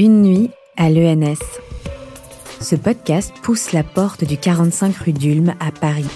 Une 0.00 0.22
nuit 0.22 0.50
à 0.76 0.90
l'ENS. 0.90 1.42
Ce 2.60 2.76
podcast 2.76 3.34
pousse 3.42 3.72
la 3.72 3.82
porte 3.82 4.22
du 4.22 4.36
45 4.36 4.94
rue 4.94 5.12
d'Ulm 5.12 5.56
à 5.58 5.72
Paris. 5.72 6.06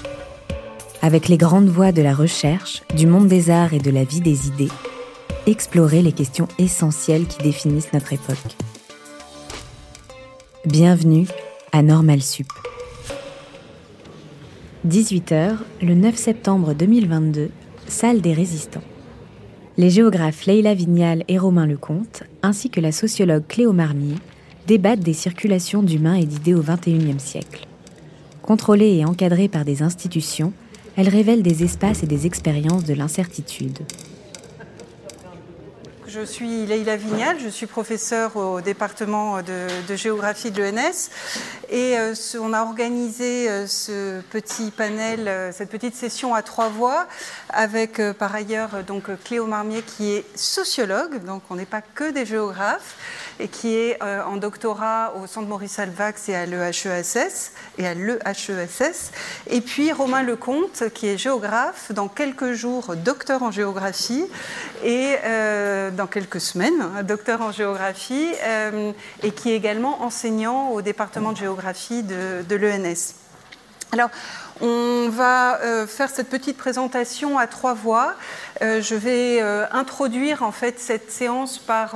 Avec 1.03 1.27
les 1.27 1.37
grandes 1.37 1.67
voies 1.67 1.91
de 1.91 2.01
la 2.01 2.15
recherche, 2.15 2.85
du 2.95 3.09
monde 3.09 3.27
des 3.27 3.51
arts 3.51 3.75
et 3.75 3.81
de 3.81 3.91
la 3.91 4.05
vie 4.05 4.21
des 4.21 4.47
idées, 4.47 4.69
explorer 5.49 6.01
les 6.01 6.13
questions 6.13 6.47
essentielles 6.61 7.27
qui 7.27 7.43
définissent 7.43 7.93
notre 7.93 8.13
époque. 8.13 8.55
Bienvenue 10.65 11.27
à 11.73 11.83
Normal 11.83 12.23
Sup. 12.23 12.47
18h, 14.87 15.57
le 15.83 15.95
9 15.95 16.15
septembre 16.15 16.75
2022, 16.75 17.51
salle 17.89 18.21
des 18.21 18.33
résistants. 18.33 18.85
Les 19.79 19.89
géographes 19.89 20.45
Leila 20.45 20.75
Vignal 20.75 21.25
et 21.29 21.39
Romain 21.39 21.67
Lecomte, 21.67 22.25
ainsi 22.43 22.69
que 22.69 22.81
la 22.81 22.93
sociologue 22.93 23.47
Cléo 23.49 23.73
Marmier, 23.73 24.17
débattent 24.67 25.01
des 25.01 25.15
circulations 25.15 25.83
d'humains 25.83 26.17
et 26.17 26.27
d'idées 26.27 26.55
au 26.55 26.61
XXIe 26.63 27.19
siècle. 27.19 27.67
Contrôlées 28.43 28.99
et 28.99 29.07
encadrées 29.07 29.49
par 29.49 29.65
des 29.65 29.83
institutions, 29.83 30.53
elles 30.97 31.09
révèlent 31.09 31.43
des 31.43 31.65
espaces 31.65 32.03
et 32.03 32.07
des 32.07 32.27
expériences 32.27 32.85
de 32.85 32.93
l'incertitude. 32.93 33.79
Je 36.13 36.21
suis 36.27 36.67
Leïla 36.67 36.97
Vignal, 36.97 37.39
je 37.41 37.49
suis 37.49 37.65
professeure 37.65 38.37
au 38.37 38.61
département 38.61 39.41
de, 39.41 39.97
géographie 39.97 40.51
de 40.51 40.63
l'ENS 40.63 41.09
et 41.71 41.99
euh, 41.99 42.15
on 42.39 42.53
a 42.53 42.65
organisé 42.65 43.49
euh, 43.49 43.67
ce 43.67 44.21
petit 44.21 44.71
panel, 44.73 45.27
euh, 45.27 45.53
cette 45.53 45.71
petite 45.71 45.95
session 45.95 46.35
à 46.35 46.43
trois 46.43 46.69
voix 46.69 47.07
avec 47.49 47.99
par 48.19 48.35
ailleurs 48.35 48.85
donc 48.87 49.05
Cléo 49.25 49.47
Marmier 49.47 49.81
qui 49.81 50.13
est 50.13 50.27
sociologue, 50.37 51.25
donc 51.25 51.45
on 51.49 51.55
n'est 51.55 51.65
pas 51.65 51.81
que 51.81 52.11
des 52.11 52.27
géographes 52.27 52.97
qui 53.49 53.75
est 53.75 54.03
en 54.03 54.37
doctorat 54.37 55.15
au 55.17 55.27
Centre 55.27 55.49
Maurice 55.49 55.79
Alvax 55.79 56.29
et 56.29 56.35
à 56.35 56.47
l'EHESS 56.47 57.53
et 57.79 57.87
à 57.87 57.95
l'EHESS 57.95 59.13
et 59.49 59.61
puis 59.61 59.93
Romain 59.93 60.23
Lecomte 60.23 60.91
qui 60.95 61.09
est 61.09 61.17
géographe 61.17 61.93
dans 61.93 62.09
quelques 62.09 62.53
jours 62.53 62.95
docteur 62.97 63.43
en 63.43 63.51
géographie 63.51 64.27
et 64.85 65.17
dans 65.97 66.03
dans 66.03 66.09
quelques 66.09 66.41
semaines, 66.41 66.83
un 66.99 67.05
docteur 67.05 67.43
en 67.43 67.53
géographie, 67.53 68.33
euh, 68.43 68.91
et 69.23 69.31
qui 69.31 69.53
est 69.53 69.55
également 69.55 70.03
enseignant 70.03 70.71
au 70.71 70.83
département 70.83 71.31
de 71.31 71.37
géographie 71.37 72.03
de, 72.03 72.57
l'ENS. 72.57 73.15
Alors, 73.93 74.11
on 74.61 75.09
va 75.11 75.61
euh, 75.61 75.87
faire 75.87 76.11
cette 76.11 76.29
petite 76.29 76.57
présentation 76.57 77.39
à 77.39 77.47
trois 77.47 77.75
voix. 77.75 78.15
Euh, 78.63 78.83
je 78.83 78.97
vais 78.97 79.41
introduire 79.71 80.43
en 80.43 80.51
fait 80.51 80.81
cette 80.81 81.13
séance 81.13 81.59
par 81.59 81.95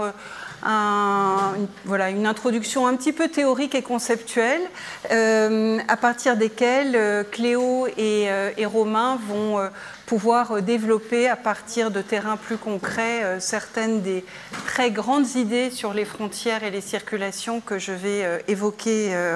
une, 0.62 1.66
voilà, 1.84 2.10
une 2.10 2.26
introduction 2.26 2.86
un 2.86 2.96
petit 2.96 3.12
peu 3.12 3.28
théorique 3.28 3.74
et 3.74 3.82
conceptuelle, 3.82 4.62
à 5.10 5.96
partir 5.96 6.36
desquelles 6.36 7.26
Cléo 7.30 7.86
et, 7.96 8.28
et 8.56 8.66
Romain 8.66 9.18
vont 9.28 9.60
pouvoir 10.06 10.52
euh, 10.52 10.60
développer 10.62 11.28
à 11.28 11.36
partir 11.36 11.90
de 11.90 12.00
terrains 12.00 12.36
plus 12.36 12.56
concrets 12.56 13.24
euh, 13.24 13.40
certaines 13.40 14.00
des 14.00 14.24
très 14.66 14.90
grandes 14.90 15.34
idées 15.34 15.70
sur 15.70 15.92
les 15.92 16.04
frontières 16.04 16.62
et 16.62 16.70
les 16.70 16.80
circulations 16.80 17.60
que 17.60 17.78
je 17.78 17.92
vais 17.92 18.24
euh, 18.24 18.38
évoquer 18.48 18.86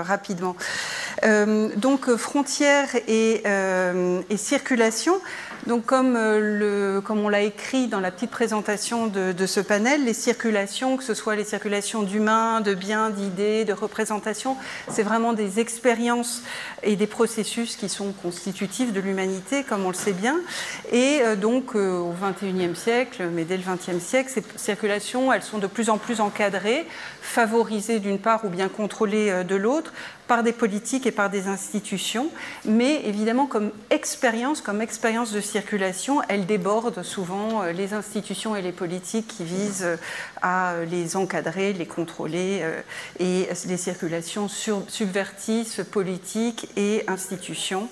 rapidement. 0.02 0.56
donc 1.77 2.14
frontières 2.16 2.94
et, 3.08 3.42
et 4.30 4.36
circulation. 4.36 5.20
Donc, 5.66 5.84
comme, 5.84 6.14
le, 6.14 7.00
comme 7.05 7.20
on 7.20 7.28
l'a 7.28 7.42
écrit 7.42 7.86
dans 7.86 8.00
la 8.00 8.11
petite 8.11 8.30
présentation 8.30 9.06
de, 9.06 9.33
de, 9.33 9.47
ce 9.47 9.61
panel, 9.61 10.05
les 10.05 10.14
circulations, 10.14 10.97
que 10.97 11.05
ce 11.05 11.14
soit 11.14 11.36
les 11.36 11.44
circulations 11.44 12.02
d'humains, 12.02 12.61
de 12.61 12.75
biens, 12.75 13.11
d'idées, 13.11 13.64
de 13.64 13.72
représentations, 13.72 14.56
c'est 14.89 15.02
vraiment 15.02 15.33
des 15.33 15.61
expériences 15.61 16.42
et 16.83 16.97
des 16.97 17.06
processus 17.06 17.77
qui 17.77 17.89
sont 17.89 18.12
constitutifs 18.12 18.92
de 18.92 19.01
l'humanité, 19.01 19.64
comme 19.64 19.84
on 19.84 19.89
le 19.89 19.95
sait 19.95 20.12
bien. 20.12 20.36
Et 20.92 21.20
euh, 21.23 21.36
donc, 21.36 21.74
euh, 21.74 21.98
au 21.98 22.13
XXIe 22.13 22.74
siècle, 22.74 23.29
mais 23.33 23.45
dès 23.45 23.57
le 23.57 23.63
XXe 23.63 24.02
siècle, 24.02 24.30
ces 24.33 24.45
circulations, 24.57 25.33
elles 25.33 25.42
sont 25.42 25.58
de 25.58 25.67
plus 25.67 25.90
en 25.90 25.98
plus 25.98 26.20
encadrées, 26.20 26.86
favorisées 27.20 28.01
d'une 28.01 28.19
part 28.19 28.45
ou 28.45 28.48
bien 28.48 28.69
contrôlées 28.69 29.31
euh, 29.31 29.45
de 29.45 29.57
l'autre, 29.57 29.92
par 30.27 30.42
des 30.45 30.53
politiques 30.53 31.07
et 31.07 31.11
par 31.11 31.29
des 31.29 31.48
institutions, 31.48 32.31
mais 32.64 33.03
évidemment 33.05 33.47
comme 33.47 33.73
expérience, 33.91 34.61
comme 34.61 34.81
expérience 34.81 35.33
de 35.33 35.41
circulation, 35.41 36.23
elle 36.29 36.47
déborde 36.47 37.03
souvent 37.03 37.64
les 37.64 37.95
institutions 37.95 38.55
et 38.55 38.63
les 38.63 38.70
politiques 38.70 39.27
qui 39.27 39.42
visent 39.42 39.98
à 40.41 40.75
les 40.89 41.17
encadrer, 41.17 41.73
les 41.73 41.86
contrôler, 41.86 42.63
et 43.19 43.48
les 43.67 43.77
circulations 43.77 44.47
subvertissent 44.47 45.81
politiques 45.91 46.69
et 46.77 47.02
institutions 47.08 47.89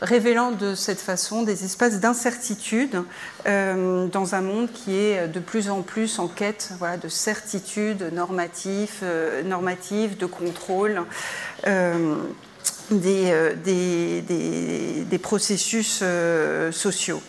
révélant 0.00 0.52
de 0.52 0.74
cette 0.74 1.00
façon 1.00 1.42
des 1.42 1.64
espaces 1.64 2.00
d'incertitude 2.00 3.02
euh, 3.46 4.06
dans 4.06 4.34
un 4.34 4.40
monde 4.40 4.70
qui 4.72 4.96
est 4.96 5.28
de 5.28 5.40
plus 5.40 5.70
en 5.70 5.82
plus 5.82 6.18
en 6.18 6.28
quête 6.28 6.70
voilà, 6.78 6.96
de 6.96 7.08
certitude 7.08 8.10
normative, 8.12 8.92
euh, 9.02 9.42
normative 9.42 10.16
de 10.16 10.26
contrôle. 10.26 11.02
Euh, 11.66 12.16
des, 12.90 13.52
des, 13.62 14.22
des, 14.22 15.04
des, 15.04 15.18
processus 15.18 16.02
sociaux. 16.70 17.20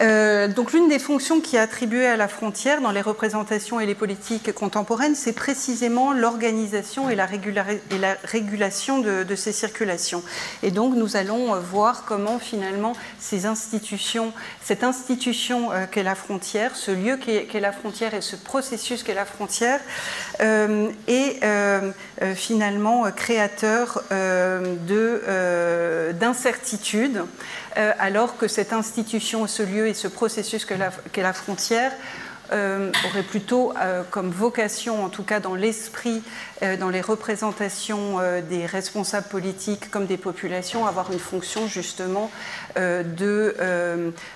Euh, 0.00 0.48
donc 0.48 0.72
l'une 0.72 0.88
des 0.88 0.98
fonctions 0.98 1.40
qui 1.40 1.56
est 1.56 1.60
attribuée 1.60 2.06
à 2.06 2.16
la 2.16 2.28
frontière 2.28 2.80
dans 2.80 2.92
les 2.92 3.00
représentations 3.00 3.80
et 3.80 3.86
les 3.86 3.94
politiques 3.94 4.52
contemporaines, 4.52 5.14
c'est 5.14 5.32
précisément 5.32 6.12
l'organisation 6.12 7.10
et, 7.10 7.16
la 7.16 7.26
régulation 7.26 9.00
de, 9.00 9.34
ces 9.34 9.52
circulations. 9.52 10.22
Et 10.62 10.70
donc 10.70 10.94
nous 10.94 11.16
allons 11.16 11.54
euh, 11.54 11.58
voir 11.58 12.04
comment 12.04 12.38
finalement 12.38 12.92
ces 13.18 13.46
institutions, 13.46 14.32
cette 14.62 14.84
institution 14.84 15.72
euh, 15.72 15.86
qu'est 15.90 16.02
la 16.02 16.14
frontière, 16.14 16.76
ce 16.76 16.90
lieu 16.90 17.16
qu'est 17.16 17.60
la 17.60 17.72
frontière 17.72 18.14
et 18.14 18.20
ce 18.20 18.36
processus 18.36 19.02
qu'est 19.02 19.14
la 19.14 19.24
frontière, 19.24 19.80
est 20.40 21.40
finalement 22.34 23.10
créateur 23.12 24.02
d'incertitudes 26.12 27.22
euh, 27.78 27.92
alors 27.98 28.36
que 28.36 28.48
cette 28.48 28.72
institution, 28.72 29.46
ce 29.46 29.62
lieu 29.62 29.86
et 29.86 29.94
ce 29.94 30.08
processus 30.08 30.64
qu'est 30.64 31.22
la, 31.22 31.32
frontière 31.32 31.92
euh, 32.50 32.90
aurait 33.06 33.22
plutôt 33.22 33.72
euh, 33.76 34.02
comme 34.10 34.30
vocation, 34.30 35.04
en 35.04 35.10
tout 35.10 35.22
cas 35.22 35.38
dans 35.38 35.54
l'esprit, 35.54 36.22
dans 36.80 36.88
les 36.88 37.00
représentations 37.00 38.16
des 38.50 38.66
responsables 38.66 39.28
politiques 39.28 39.92
comme 39.92 40.06
des 40.06 40.16
populations, 40.16 40.86
avoir 40.86 41.12
une 41.12 41.20
fonction 41.20 41.68
justement 41.68 42.32
de, 42.74 43.54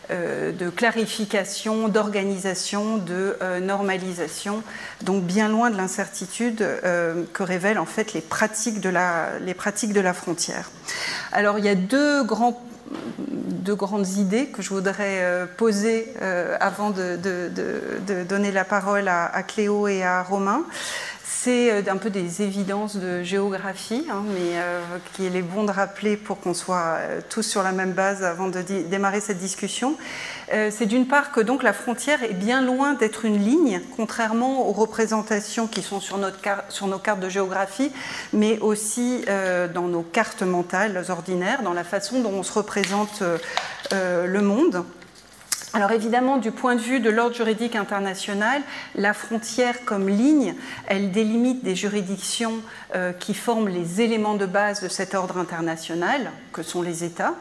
de, 0.08 0.70
clarification, 0.70 1.88
d'organisation, 1.88 2.98
de 2.98 3.36
normalisation, 3.60 4.62
donc 5.00 5.24
bien 5.24 5.48
loin 5.48 5.70
de 5.70 5.76
l'incertitude 5.76 6.58
que 6.58 7.42
révèlent 7.42 7.80
en 7.80 7.86
fait 7.86 8.12
les 8.12 8.20
pratiques 8.20 8.80
de 8.80 8.88
la, 8.88 9.30
les 9.40 9.54
pratiques 9.54 9.92
de 9.92 10.00
la 10.00 10.14
frontière. 10.14 10.70
Alors 11.32 11.58
il 11.58 11.64
y 11.64 11.68
a 11.68 11.74
deux 11.74 12.22
grands 12.22 12.62
deux 13.18 13.74
grandes 13.74 14.08
idées 14.16 14.46
que 14.46 14.62
je 14.62 14.70
voudrais 14.70 15.22
euh, 15.22 15.46
poser 15.56 16.12
euh, 16.20 16.56
avant 16.60 16.90
de, 16.90 17.18
donner 18.24 18.52
la 18.52 18.64
parole 18.64 19.08
à, 19.08 19.42
Cléo 19.42 19.88
et 19.88 20.02
à 20.02 20.22
Romain. 20.22 20.64
C'est 21.44 21.72
euh, 21.72 21.82
un 21.90 21.96
peu 21.96 22.10
des 22.10 22.42
évidences 22.42 22.96
de 22.96 23.22
géographie, 23.22 24.06
hein, 24.10 24.22
mais 24.34 24.60
qu'il 25.14 25.34
est 25.34 25.42
bon 25.42 25.64
de 25.64 25.72
rappeler 25.72 26.16
pour 26.16 26.40
qu'on 26.40 26.54
soit 26.54 26.98
tous 27.28 27.42
sur 27.42 27.62
la 27.62 27.72
même 27.72 27.92
base 27.92 28.22
avant 28.22 28.48
de 28.48 28.60
démarrer 28.60 29.20
cette 29.20 29.38
discussion. 29.38 29.96
Euh, 30.52 30.70
c'est 30.70 30.86
d'une 30.86 31.06
part 31.06 31.32
que 31.32 31.40
donc 31.40 31.62
la 31.62 31.72
frontière 31.72 32.22
est 32.22 32.34
bien 32.34 32.60
loin 32.60 32.92
d'être 32.92 33.24
une 33.24 33.38
ligne, 33.38 33.80
contrairement 33.96 34.68
aux 34.68 34.72
représentations 34.72 35.66
qui 35.66 35.82
sont 35.82 36.00
sur, 36.00 36.18
nos 36.18 36.98
cartes 36.98 37.20
de 37.20 37.28
géographie, 37.28 37.90
mais 38.32 38.58
aussi 38.58 39.24
euh, 39.28 39.66
dans 39.66 39.88
nos 39.88 40.02
cartes 40.02 40.42
mentales 40.42 41.04
ordinaires, 41.08 41.62
dans 41.62 41.72
la 41.72 41.84
façon 41.84 42.20
dont 42.20 42.32
on 42.32 42.42
se 42.42 42.52
représente 42.52 43.22
euh, 43.92 44.26
le 44.26 44.42
monde. 44.42 44.84
Alors 45.74 45.92
évidemment, 45.92 46.36
du 46.36 46.50
point 46.50 46.74
de 46.74 46.80
vue 46.80 47.00
de 47.00 47.08
l'ordre 47.08 47.34
juridique 47.34 47.76
international, 47.76 48.60
la 48.94 49.14
frontière 49.14 49.86
comme 49.86 50.08
ligne, 50.08 50.54
elle 50.86 51.10
délimite 51.12 51.64
des 51.64 51.74
juridictions 51.74 52.60
qui 53.18 53.32
forment 53.32 53.68
les 53.68 54.02
éléments 54.02 54.34
de 54.34 54.44
base 54.44 54.82
de 54.82 54.88
cet 54.88 55.14
ordre 55.14 55.38
international, 55.38 56.30
que 56.52 56.62
sont 56.62 56.82
les 56.82 57.04
États. 57.04 57.34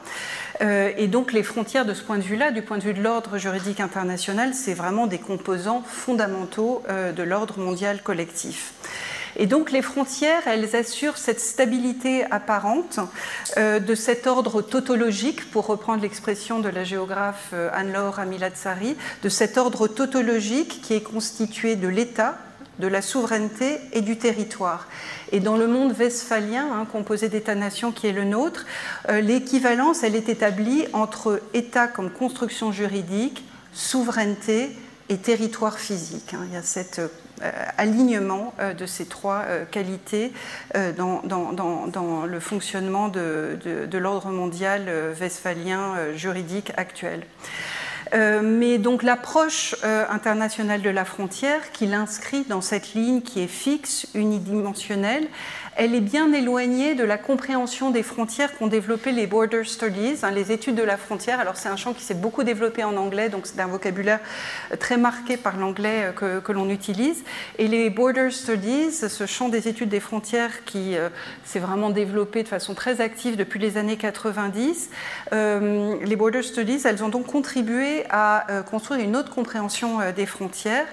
Euh, 0.62 0.92
et 0.98 1.08
donc 1.08 1.34
les 1.34 1.44
frontières 1.44 1.86
de 1.86 1.94
ce 1.94 2.04
point 2.04 2.18
de 2.18 2.24
vue-là, 2.24 2.52
du 2.52 2.62
point 2.62 2.78
de 2.78 2.84
vue 2.84 2.94
de 2.94 3.02
l'ordre 3.02 3.38
juridique 3.38 3.80
international, 3.80 4.54
c'est 4.54 4.74
vraiment 4.74 5.08
des 5.08 5.18
composants 5.18 5.82
fondamentaux 5.86 6.84
euh, 6.90 7.12
de 7.12 7.24
l'ordre 7.24 7.60
mondial 7.60 8.02
collectif. 8.02 8.74
Et 9.36 9.46
donc 9.46 9.72
les 9.72 9.82
frontières, 9.82 10.48
elles 10.48 10.76
assurent 10.76 11.18
cette 11.18 11.40
stabilité 11.40 12.26
apparente 12.32 13.00
euh, 13.58 13.80
de 13.80 13.96
cet 13.96 14.28
ordre 14.28 14.62
tautologique, 14.62 15.50
pour 15.52 15.68
reprendre 15.68 16.02
l'expression 16.02 16.60
de 16.60 16.70
la 16.70 16.84
géographe 16.84 17.54
Anne-Laure 17.74 18.20
Amilatsari, 18.20 18.96
de 19.24 19.30
cet 19.30 19.58
ordre 19.58 19.88
tautologique 19.88 20.82
qui 20.82 20.94
est 20.94 21.02
constitué 21.02 21.76
de 21.76 21.88
l'État, 21.88 22.38
de 22.80 22.88
la 22.88 23.02
souveraineté 23.02 23.80
et 23.94 24.02
du 24.02 24.18
territoire. 24.18 24.88
Et 25.32 25.40
dans 25.40 25.56
le 25.56 25.68
monde 25.68 25.94
westphalien, 25.98 26.68
hein, 26.74 26.86
composé 26.92 27.30
d'États-nations 27.30 27.92
qui 27.92 28.08
est 28.08 28.12
le 28.12 28.26
nôtre, 28.26 28.66
euh, 29.10 29.22
l'équivalence, 29.22 30.04
elle 30.04 30.16
est 30.16 30.28
établie 30.28 30.86
entre 30.92 31.42
État 31.54 31.88
comme 31.88 32.10
construction 32.10 32.72
juridique, 32.72 33.46
souveraineté 33.72 34.76
et 35.10 35.18
territoire 35.18 35.80
physique. 35.80 36.34
Hein. 36.34 36.46
Il 36.48 36.54
y 36.54 36.58
a 36.58 36.64
cet 36.64 37.00
euh, 37.00 37.08
alignement 37.78 38.54
euh, 38.60 38.74
de 38.74 38.86
ces 38.86 39.06
trois 39.06 39.44
qualités 39.72 40.32
dans, 40.98 41.22
le 42.26 42.40
fonctionnement 42.40 43.10
de, 43.10 43.98
l'ordre 43.98 44.30
mondial 44.30 44.90
westphalien 45.20 45.96
juridique 46.16 46.72
actuel. 46.78 47.24
Euh, 48.14 48.42
mais 48.44 48.78
donc 48.78 49.04
l'approche 49.04 49.76
euh, 49.84 50.04
internationale 50.10 50.82
de 50.82 50.90
la 50.90 51.06
frontière, 51.06 51.72
qui 51.72 51.86
l'inscrit 51.86 52.44
dans 52.44 52.62
cette 52.62 52.94
ligne 52.94 53.22
qui 53.22 53.42
est 53.42 53.48
fixe, 53.48 54.08
unidimensionnelle, 54.14 55.28
elle 55.78 55.96
est 55.96 56.02
bien 56.02 56.34
éloignée 56.34 56.96
de 56.96 57.04
la 57.04 57.18
compréhension 57.18 57.92
des 57.92 58.04
frontières 58.04 58.58
qu'ont 58.58 58.68
développé 58.68 59.12
les 59.12 59.26
border 59.26 59.64
studies, 59.64 60.16
hein, 60.24 60.32
les 60.32 60.52
études 60.52 60.76
de 60.76 60.84
la 60.84 60.98
frontière. 60.98 61.40
Alors 61.40 61.56
c'est 61.56 61.70
un 61.70 61.78
champ 61.78 61.94
qui 61.94 62.04
s'est 62.04 62.14
beaucoup 62.14 62.44
développé 62.44 62.84
en 62.84 62.98
anglais, 62.98 63.30
donc 63.30 63.48
c'est 63.48 63.60
un 63.60 63.68
vocabulaire 63.68 64.20
très 64.80 64.98
marqué 64.98 65.38
par 65.38 65.58
l'anglais 65.58 66.12
euh, 66.22 66.42
que, 66.42 66.52
l'on 66.52 66.70
utilise. 66.70 67.24
Et 67.58 67.68
les 67.68 67.90
border 67.90 68.32
studies, 68.32 68.92
ce 68.92 69.26
champ 69.26 69.48
des 69.48 69.68
études 69.68 69.90
des 69.90 70.02
frontières 70.02 70.66
qui 70.66 70.98
euh, 70.98 71.10
s'est 71.46 71.60
vraiment 71.60 71.90
développé 71.90 72.44
de 72.44 72.50
façon 72.50 72.74
très 72.74 73.00
active 73.00 73.38
depuis 73.38 73.60
les 73.60 73.78
années 73.78 73.98
90, 73.98 74.90
euh, 75.32 75.96
les 76.04 76.16
border 76.18 76.44
studies, 76.44 76.82
elles 76.84 77.04
ont 77.04 77.10
donc 77.10 77.28
contribué 77.28 78.04
à 78.10 78.46
construire 78.70 79.02
une 79.02 79.16
autre 79.16 79.34
compréhension 79.34 80.00
des 80.16 80.26
frontières. 80.26 80.88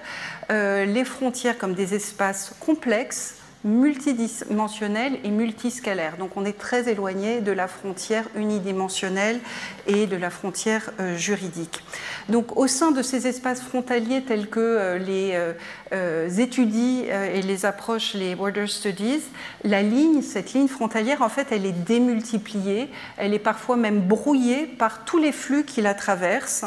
les 0.51 1.05
frontières 1.05 1.59
comme 1.59 1.75
des 1.75 1.95
espaces 1.95 2.55
complexes 2.61 3.38
multidimensionnel 3.65 5.19
et 5.25 5.31
multiscalaire. 5.31 6.17
Donc 6.17 6.37
on 6.37 6.45
est 6.45 6.57
très 6.57 6.89
éloigné 6.89 7.41
de 7.41 7.53
la 7.53 7.67
frontière 7.67 8.25
unidimensionnelle 8.37 9.41
et 9.87 10.07
de 10.07 10.17
la 10.17 10.31
frontière 10.31 10.91
euh, 11.01 11.17
juridique. 11.17 11.83
Donc 12.29 12.57
au 12.57 12.67
sein 12.67 12.93
de 12.93 13.03
ces 13.03 13.27
espaces 13.27 13.61
frontaliers 13.61 14.23
tels 14.23 14.49
que 14.49 14.61
euh, 14.61 14.99
les 14.99 15.53
euh, 15.93 16.29
étudient 16.39 17.05
et 17.35 17.43
les 17.43 17.67
approches 17.67 18.15
les 18.15 18.35
border 18.35 18.67
studies, 18.67 19.23
la 19.65 19.83
ligne, 19.83 20.23
cette 20.23 20.53
ligne 20.53 20.69
frontalière, 20.69 21.23
en 21.23 21.29
fait, 21.29 21.49
elle 21.51 21.67
est 21.67 21.73
démultipliée, 21.73 22.89
elle 23.17 23.35
est 23.35 23.39
parfois 23.39 23.77
même 23.77 24.01
brouillée 24.01 24.67
par 24.67 25.05
tous 25.05 25.19
les 25.19 25.33
flux 25.33 25.65
qui 25.65 25.81
la 25.83 25.95
traversent, 25.95 26.67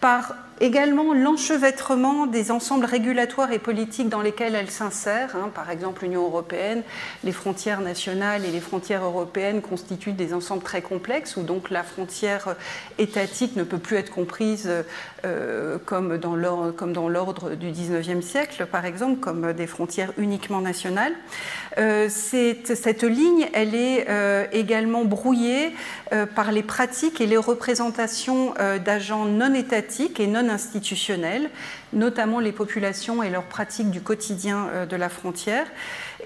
par 0.00 0.34
Également 0.62 1.12
l'enchevêtrement 1.12 2.28
des 2.28 2.52
ensembles 2.52 2.84
régulatoires 2.84 3.50
et 3.50 3.58
politiques 3.58 4.08
dans 4.08 4.22
lesquels 4.22 4.54
elle 4.54 4.70
s'insère, 4.70 5.34
hein. 5.34 5.50
par 5.52 5.70
exemple 5.70 6.04
l'Union 6.04 6.22
européenne, 6.22 6.84
les 7.24 7.32
frontières 7.32 7.80
nationales 7.80 8.44
et 8.44 8.50
les 8.52 8.60
frontières 8.60 9.02
européennes 9.02 9.60
constituent 9.60 10.12
des 10.12 10.32
ensembles 10.32 10.62
très 10.62 10.80
complexes 10.80 11.36
où 11.36 11.42
donc 11.42 11.68
la 11.70 11.82
frontière 11.82 12.54
étatique 12.98 13.56
ne 13.56 13.64
peut 13.64 13.78
plus 13.78 13.96
être 13.96 14.12
comprise 14.12 14.70
euh, 15.24 15.78
comme 15.84 16.18
dans 16.18 17.08
l'ordre 17.08 17.56
du 17.56 17.72
19e 17.72 18.22
siècle, 18.22 18.66
par 18.66 18.86
exemple, 18.86 19.18
comme 19.18 19.52
des 19.52 19.66
frontières 19.66 20.12
uniquement 20.16 20.60
nationales. 20.60 21.14
Euh, 21.78 22.08
cette, 22.08 23.02
ligne, 23.02 23.48
elle 23.52 23.74
est 23.74 24.06
euh, 24.08 24.46
également 24.52 25.04
brouillée 25.04 25.72
par 26.34 26.52
les 26.52 26.62
pratiques 26.62 27.20
et 27.20 27.26
les 27.26 27.38
représentations 27.38 28.52
d'agents 28.84 29.24
non 29.24 29.54
étatiques 29.54 30.20
et 30.20 30.26
non 30.26 30.51
institutionnelles, 30.52 31.50
notamment 31.92 32.38
les 32.38 32.52
populations 32.52 33.22
et 33.22 33.30
leurs 33.30 33.44
pratiques 33.44 33.90
du 33.90 34.00
quotidien 34.00 34.68
euh, 34.68 34.86
de 34.86 34.96
la 34.96 35.08
frontière. 35.08 35.66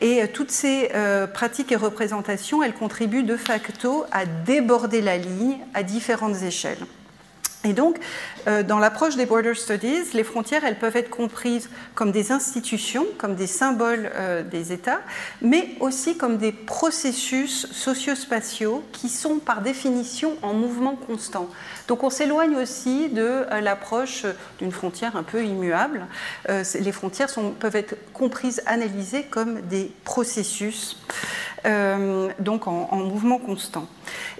Et 0.00 0.22
euh, 0.22 0.26
toutes 0.32 0.50
ces 0.50 0.90
euh, 0.94 1.26
pratiques 1.26 1.72
et 1.72 1.76
représentations, 1.76 2.62
elles 2.62 2.74
contribuent 2.74 3.22
de 3.22 3.36
facto 3.36 4.04
à 4.12 4.26
déborder 4.26 5.00
la 5.00 5.16
ligne 5.16 5.58
à 5.74 5.82
différentes 5.82 6.42
échelles. 6.42 6.84
Et 7.64 7.72
donc, 7.72 7.98
dans 8.46 8.78
l'approche 8.78 9.16
des 9.16 9.26
border 9.26 9.54
studies, 9.54 10.12
les 10.14 10.24
frontières, 10.24 10.64
elles 10.64 10.78
peuvent 10.78 10.96
être 10.96 11.10
comprises 11.10 11.68
comme 11.94 12.12
des 12.12 12.32
institutions, 12.32 13.06
comme 13.18 13.34
des 13.34 13.46
symboles 13.46 14.10
euh, 14.14 14.42
des 14.42 14.72
États, 14.72 15.00
mais 15.42 15.70
aussi 15.80 16.16
comme 16.16 16.36
des 16.36 16.52
processus 16.52 17.66
sociospatiaux 17.72 18.84
qui 18.92 19.08
sont 19.08 19.38
par 19.38 19.62
définition 19.62 20.36
en 20.42 20.54
mouvement 20.54 20.96
constant. 20.96 21.48
Donc, 21.88 22.02
on 22.02 22.10
s'éloigne 22.10 22.56
aussi 22.56 23.08
de 23.08 23.22
euh, 23.22 23.60
l'approche 23.60 24.26
d'une 24.58 24.72
frontière 24.72 25.16
un 25.16 25.22
peu 25.22 25.44
immuable. 25.44 26.06
les 26.48 26.92
frontières 26.92 27.28
peuvent 27.58 27.76
être 27.76 27.96
comprises, 28.12 28.62
analysées 28.66 29.24
comme 29.24 29.60
des 29.62 29.92
processus. 30.04 30.96
Euh, 31.66 32.28
donc 32.38 32.68
en, 32.68 32.96
mouvement 32.96 33.38
constant. 33.38 33.88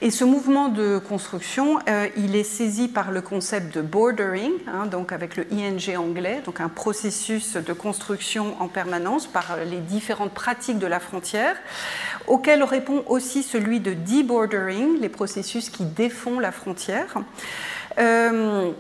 Et 0.00 0.10
ce 0.10 0.24
mouvement 0.24 0.68
de 0.68 0.98
construction, 0.98 1.78
euh, 1.88 2.08
il 2.16 2.36
est 2.36 2.44
saisi 2.44 2.86
par 2.86 3.10
le 3.10 3.20
concept 3.20 3.74
de 3.74 3.80
bordering, 3.96 4.52
hein, 4.66 4.84
donc 4.84 5.10
avec 5.10 5.36
le 5.36 5.46
ING 5.50 5.96
anglais, 5.96 6.42
donc 6.44 6.60
un 6.60 6.68
processus 6.68 7.56
de 7.56 7.72
construction 7.72 8.54
en 8.60 8.68
permanence 8.68 9.26
par 9.26 9.56
les 9.64 9.78
différentes 9.78 10.32
pratiques 10.32 10.78
de 10.78 10.86
la 10.86 11.00
frontière, 11.00 11.56
auquel 12.26 12.62
répond 12.62 13.04
aussi 13.06 13.42
celui 13.42 13.80
de 13.80 13.94
debordering, 13.94 15.00
les 15.00 15.08
processus 15.08 15.70
qui 15.70 15.84
défont 15.84 16.38
la 16.38 16.52
frontière. 16.52 17.14
Euh, 17.98 18.70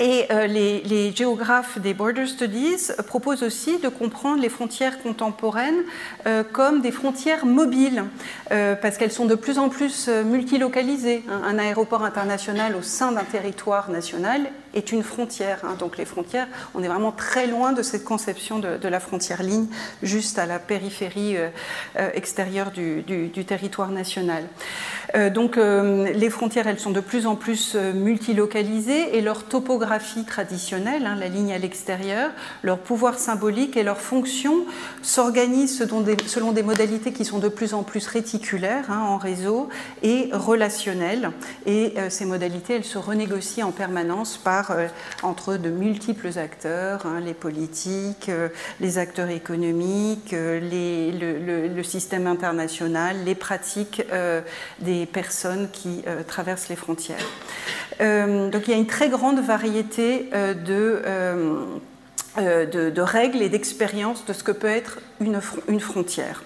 et 0.00 0.26
euh, 0.30 0.46
les, 0.46 1.12
géographes 1.12 1.78
des 1.78 1.94
Border 1.94 2.26
Studies 2.26 2.92
proposent 3.06 3.42
aussi 3.42 3.78
de 3.78 3.88
comprendre 3.88 4.40
les 4.40 4.48
frontières 4.48 5.02
contemporaines 5.02 5.82
euh, 6.26 6.44
comme 6.44 6.80
des 6.80 6.92
frontières 6.92 7.46
mobiles, 7.46 8.04
euh, 8.52 8.76
parce 8.76 8.96
qu'elles 8.96 9.12
sont 9.12 9.24
de 9.24 9.34
plus 9.34 9.58
en 9.58 9.68
plus 9.68 10.08
multilocalisées. 10.08 11.24
Un 11.28 11.58
aéroport 11.58 12.04
international 12.04 12.76
au 12.76 12.82
sein 12.82 13.12
d'un 13.12 13.24
territoire 13.24 13.90
national 13.90 14.50
est 14.74 14.92
une 14.92 15.02
frontière. 15.02 15.60
Hein. 15.64 15.74
Donc 15.78 15.96
les 15.96 16.04
frontières, 16.04 16.46
on 16.74 16.82
est 16.82 16.88
vraiment 16.88 17.12
très 17.12 17.46
loin 17.46 17.72
de 17.72 17.82
cette 17.82 18.04
conception 18.04 18.58
de, 18.58 18.88
la 18.88 19.00
frontière 19.00 19.42
ligne, 19.42 19.66
juste 20.02 20.38
à 20.38 20.46
la 20.46 20.58
périphérie 20.58 21.36
extérieure 22.14 22.70
du, 22.70 23.30
territoire 23.46 23.90
national. 23.90 24.44
donc 25.32 25.56
les 25.56 26.30
frontières, 26.30 26.66
elles 26.66 26.78
sont 26.78 26.90
de 26.90 27.00
plus 27.00 27.26
en 27.26 27.34
plus 27.34 27.74
multilocalisées 27.74 29.16
et 29.16 29.20
leur 29.20 29.44
topographie 29.44 29.87
traditionnelle, 30.26 31.06
hein, 31.06 31.16
la 31.16 31.28
ligne 31.28 31.52
à 31.52 31.58
l'extérieur, 31.58 32.30
leur 32.62 32.78
pouvoir 32.78 33.18
symbolique 33.18 33.76
et 33.76 33.82
leur 33.82 33.98
fonction 33.98 34.64
s'organisent 35.02 35.78
selon 35.78 36.52
des, 36.52 36.62
modalités 36.62 37.12
qui 37.12 37.24
sont 37.24 37.38
de 37.38 37.48
plus 37.48 37.74
en 37.74 37.82
plus 37.82 38.06
réticulaires 38.06 38.90
hein, 38.90 39.00
en 39.00 39.16
réseau 39.16 39.68
et 40.02 40.30
relationnelles. 40.32 41.30
Et 41.66 41.94
euh, 41.96 42.10
ces 42.10 42.24
modalités, 42.24 42.74
elles 42.74 42.84
se 42.84 42.98
renégocient 42.98 43.68
en 43.68 43.72
permanence 43.72 44.36
par, 44.36 44.70
euh, 44.70 44.86
entre 45.22 45.56
de 45.56 45.70
multiples 45.70 46.38
acteurs, 46.38 47.06
hein, 47.06 47.20
les 47.20 47.34
politiques, 47.34 48.28
euh, 48.28 48.48
les 48.80 48.98
acteurs 48.98 49.30
économiques, 49.30 50.32
le, 50.32 51.68
le, 51.68 51.82
système 51.82 52.26
international, 52.26 53.16
les 53.24 53.34
pratiques 53.34 54.02
des 54.80 55.06
personnes 55.06 55.68
qui 55.72 56.02
traversent 56.26 56.68
les 56.68 56.76
frontières. 56.76 57.24
donc 58.00 58.62
il 58.66 58.70
y 58.70 58.74
a 58.74 58.76
une 58.76 58.86
très 58.86 59.08
grande 59.08 59.40
variété 59.40 59.77
euh, 59.98 60.54
euh, 60.68 61.64
euh, 62.38 62.90
de, 62.90 63.00
règles 63.00 63.42
et 63.42 63.48
d'expériences 63.48 64.24
de 64.26 64.32
ce 64.32 64.42
que 64.42 64.52
peut 64.52 64.68
être 64.68 64.98
une, 65.20 65.80
frontière. 65.80 66.42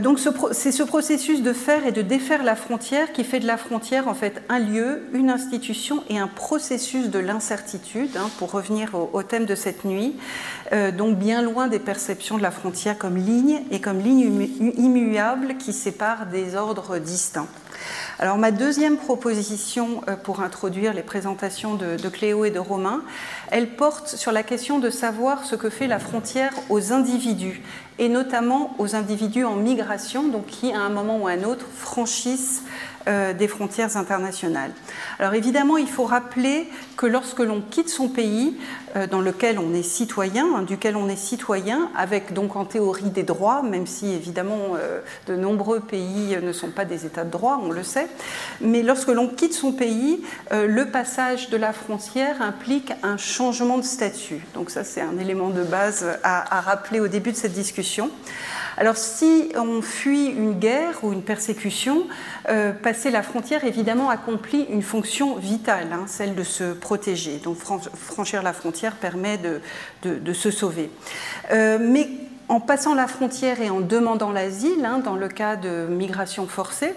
donc 0.00 0.18
c'est 0.52 0.72
ce 0.72 0.82
processus 0.82 1.42
de 1.42 1.52
faire 1.52 1.86
et 1.86 1.92
de 1.92 2.02
défaire 2.02 2.42
la 2.42 2.56
frontière 2.56 3.12
qui 3.12 3.24
fait 3.24 3.40
de 3.40 3.46
la 3.46 3.56
frontière 3.56 4.08
en 4.08 4.14
fait 4.14 4.42
un 4.48 4.58
lieu, 4.58 5.02
une 5.12 5.30
institution 5.30 6.02
et 6.08 6.18
un 6.18 6.28
processus 6.28 7.08
de 7.08 7.18
l'incertitude, 7.18 8.16
hein, 8.16 8.28
pour 8.38 8.52
revenir 8.52 8.94
au, 8.94 9.22
thème 9.22 9.46
de 9.46 9.54
cette 9.54 9.84
nuit, 9.84 10.16
donc 10.96 11.16
bien 11.16 11.42
loin 11.42 11.68
des 11.68 11.78
perceptions 11.78 12.36
de 12.36 12.42
la 12.42 12.50
frontière 12.50 12.98
comme 12.98 13.16
ligne 13.16 13.62
et 13.70 13.80
comme 13.80 14.00
ligne 14.00 14.48
immuable 14.76 15.56
qui 15.58 15.72
sépare 15.72 16.26
des 16.26 16.54
ordres 16.54 16.98
distincts. 16.98 17.48
Alors 18.18 18.38
ma 18.38 18.50
deuxième 18.50 18.96
proposition 18.96 20.00
euh, 20.08 20.16
pour 20.16 20.40
introduire 20.40 20.94
les 20.94 21.02
présentations 21.02 21.74
de, 21.74 22.08
Cléo 22.08 22.46
et 22.46 22.50
de 22.50 22.58
Romain, 22.58 23.02
elle 23.50 23.76
porte 23.76 24.08
sur 24.08 24.32
la 24.32 24.42
question 24.42 24.78
de 24.78 24.88
savoir 24.88 25.44
ce 25.44 25.54
que 25.54 25.68
fait 25.68 25.86
la 25.86 25.98
frontière 25.98 26.52
aux 26.70 26.94
individus, 26.94 27.60
et 27.98 28.08
notamment 28.08 28.74
aux 28.78 28.96
individus 28.96 29.44
en 29.44 29.56
migration, 29.56 30.28
donc 30.28 30.46
qui 30.46 30.72
à 30.72 30.80
un 30.80 30.88
moment 30.88 31.18
ou 31.18 31.26
à 31.26 31.32
un 31.32 31.44
autre 31.44 31.66
franchissent 31.74 32.62
des 33.38 33.46
frontières 33.46 33.96
internationales. 33.96 34.72
Alors 35.20 35.34
évidemment, 35.34 35.76
il 35.76 35.86
faut 35.86 36.06
rappeler 36.06 36.68
que 36.96 37.06
lorsque 37.06 37.38
l'on 37.38 37.60
quitte 37.60 37.88
son 37.88 38.08
pays, 38.08 38.56
dans 39.10 39.20
lequel 39.20 39.58
on 39.58 39.74
est 39.74 39.82
citoyen, 39.82 40.46
hein, 40.56 40.62
duquel 40.62 40.96
on 40.96 41.08
est 41.08 41.16
citoyen, 41.16 41.90
avec 41.96 42.32
donc 42.32 42.56
en 42.56 42.64
théorie 42.64 43.10
des 43.10 43.22
droits, 43.22 43.62
même 43.62 43.86
si 43.86 44.12
évidemment 44.12 44.76
de 45.26 45.36
nombreux 45.36 45.80
pays 45.80 46.36
ne 46.40 46.52
sont 46.52 46.70
pas 46.70 46.84
des 46.84 47.04
États 47.04 47.24
de 47.24 47.30
droit, 47.30 47.60
on 47.62 47.70
le 47.70 47.82
sait, 47.82 48.08
mais 48.60 48.82
lorsque 48.82 49.08
l'on 49.08 49.28
quitte 49.28 49.54
son 49.54 49.72
pays, 49.72 50.22
le 50.50 50.84
passage 50.84 51.50
de 51.50 51.56
la 51.56 51.72
frontière 51.72 52.40
implique 52.40 52.92
un 53.02 53.16
changement 53.16 53.78
de 53.78 53.84
statut. 53.84 54.44
Donc 54.54 54.70
ça, 54.70 54.84
c'est 54.84 55.00
un 55.00 55.18
élément 55.18 55.50
de 55.50 55.62
base 55.62 56.06
à, 56.22 56.60
rappeler 56.60 57.00
au 57.00 57.08
début 57.08 57.32
de 57.32 57.36
cette 57.36 57.52
discussion. 57.52 58.10
Alors 58.78 58.96
si 58.96 59.50
on 59.56 59.80
fuit 59.80 60.26
une 60.26 60.52
guerre 60.52 61.02
ou 61.02 61.12
une 61.12 61.22
persécution, 61.22 62.06
euh, 62.50 62.72
passer 62.72 63.10
la 63.10 63.22
frontière 63.22 63.64
évidemment 63.64 64.10
accomplit 64.10 64.66
une 64.68 64.82
fonction 64.82 65.36
vitale, 65.36 65.88
hein, 65.92 66.04
celle 66.06 66.34
de 66.34 66.42
se 66.42 66.74
protéger. 66.74 67.40
Donc 67.42 67.56
franchir 67.56 68.42
la 68.42 68.52
frontière 68.52 68.85
permet 68.94 69.38
de, 70.02 70.32
se 70.32 70.50
sauver. 70.50 70.90
Euh, 71.52 71.78
mais 71.80 72.08
en 72.48 72.60
passant 72.60 72.94
la 72.94 73.06
frontière 73.06 73.60
et 73.60 73.70
en 73.70 73.80
demandant 73.80 74.30
l'asile, 74.30 74.84
hein, 74.84 74.98
dans 74.98 75.16
le 75.16 75.28
cas 75.28 75.56
de 75.56 75.86
migration 75.88 76.46
forcée, 76.46 76.94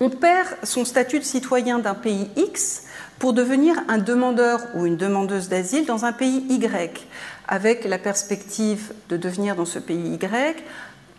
on 0.00 0.10
perd 0.10 0.48
son 0.64 0.84
statut 0.84 1.20
de 1.20 1.24
citoyen 1.24 1.78
d'un 1.78 1.94
pays 1.94 2.28
X 2.36 2.84
pour 3.18 3.32
devenir 3.32 3.76
un 3.88 3.98
demandeur 3.98 4.60
ou 4.74 4.86
une 4.86 4.96
demandeuse 4.96 5.48
d'asile 5.48 5.86
dans 5.86 6.04
un 6.04 6.12
pays 6.12 6.44
Y, 6.50 7.06
avec 7.46 7.84
la 7.84 7.98
perspective 7.98 8.92
de 9.08 9.16
devenir 9.16 9.54
dans 9.54 9.64
ce 9.64 9.78
pays 9.78 10.14
Y 10.14 10.64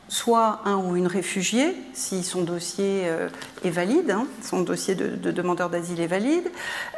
soit 0.07 0.61
un 0.65 0.77
ou 0.77 0.95
une 0.95 1.07
réfugiée, 1.07 1.75
si 1.93 2.23
son 2.23 2.43
dossier 2.43 3.03
euh, 3.05 3.29
est 3.63 3.69
valide, 3.69 4.11
hein, 4.11 4.27
son 4.41 4.61
dossier 4.61 4.95
de, 4.95 5.31
demandeur 5.31 5.69
d'asile 5.69 5.99
est 5.99 6.07
valide, 6.07 6.49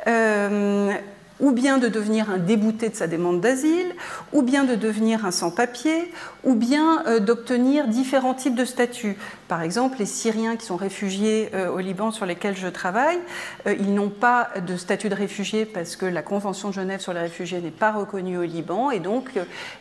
euh, 0.08 0.92
ou 1.39 1.51
bien 1.51 1.77
de 1.77 1.88
devenir 1.88 2.29
un 2.29 2.38
débouté 2.38 2.89
de 2.89 2.96
sa 2.96 3.08
demande 3.08 3.41
d'asile, 3.41 3.94
ou 4.34 4.41
bien 4.41 4.63
de 4.63 4.75
devenir 4.75 5.25
un 5.25 5.32
sans-papier, 5.32 6.12
ou 6.44 6.56
bien 6.56 7.03
euh, 7.06 7.20
d'obtenir 7.20 7.88
différents 7.88 8.34
types 8.34 8.56
de 8.56 8.65
statuts. 8.65 9.17
Par 9.48 9.62
exemple, 9.62 9.98
les 10.00 10.06
Syriens 10.06 10.56
qui 10.56 10.65
sont 10.65 10.75
réfugiés 10.75 11.50
euh, 11.53 11.70
au 11.70 11.79
Liban 11.79 12.12
sur 12.12 12.25
lesquels 12.25 12.58
je 12.58 12.67
travaille, 12.67 13.20
euh, 13.67 13.75
ils 13.79 13.94
n'ont 13.94 14.10
pas 14.10 14.50
de 14.65 14.75
statut 14.77 15.10
de 15.10 15.15
réfugié 15.15 15.65
parce 15.65 15.96
que 15.96 16.06
la 16.06 16.22
Convention 16.22 16.70
de 16.70 16.74
Genève 16.74 17.00
sur 17.00 17.13
les 17.13 17.22
réfugiés 17.22 17.62
n'est 17.62 17.72
pas 17.72 17.91
reconnue 17.91 18.38
au 18.38 18.44
Liban, 18.44 18.91
et 18.91 19.00
donc 19.00 19.32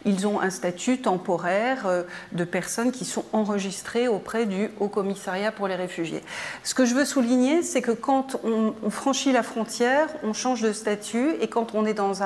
ils 0.05 0.27
ont 0.27 0.41
un 0.41 0.51
statut 0.51 0.99
temporaire 0.99 1.87
de 2.33 2.45
personnes 2.45 2.93
qui 2.93 3.05
sont 3.05 3.25
enregistrées 3.33 4.09
auprès 4.09 4.47
du 4.47 4.71
Haut 4.81 4.89
Commissariat 4.89 5.53
pour 5.53 5.69
les 5.69 5.75
réfugiés. 5.75 6.23
Ce 6.63 6.75
que 6.75 6.85
je 6.85 6.95
veux 6.95 7.05
souligner, 7.05 7.63
c'est 7.63 7.83
que 7.83 7.93
quand 7.93 8.37
on, 8.45 8.75
franchit 8.91 9.33
la 9.33 9.43
frontière, 9.43 10.09
on 10.23 10.33
change 10.33 10.63
de 10.63 10.73
statut 10.73 11.31
quand 11.49 11.75
on 11.75 11.87
est 11.87 11.95
dans 11.95 12.23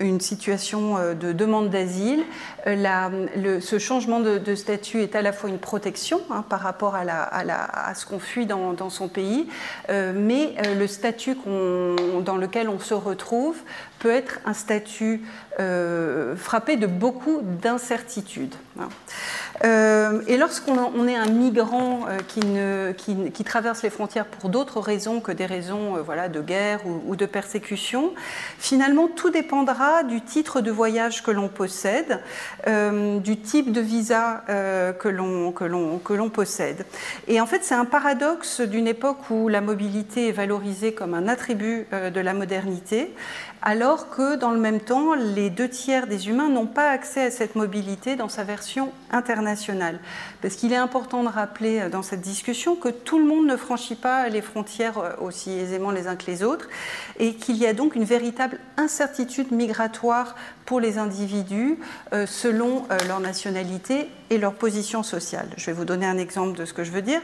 une 0.00 0.20
situation 0.20 0.96
euh, 0.96 1.14
de 1.14 1.32
demande 1.32 1.70
d'asile, 1.70 2.24
euh, 2.66 3.60
ce 3.60 3.78
changement 3.78 4.20
de, 4.20 4.54
statut 4.54 5.02
est 5.02 5.14
à 5.14 5.22
la 5.22 5.32
fois 5.32 5.50
une 5.50 5.58
protection 5.58 6.20
hein, 6.30 6.44
par 6.48 6.60
rapport 6.60 6.94
à, 6.94 7.94
ce 7.94 8.06
qu'on 8.06 8.18
fuit 8.18 8.46
dans, 8.46 8.90
son 8.90 9.08
pays, 9.08 9.48
euh, 9.90 10.12
mais 10.14 10.54
le 10.78 10.86
statut 10.86 11.36
dans 12.24 12.36
lequel 12.36 12.68
on 12.68 12.78
se 12.78 12.94
retrouve 12.94 13.56
peut 13.98 14.10
être 14.10 14.40
un 14.44 14.54
statut 14.54 15.22
frappé 16.36 16.76
de 16.76 16.86
beaucoup 16.86 17.40
d'incertitudes. 17.42 18.54
Euh, 19.64 20.20
et 20.26 20.36
lorsqu'on 20.36 21.08
est 21.08 21.16
un 21.16 21.26
migrant 21.26 22.06
euh, 22.08 22.92
qui, 22.92 23.44
traverse 23.44 23.82
les 23.82 23.90
frontières 23.90 24.26
pour 24.26 24.50
d'autres 24.50 24.80
raisons 24.80 25.20
que 25.20 25.32
des 25.32 25.46
raisons 25.46 25.96
euh, 25.96 26.02
voilà, 26.02 26.28
de 26.28 26.40
guerre 26.40 26.80
ou, 26.84 27.16
de 27.16 27.26
persécution, 27.26 28.12
finalement 28.58 29.08
tout 29.08 29.30
dépendra 29.30 30.02
du 30.02 30.20
titre 30.20 30.60
de 30.60 30.70
voyage 30.70 31.22
que 31.22 31.30
l'on 31.30 31.48
possède, 31.48 32.20
du 32.66 33.38
type 33.38 33.72
de 33.72 33.80
visa 33.80 34.44
que 34.98 35.08
l'on 35.08 36.30
possède. 36.30 36.84
Et 37.28 37.40
en 37.40 37.46
fait, 37.46 37.64
c'est 37.64 37.74
un 37.74 37.84
paradoxe 37.84 38.60
d'une 38.60 38.86
époque 38.86 39.30
où 39.30 39.48
la 39.48 39.60
mobilité 39.60 40.28
est 40.28 40.32
valorisée 40.32 40.92
comme 40.92 41.14
un 41.14 41.28
attribut 41.28 41.86
de 41.92 42.20
la 42.20 42.34
modernité, 42.34 43.14
alors 43.62 44.10
que 44.10 44.36
dans 44.36 44.50
le 44.50 44.60
même 44.60 44.80
temps, 44.80 45.14
les 45.14 45.50
deux 45.50 45.68
tiers 45.68 46.06
des 46.06 46.28
humains 46.28 46.48
n'ont 46.48 46.66
pas 46.66 46.90
accès 46.90 47.22
à 47.22 47.30
cette 47.30 47.56
mobilité 47.56 48.14
dans 48.16 48.28
sa 48.28 48.44
version 48.44 48.92
internationale. 49.10 49.98
Parce 50.42 50.54
qu'il 50.56 50.72
est 50.72 50.76
important 50.76 51.22
de 51.22 51.28
rappeler 51.28 51.80
euh, 51.80 51.88
dans 51.88 52.02
cette 52.02 52.20
discussion 52.20 52.76
que 52.76 52.88
tout 52.88 53.18
le 53.18 53.24
monde 53.24 53.46
ne 53.46 53.56
franchit 53.56 53.94
pas 53.94 54.28
les 54.28 54.42
frontières 54.42 54.98
euh, 54.98 55.10
aussi 55.20 55.50
aisément 55.50 55.90
les 55.90 56.06
uns 56.06 56.16
que 56.16 56.26
les 56.26 56.42
autres, 56.42 56.68
et 57.18 57.34
qu'il 57.34 57.56
y 57.56 57.66
a 57.66 57.72
donc 57.72 57.96
une 57.96 58.04
véritable 58.04 58.58
incertitude 58.76 59.50
migratoire 59.52 60.36
pour 60.64 60.80
les 60.80 60.98
individus 60.98 61.78
euh, 62.12 62.26
selon 62.26 62.84
leur 63.06 63.20
nationalité 63.20 64.08
et 64.30 64.38
leur 64.38 64.54
position 64.54 65.02
sociale. 65.02 65.48
Je 65.56 65.66
vais 65.66 65.72
vous 65.72 65.84
donner 65.84 66.06
un 66.06 66.18
exemple 66.18 66.58
de 66.58 66.64
ce 66.64 66.72
que 66.72 66.84
je 66.84 66.90
veux 66.90 67.02
dire. 67.02 67.20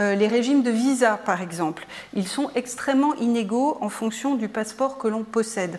Euh, 0.00 0.14
les 0.14 0.28
régimes 0.28 0.62
de 0.62 0.70
visa, 0.70 1.18
par 1.24 1.42
exemple, 1.42 1.86
ils 2.14 2.28
sont 2.28 2.50
extrêmement 2.54 3.14
inégaux 3.16 3.78
en 3.80 3.88
fonction 3.88 4.34
du 4.34 4.48
passeport 4.48 4.98
que 4.98 5.08
l'on 5.08 5.24
possède. 5.24 5.78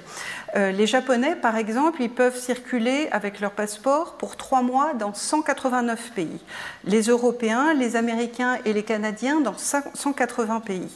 les 0.55 0.85
Japonais, 0.85 1.35
par 1.35 1.57
exemple, 1.57 2.01
ils 2.01 2.11
peuvent 2.11 2.37
circuler 2.37 3.07
avec 3.11 3.39
leur 3.39 3.51
passeport 3.51 4.17
pour 4.17 4.35
trois 4.37 4.61
mois 4.61 4.93
dans 4.93 5.13
189 5.13 6.11
pays. 6.13 6.39
Les 6.83 7.03
Européens, 7.03 7.73
les 7.73 7.95
Américains 7.95 8.59
et 8.63 8.73
les 8.73 8.83
Canadiens 8.83 9.41
dans 9.41 9.57
180 9.57 10.59
pays 10.59 10.91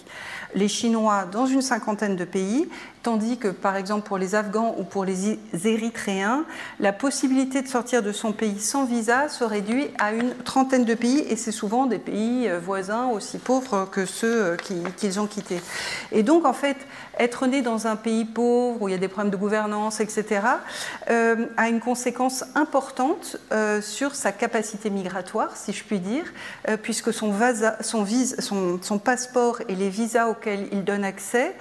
les 0.55 0.67
Chinois 0.67 1.25
dans 1.31 1.45
une 1.45 1.61
cinquantaine 1.61 2.15
de 2.15 2.25
pays, 2.25 2.67
tandis 3.03 3.37
que 3.37 3.47
par 3.47 3.75
exemple 3.75 4.07
pour 4.07 4.17
les 4.17 4.35
Afghans 4.35 4.75
ou 4.77 4.83
pour 4.83 5.05
les 5.05 5.37
Érythréens, 5.65 6.45
la 6.79 6.93
possibilité 6.93 7.61
de 7.61 7.67
sortir 7.67 8.03
de 8.03 8.11
son 8.11 8.31
pays 8.31 8.59
sans 8.59 8.85
visa 8.85 9.29
se 9.29 9.43
réduit 9.43 9.87
à 9.99 10.13
une 10.13 10.33
trentaine 10.43 10.85
de 10.85 10.93
pays, 10.93 11.25
et 11.29 11.35
c'est 11.35 11.51
souvent 11.51 11.85
des 11.85 11.99
pays 11.99 12.49
euh, 12.49 12.59
voisins 12.59 13.07
aussi 13.07 13.37
pauvres 13.37 13.87
que 13.91 14.05
ceux 14.05 14.43
euh, 14.43 14.57
qu'ils 14.97 15.19
ont 15.19 15.27
quittés. 15.27 15.61
Et 16.11 16.23
donc 16.23 16.45
en 16.45 16.53
fait, 16.53 16.77
être 17.19 17.47
né 17.47 17.61
dans 17.61 17.87
un 17.87 17.95
pays 17.95 18.25
pauvre 18.25 18.81
où 18.81 18.87
il 18.87 18.91
y 18.91 18.95
a 18.95 18.97
des 18.97 19.07
problèmes 19.07 19.31
de 19.31 19.37
gouvernance, 19.37 19.99
etc., 19.99 20.41
euh, 21.09 21.47
a 21.57 21.69
une 21.69 21.79
conséquence 21.79 22.43
importante 22.55 23.37
sur 23.81 24.15
sa 24.15 24.31
capacité 24.31 24.89
migratoire, 24.89 25.55
si 25.55 25.73
je 25.73 25.83
puis 25.83 25.99
dire, 25.99 26.25
puisque 26.81 27.13
son, 27.13 27.33
son, 27.81 28.79
son, 28.81 28.99
passeport 28.99 29.61
et 29.67 29.75
les 29.75 29.89
visas 29.89 30.27
auxquels 30.27 30.67
il 30.71 30.83
donne 30.83 31.03
accès 31.03 31.55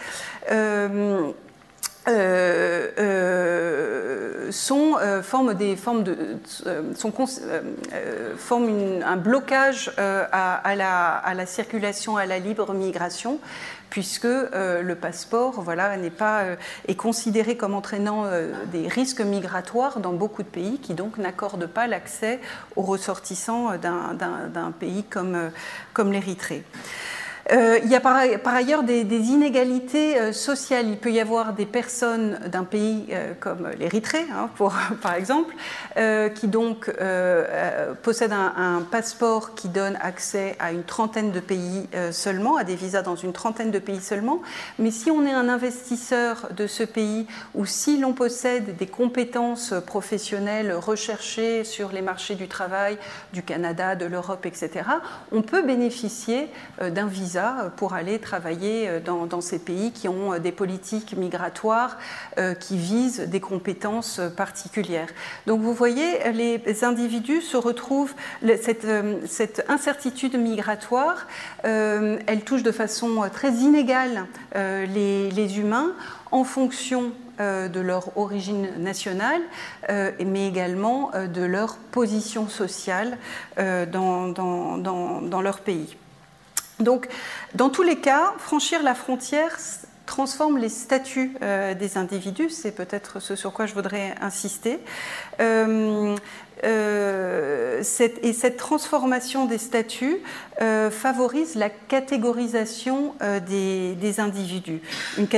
euh, 2.08 2.88
euh, 2.98 4.46
euh, 4.46 4.52
sont 4.52 4.94
forment 5.22 5.54
des 5.54 5.74
formes 5.74 6.04
de 6.04 6.16
sont, 6.94 7.12
forment 8.36 9.02
un 9.04 9.16
blocage 9.16 9.90
à, 9.98 10.74
la, 10.76 11.16
à, 11.16 11.34
la, 11.34 11.46
circulation 11.46 12.16
à 12.16 12.26
la 12.26 12.38
libre 12.38 12.72
migration 12.72 13.40
puisque 13.90 14.24
le 14.24 14.94
passeport 14.94 15.60
voilà 15.62 15.96
n'est 15.96 16.10
pas 16.10 16.44
est 16.86 16.94
considéré 16.94 17.56
comme 17.56 17.74
entraînant 17.74 18.26
des 18.70 18.86
risques 18.86 19.20
migratoires 19.20 19.98
dans 19.98 20.12
beaucoup 20.12 20.44
de 20.44 20.48
pays 20.48 20.78
qui 20.78 20.94
donc 20.94 21.18
n'accordent 21.18 21.66
pas 21.66 21.88
l'accès 21.88 22.40
aux 22.76 22.82
ressortissants 22.82 23.76
d'un 23.78 24.72
pays 24.78 25.02
comme 25.02 25.50
comme 25.92 26.12
l'Érythrée. 26.12 26.62
Euh, 27.52 27.78
il 27.84 27.90
y 27.90 27.94
a 27.94 28.00
par, 28.00 28.16
ailleurs 28.54 28.82
des, 28.82 29.02
inégalités 29.02 30.18
euh, 30.18 30.32
sociales. 30.32 30.88
Il 30.88 30.96
peut 30.96 31.12
y 31.12 31.20
avoir 31.20 31.52
des 31.52 31.66
personnes 31.66 32.40
d'un 32.46 32.64
pays 32.64 33.06
euh, 33.12 33.34
comme 33.38 33.68
l'Érythrée, 33.78 34.26
hein, 34.32 34.50
par 35.02 35.14
exemple, 35.14 35.54
qui 36.34 36.48
donc 36.48 36.90
possèdent 38.02 38.32
un, 38.32 38.82
passeport 38.90 39.54
qui 39.54 39.68
donne 39.68 39.96
accès 40.00 40.56
à 40.58 40.72
une 40.72 40.82
trentaine 40.82 41.32
de 41.32 41.40
pays 41.40 41.88
seulement, 42.10 42.56
à 42.56 42.64
des 42.64 42.74
visas 42.74 43.02
dans 43.02 43.16
une 43.16 43.32
trentaine 43.32 43.70
de 43.70 43.78
pays 43.78 44.00
seulement. 44.00 44.42
Mais 44.78 44.90
si 44.90 45.10
on 45.10 45.24
est 45.26 45.32
un 45.32 45.48
investisseur 45.48 46.48
de 46.54 46.66
ce 46.66 46.82
pays 46.82 47.26
ou 47.54 47.64
si 47.66 47.98
l'on 47.98 48.12
possède 48.12 48.76
des 48.76 48.86
compétences 48.86 49.74
professionnelles 49.86 50.72
recherchées 50.72 51.64
sur 51.64 51.92
les 51.92 52.02
marchés 52.02 52.34
du 52.34 52.48
travail 52.48 52.98
du 53.32 53.42
Canada, 53.42 53.94
de 53.94 54.06
l'Europe, 54.06 54.46
etc., 54.46 54.84
on 55.32 55.42
peut 55.42 55.62
bénéficier 55.62 56.48
d'un 56.80 57.06
visa 57.06 57.35
pour 57.76 57.94
aller 57.94 58.18
travailler 58.18 58.88
euh, 58.88 59.00
dans, 59.00 59.40
ces 59.40 59.58
pays 59.58 59.92
qui 59.92 60.08
ont 60.08 60.32
euh, 60.32 60.38
des 60.38 60.52
politiques 60.52 61.16
migratoires 61.16 61.98
euh, 62.38 62.54
qui 62.54 62.76
visent 62.76 63.20
des 63.20 63.40
compétences 63.40 64.20
particulières. 64.36 65.08
Donc 65.46 65.60
vous 65.60 65.74
voyez, 65.74 66.32
les 66.32 66.84
individus 66.84 67.40
se 67.40 67.56
retrouvent, 67.56 68.14
cette, 68.60 69.64
incertitude 69.68 70.38
migratoire, 70.38 71.26
elle 71.62 72.42
touche 72.44 72.62
de 72.62 72.72
façon 72.72 73.28
très 73.32 73.52
inégale 73.52 74.26
les, 74.54 75.58
humains 75.58 75.92
en 76.30 76.44
fonction 76.44 77.12
de 77.38 77.80
leur 77.80 78.16
origine 78.16 78.68
nationale, 78.78 79.42
mais 79.88 80.48
également 80.48 81.10
de 81.14 81.42
leur 81.42 81.76
position 81.76 82.48
sociale 82.48 83.18
dans 83.56 85.40
leur 85.42 85.60
pays. 85.60 85.96
Donc, 86.80 87.08
dans 87.54 87.70
tous 87.70 87.82
les 87.82 87.96
cas, 87.96 88.34
franchir 88.38 88.82
la 88.82 88.94
frontière 88.94 89.56
transforme 90.06 90.56
les 90.58 90.68
statuts 90.68 91.36
euh, 91.42 91.74
des 91.74 91.98
individus, 91.98 92.50
c'est 92.50 92.70
peut-être 92.70 93.20
ce 93.20 93.34
sur 93.34 93.52
quoi 93.52 93.66
je 93.66 93.74
voudrais 93.74 94.14
insister. 94.20 94.78
Euh, 95.40 96.16
euh, 96.64 97.82
et 98.22 98.32
cette 98.32 98.56
transformation 98.56 99.46
des 99.46 99.58
statuts 99.58 100.18
favorise 100.58 101.54
la 101.54 101.68
catégorisation 101.68 103.14
des, 103.46 104.20
individus. 104.20 104.80
Une, 105.18 105.28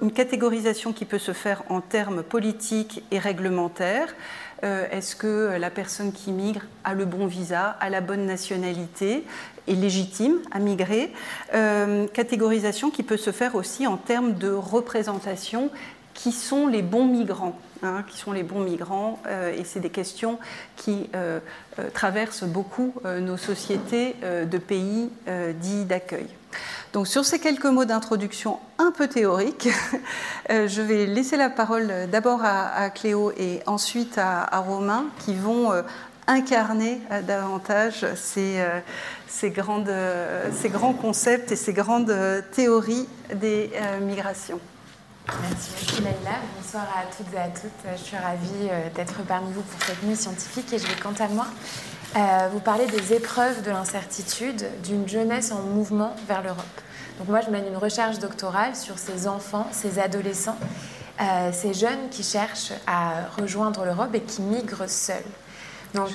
une, 0.00 0.12
catégorisation 0.12 0.92
qui 0.92 1.04
peut 1.04 1.18
se 1.18 1.32
faire 1.32 1.64
en 1.68 1.80
termes 1.80 2.22
politiques 2.22 3.02
et 3.10 3.18
réglementaires. 3.18 4.14
Est-ce 4.62 5.16
que 5.16 5.56
la 5.58 5.70
personne 5.70 6.12
qui 6.12 6.30
migre 6.30 6.62
a 6.84 6.94
le 6.94 7.04
bon 7.04 7.26
visa, 7.26 7.76
a 7.80 7.90
la 7.90 8.00
bonne 8.00 8.26
nationalité 8.26 9.24
est 9.68 9.74
légitime 9.74 10.38
à 10.50 10.58
migrer? 10.58 11.12
Euh, 11.54 12.06
catégorisation 12.08 12.90
qui 12.90 13.02
peut 13.02 13.16
se 13.16 13.32
faire 13.32 13.54
aussi 13.54 13.86
en 13.86 13.96
termes 13.96 14.34
de 14.34 14.50
représentation 14.50 15.70
qui 16.18 16.32
sont 16.32 16.66
les 16.66 16.82
bons 16.82 17.06
migrants. 17.06 17.56
Hein, 17.84 18.02
qui 18.08 18.18
sont 18.18 18.32
les 18.32 18.42
bons 18.42 18.58
migrants, 18.58 19.20
euh, 19.28 19.54
et 19.56 19.62
c'est 19.62 19.78
des 19.78 19.88
questions 19.88 20.40
qui 20.74 21.08
euh, 21.14 21.38
traversent 21.94 22.42
beaucoup 22.42 22.92
nos 23.04 23.36
sociétés 23.36 24.16
de 24.20 24.58
pays 24.58 25.10
dits 25.60 25.84
d'accueil. 25.84 26.26
Donc 26.92 27.06
sur 27.06 27.24
ces 27.24 27.38
quelques 27.38 27.66
mots 27.66 27.84
d'introduction 27.84 28.58
un 28.78 28.90
peu 28.90 29.06
théoriques, 29.06 29.68
je 30.48 30.82
vais 30.82 31.06
laisser 31.06 31.36
la 31.36 31.50
parole 31.50 31.92
d'abord 32.10 32.40
à, 32.42 32.90
Cléo 32.90 33.30
et 33.38 33.60
ensuite 33.66 34.18
à, 34.18 34.58
Romain 34.58 35.04
qui 35.24 35.36
vont 35.36 35.70
incarner 36.26 37.00
davantage 37.28 38.06
ces, 38.16 38.60
grands 39.50 40.94
concepts 40.94 41.52
et 41.52 41.56
ces 41.56 41.72
grandes 41.72 42.14
théories 42.50 43.06
des 43.34 43.70
euh, 43.74 44.00
migrations. 44.00 44.60
Merci, 45.42 46.02
Laïla. 46.02 46.38
Bonsoir 46.56 46.84
à 46.84 47.04
toutes 47.14 47.32
et 47.34 47.38
à 47.38 47.48
toutes. 47.48 47.96
Je 47.96 48.02
suis 48.02 48.16
ravie 48.16 48.68
euh, 48.70 48.88
d'être 48.94 49.22
parmi 49.26 49.52
vous 49.52 49.60
pour 49.60 49.82
cette 49.82 50.02
nuit 50.02 50.16
scientifique 50.16 50.72
et 50.72 50.78
je 50.78 50.86
vais 50.86 50.94
quant 50.94 51.12
à 51.18 51.28
moi 51.28 51.46
euh, 52.16 52.48
vous 52.50 52.60
parler 52.60 52.86
des 52.86 53.12
épreuves 53.12 53.62
de 53.62 53.70
l'incertitude 53.70 54.66
d'une 54.82 55.06
jeunesse 55.06 55.52
en 55.52 55.60
mouvement 55.60 56.16
vers 56.26 56.42
l'Europe. 56.42 56.64
Donc 57.18 57.28
moi, 57.28 57.40
je 57.42 57.50
mène 57.50 57.66
une 57.66 57.76
recherche 57.76 58.18
doctorale 58.18 58.74
sur 58.74 58.98
ces 58.98 59.28
enfants, 59.28 59.66
ces 59.72 59.98
adolescents, 59.98 60.58
ces 61.52 61.74
jeunes 61.74 62.08
qui 62.10 62.22
cherchent 62.22 62.72
à 62.86 63.26
rejoindre 63.36 63.84
l'Europe 63.84 64.14
et 64.14 64.20
qui 64.20 64.40
migrent 64.40 64.88
seuls. 64.88 65.16
Donc, 65.94 66.10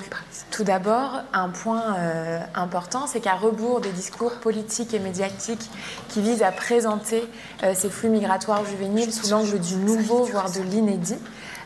tout 0.50 0.62
d'abord, 0.62 1.22
un 1.32 1.48
point 1.48 1.96
euh, 1.98 2.38
important, 2.54 3.06
c'est 3.06 3.20
qu'à 3.20 3.34
rebours 3.34 3.80
des 3.80 3.90
discours 3.90 4.32
politiques 4.34 4.94
et 4.94 5.00
médiatiques 5.00 5.68
qui 6.08 6.22
visent 6.22 6.42
à 6.42 6.52
présenter 6.52 7.24
euh, 7.62 7.72
ces 7.74 7.90
flux 7.90 8.08
migratoires 8.08 8.64
juvéniles 8.64 9.12
sous 9.12 9.30
l'angle 9.30 9.58
du 9.58 9.74
nouveau, 9.76 10.24
voire 10.24 10.50
de 10.52 10.60
l'inédit, 10.60 11.18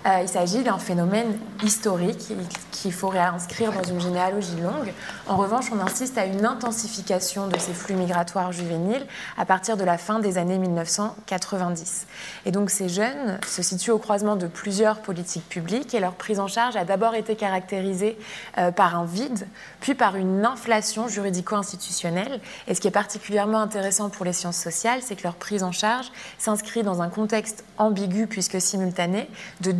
euh, 0.06 0.20
il 0.22 0.28
s'agit 0.28 0.62
d'un 0.62 0.78
phénomène 0.78 1.38
historique 1.62 2.32
qu'il 2.70 2.92
faut 2.92 3.08
réinscrire 3.08 3.72
dans 3.72 3.82
une 3.82 4.00
généalogie 4.00 4.56
longue. 4.60 4.92
En 5.26 5.36
revanche, 5.36 5.66
on 5.72 5.80
insiste 5.80 6.16
à 6.18 6.24
une 6.24 6.44
intensification 6.44 7.48
de 7.48 7.58
ces 7.58 7.72
flux 7.72 7.94
migratoires 7.94 8.52
juvéniles 8.52 9.06
à 9.36 9.44
partir 9.44 9.76
de 9.76 9.84
la 9.84 9.98
fin 9.98 10.20
des 10.20 10.38
années 10.38 10.58
1990. 10.58 12.06
Et 12.46 12.52
donc 12.52 12.70
ces 12.70 12.88
jeunes 12.88 13.38
se 13.46 13.62
situent 13.62 13.90
au 13.90 13.98
croisement 13.98 14.36
de 14.36 14.46
plusieurs 14.46 15.00
politiques 15.00 15.48
publiques 15.48 15.94
et 15.94 16.00
leur 16.00 16.12
prise 16.12 16.38
en 16.40 16.46
charge 16.46 16.76
a 16.76 16.84
d'abord 16.84 17.14
été 17.14 17.34
caractérisée 17.34 18.16
euh, 18.58 18.70
par 18.70 18.96
un 18.96 19.04
vide, 19.04 19.46
puis 19.80 19.94
par 19.94 20.16
une 20.16 20.44
inflation 20.44 21.08
juridico-institutionnelle. 21.08 22.40
Et 22.68 22.74
ce 22.74 22.80
qui 22.80 22.88
est 22.88 22.92
particulièrement 22.92 23.60
intéressant 23.60 24.08
pour 24.08 24.24
les 24.24 24.32
sciences 24.32 24.58
sociales, 24.58 25.00
c'est 25.02 25.16
que 25.16 25.24
leur 25.24 25.34
prise 25.34 25.62
en 25.62 25.72
charge 25.72 26.10
s'inscrit 26.38 26.82
dans 26.82 27.02
un 27.02 27.08
contexte 27.08 27.64
ambigu 27.76 28.26
puisque 28.26 28.60
simultané 28.60 29.28
de 29.60 29.72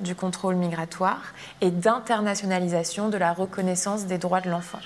du 0.00 0.14
contrôle 0.14 0.56
migratoire 0.56 1.22
et 1.60 1.70
d'internationalisation 1.70 3.08
de 3.08 3.16
la 3.16 3.32
reconnaissance 3.32 4.06
des 4.06 4.18
droits 4.18 4.40
de 4.40 4.50
l'enfant. 4.50 4.80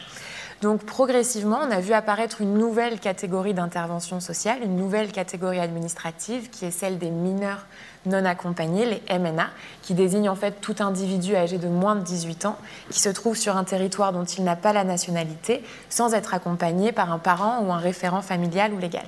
Donc 0.60 0.84
progressivement, 0.84 1.60
on 1.62 1.70
a 1.70 1.80
vu 1.80 1.92
apparaître 1.92 2.40
une 2.40 2.54
nouvelle 2.54 3.00
catégorie 3.00 3.54
d'intervention 3.54 4.20
sociale, 4.20 4.62
une 4.62 4.76
nouvelle 4.76 5.12
catégorie 5.12 5.60
administrative 5.60 6.50
qui 6.50 6.64
est 6.64 6.70
celle 6.70 6.98
des 6.98 7.10
mineurs 7.10 7.66
non 8.06 8.24
accompagnés, 8.24 8.86
les 8.86 9.18
MNA, 9.18 9.48
qui 9.82 9.94
désignent 9.94 10.28
en 10.28 10.34
fait 10.34 10.60
tout 10.60 10.76
individu 10.80 11.36
âgé 11.36 11.58
de 11.58 11.68
moins 11.68 11.96
de 11.96 12.02
18 12.02 12.46
ans 12.46 12.56
qui 12.90 13.00
se 13.00 13.08
trouve 13.08 13.36
sur 13.36 13.56
un 13.56 13.64
territoire 13.64 14.12
dont 14.12 14.24
il 14.24 14.44
n'a 14.44 14.56
pas 14.56 14.72
la 14.72 14.84
nationalité 14.84 15.62
sans 15.88 16.14
être 16.14 16.34
accompagné 16.34 16.92
par 16.92 17.12
un 17.12 17.18
parent 17.18 17.60
ou 17.62 17.72
un 17.72 17.78
référent 17.78 18.22
familial 18.22 18.72
ou 18.72 18.78
légal. 18.78 19.06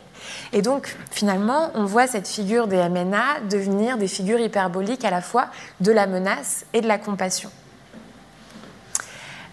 Et 0.52 0.62
donc 0.62 0.96
finalement, 1.10 1.70
on 1.74 1.84
voit 1.84 2.06
cette 2.06 2.28
figure 2.28 2.66
des 2.66 2.88
MNA 2.88 3.40
devenir 3.50 3.98
des 3.98 4.08
figures 4.08 4.40
hyperboliques 4.40 5.04
à 5.04 5.10
la 5.10 5.20
fois 5.20 5.46
de 5.80 5.92
la 5.92 6.06
menace 6.06 6.64
et 6.72 6.80
de 6.80 6.88
la 6.88 6.98
compassion. 6.98 7.50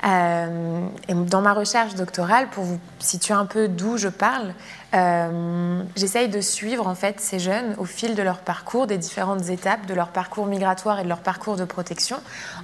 Euh, 0.05 0.87
dans 1.07 1.41
ma 1.41 1.53
recherche 1.53 1.95
doctorale, 1.95 2.49
pour 2.49 2.65
vous 2.65 2.79
situer 2.99 3.33
un 3.33 3.45
peu 3.45 3.69
d'où 3.69 3.97
je 3.97 4.09
parle, 4.09 4.53
euh, 4.93 5.83
j'essaye 5.95 6.29
de 6.29 6.39
suivre 6.39 6.87
en 6.87 6.93
fait 6.93 7.19
ces 7.19 7.39
jeunes 7.39 7.75
au 7.77 7.85
fil 7.85 8.13
de 8.13 8.21
leur 8.21 8.39
parcours, 8.39 8.85
des 8.85 8.97
différentes 8.97 9.49
étapes 9.49 9.85
de 9.87 9.93
leur 9.93 10.09
parcours 10.09 10.45
migratoire 10.45 10.99
et 10.99 11.03
de 11.03 11.09
leur 11.09 11.21
parcours 11.21 11.55
de 11.55 11.65
protection, 11.65 12.17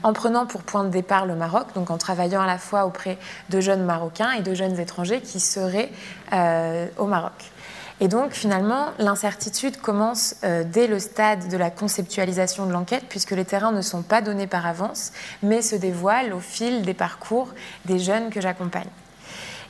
en 0.04 0.14
prenant 0.14 0.46
pour 0.46 0.62
point 0.62 0.84
de 0.84 0.90
départ 0.90 1.26
le 1.26 1.36
Maroc, 1.36 1.68
donc 1.74 1.90
en 1.90 1.98
travaillant 1.98 2.42
à 2.42 2.48
la 2.48 2.58
fois 2.58 2.86
auprès 2.86 3.18
de 3.50 3.60
jeunes 3.60 3.84
Marocains 3.84 4.32
et 4.34 4.42
de 4.42 4.54
jeunes 4.54 4.80
étrangers 4.80 5.22
qui 5.22 5.40
seraient 5.40 5.90
euh, 6.34 6.86
au 6.98 7.06
Maroc. 7.06 7.52
Et 8.02 8.08
donc 8.08 8.32
finalement, 8.32 8.88
l'incertitude 8.98 9.78
commence 9.78 10.36
euh, 10.44 10.64
dès 10.64 10.88
le 10.88 11.00
stade 11.00 11.50
de 11.50 11.58
la 11.58 11.70
conceptualisation 11.70 12.66
de 12.66 12.72
l'enquête, 12.72 13.06
puisque 13.10 13.32
les 13.32 13.44
terrains 13.44 13.72
ne 13.72 13.82
sont 13.82 14.04
pas 14.04 14.22
donnés 14.22 14.48
par 14.48 14.66
avance, 14.66 15.12
mais 15.44 15.62
se 15.62 15.76
dévoilent 15.76 16.34
au 16.34 16.40
fil 16.40 16.84
des 16.84 16.94
parcours 16.94 17.50
des 17.86 18.00
jeunes 18.00 18.30
que 18.30 18.40
j'accompagne. 18.40 18.90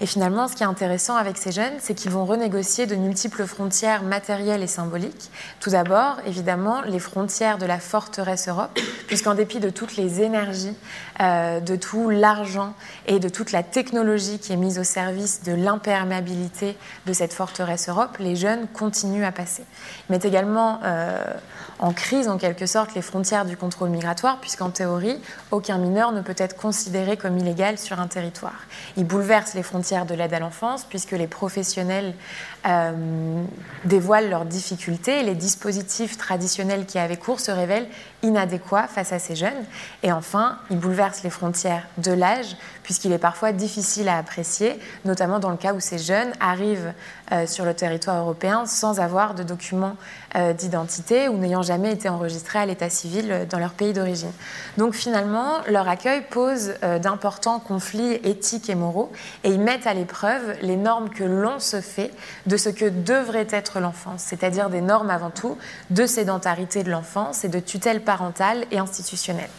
Et 0.01 0.05
finalement, 0.05 0.47
ce 0.47 0.55
qui 0.55 0.63
est 0.63 0.67
intéressant 0.67 1.15
avec 1.15 1.38
ces 1.38 1.51
jeunes, 1.51 1.73
c'est 1.79 1.93
qu'ils 1.93 2.12
vont 2.12 2.25
renégocier 2.25 2.85
de 2.85 2.95
multiples 2.95 3.45
frontières 3.45 4.03
matérielles 4.03 4.63
et 4.63 4.67
symboliques. 4.67 5.29
Tout 5.59 5.71
d'abord, 5.71 6.17
évidemment, 6.25 6.81
les 6.81 6.99
frontières 6.99 7.57
de 7.57 7.65
la 7.65 7.79
forteresse 7.79 8.47
Europe, 8.47 8.79
puisqu'en 9.07 9.35
dépit 9.35 9.59
de 9.59 9.69
toutes 9.69 9.97
les 9.97 10.21
énergies, 10.21 10.75
euh, 11.19 11.59
de 11.59 11.75
tout 11.75 12.09
l'argent 12.09 12.73
et 13.07 13.19
de 13.19 13.27
toute 13.27 13.51
la 13.51 13.62
technologie 13.62 14.39
qui 14.39 14.53
est 14.53 14.57
mise 14.57 14.79
au 14.79 14.85
service 14.85 15.43
de 15.43 15.51
l'imperméabilité 15.51 16.77
de 17.05 17.12
cette 17.12 17.33
forteresse 17.33 17.89
Europe, 17.89 18.17
les 18.19 18.38
jeunes 18.38 18.67
continuent 18.67 19.25
à 19.25 19.33
passer. 19.33 19.63
Ils 20.07 20.13
mettent 20.13 20.25
également 20.25 20.79
euh, 20.83 21.25
en 21.79 21.91
crise, 21.91 22.29
en 22.29 22.38
quelque 22.38 22.65
sorte, 22.65 22.93
les 22.95 23.01
frontières 23.01 23.45
du 23.45 23.57
contrôle 23.57 23.89
migratoire, 23.89 24.39
puisqu'en 24.39 24.69
théorie, 24.69 25.19
aucun 25.51 25.77
mineur 25.77 26.13
ne 26.13 26.21
peut 26.21 26.35
être 26.38 26.55
considéré 26.55 27.17
comme 27.17 27.38
illégal 27.38 27.77
sur 27.77 27.99
un 27.99 28.07
territoire. 28.07 28.65
Ils 28.95 29.05
bouleversent 29.05 29.55
les 29.55 29.63
frontières 29.63 29.88
de 30.06 30.13
l'aide 30.13 30.34
à 30.34 30.39
l'enfance, 30.39 30.86
puisque 30.86 31.12
les 31.12 31.28
professionnels 31.28 32.13
euh, 32.67 33.43
dévoilent 33.86 34.30
leurs 34.30 34.45
difficultés 34.45 35.19
et 35.19 35.23
les 35.23 35.36
dispositifs 35.36 36.17
traditionnels 36.17 36.86
qui 36.86 36.99
avaient 36.99 37.17
cours 37.17 37.39
se 37.39 37.52
révèlent 37.52 37.88
inadéquats 38.23 38.88
face 38.88 39.12
à 39.13 39.19
ces 39.19 39.36
jeunes. 39.36 39.65
Et 40.03 40.12
enfin, 40.12 40.58
ils 40.69 40.77
bouleversent 40.77 41.23
les 41.23 41.29
frontières 41.29 41.84
de 41.97 42.12
l'âge, 42.12 42.58
puisqu'il 42.84 43.12
est 43.12 43.19
parfois 43.19 43.51
difficile 43.51 44.10
à 44.10 44.17
apprécier, 44.17 44.79
notamment 45.05 45.39
dans 45.39 45.51
le 45.51 45.58
cas 45.58 45.73
où 45.73 45.79
ces 45.79 45.97
jeunes 45.97 46.32
arrivent 46.39 46.93
euh, 47.32 47.45
sur 47.45 47.65
le 47.65 47.73
territoire 47.73 48.17
européen 48.17 48.65
sans 48.65 48.99
avoir 48.99 49.36
de 49.36 49.43
documents 49.43 49.95
euh, 50.36 50.53
d'identité 50.53 51.27
ou 51.29 51.38
n'ayant 51.38 51.62
jamais 51.62 51.91
été 51.91 52.10
enregistrés 52.10 52.60
à 52.60 52.65
l'état 52.65 52.89
civil 52.89 53.47
dans 53.49 53.60
leur 53.60 53.71
pays 53.71 53.93
d'origine. 53.93 54.32
Donc 54.77 54.93
finalement, 54.93 55.60
leur 55.67 55.88
accueil 55.88 56.21
pose 56.29 56.73
d'importants 57.01 57.60
conflits 57.60 58.13
éthiques 58.23 58.69
et 58.69 58.75
moraux 58.75 59.12
et 59.43 59.49
ils 59.49 59.60
mettent 59.60 59.88
à 59.88 59.93
l'épreuve 59.93 60.55
les 60.62 60.75
normes 60.75 61.10
que 61.10 61.23
l'on 61.23 61.60
se 61.60 61.82
fait 61.82 62.12
de 62.45 62.58
ce 62.58 62.69
que 62.69 62.86
devrait 62.86 63.47
être 63.49 63.79
l'enfance, 63.79 64.23
c'est-à-dire 64.23 64.69
des 64.69 64.82
normes 64.82 65.10
avant 65.10 65.29
tout 65.29 65.58
de 65.89 66.05
sédentarité 66.05 66.84
de 66.84 66.91
l'enfance 66.91 67.43
et 67.43 67.49
de 67.49 67.60
tutelle 67.60 68.01
parentale 68.10 68.65
et 68.72 68.80
institutionnelle. 68.80 69.52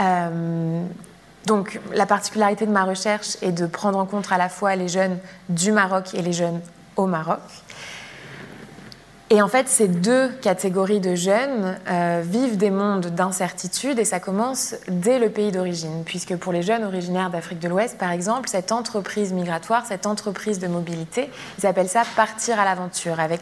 Euh, 0.00 0.84
donc 1.46 1.78
la 1.94 2.06
particularité 2.06 2.66
de 2.66 2.72
ma 2.72 2.82
recherche 2.82 3.36
est 3.40 3.52
de 3.52 3.66
prendre 3.66 3.96
en 4.00 4.04
compte 4.04 4.32
à 4.32 4.36
la 4.36 4.48
fois 4.48 4.74
les 4.74 4.88
jeunes 4.88 5.20
du 5.48 5.70
Maroc 5.70 6.12
et 6.12 6.22
les 6.22 6.32
jeunes 6.32 6.60
au 6.96 7.06
Maroc. 7.06 7.38
Et 9.32 9.40
en 9.42 9.46
fait, 9.46 9.68
ces 9.68 9.86
deux 9.86 10.28
catégories 10.42 10.98
de 10.98 11.14
jeunes 11.14 11.78
euh, 11.88 12.20
vivent 12.24 12.56
des 12.56 12.70
mondes 12.70 13.06
d'incertitude 13.06 14.00
et 14.00 14.04
ça 14.04 14.18
commence 14.18 14.74
dès 14.88 15.20
le 15.20 15.30
pays 15.30 15.52
d'origine, 15.52 16.02
puisque 16.04 16.34
pour 16.34 16.52
les 16.52 16.62
jeunes 16.62 16.82
originaires 16.82 17.30
d'Afrique 17.30 17.60
de 17.60 17.68
l'Ouest, 17.68 17.96
par 17.96 18.10
exemple, 18.10 18.48
cette 18.48 18.72
entreprise 18.72 19.32
migratoire, 19.32 19.86
cette 19.86 20.06
entreprise 20.06 20.58
de 20.58 20.66
mobilité, 20.66 21.30
ils 21.60 21.66
appellent 21.66 21.88
ça 21.88 22.02
partir 22.16 22.58
à 22.58 22.64
l'aventure, 22.64 23.20
avec 23.20 23.40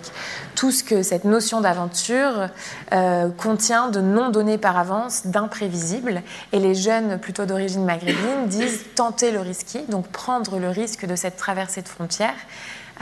tout 0.54 0.72
ce 0.72 0.84
que 0.84 1.02
cette 1.02 1.24
notion 1.24 1.62
d'aventure 1.62 2.48
euh, 2.92 3.30
contient 3.30 3.88
de 3.88 4.02
non 4.02 4.28
données 4.28 4.58
par 4.58 4.76
avance, 4.76 5.28
d'imprévisibles. 5.28 6.20
Et 6.52 6.58
les 6.58 6.74
jeunes 6.74 7.18
plutôt 7.18 7.46
d'origine 7.46 7.86
maghrébine 7.86 8.46
disent 8.46 8.84
tenter 8.94 9.30
le 9.30 9.40
risque, 9.40 9.78
donc 9.88 10.06
prendre 10.08 10.58
le 10.58 10.68
risque 10.68 11.06
de 11.06 11.16
cette 11.16 11.38
traversée 11.38 11.80
de 11.80 11.88
frontières. 11.88 12.36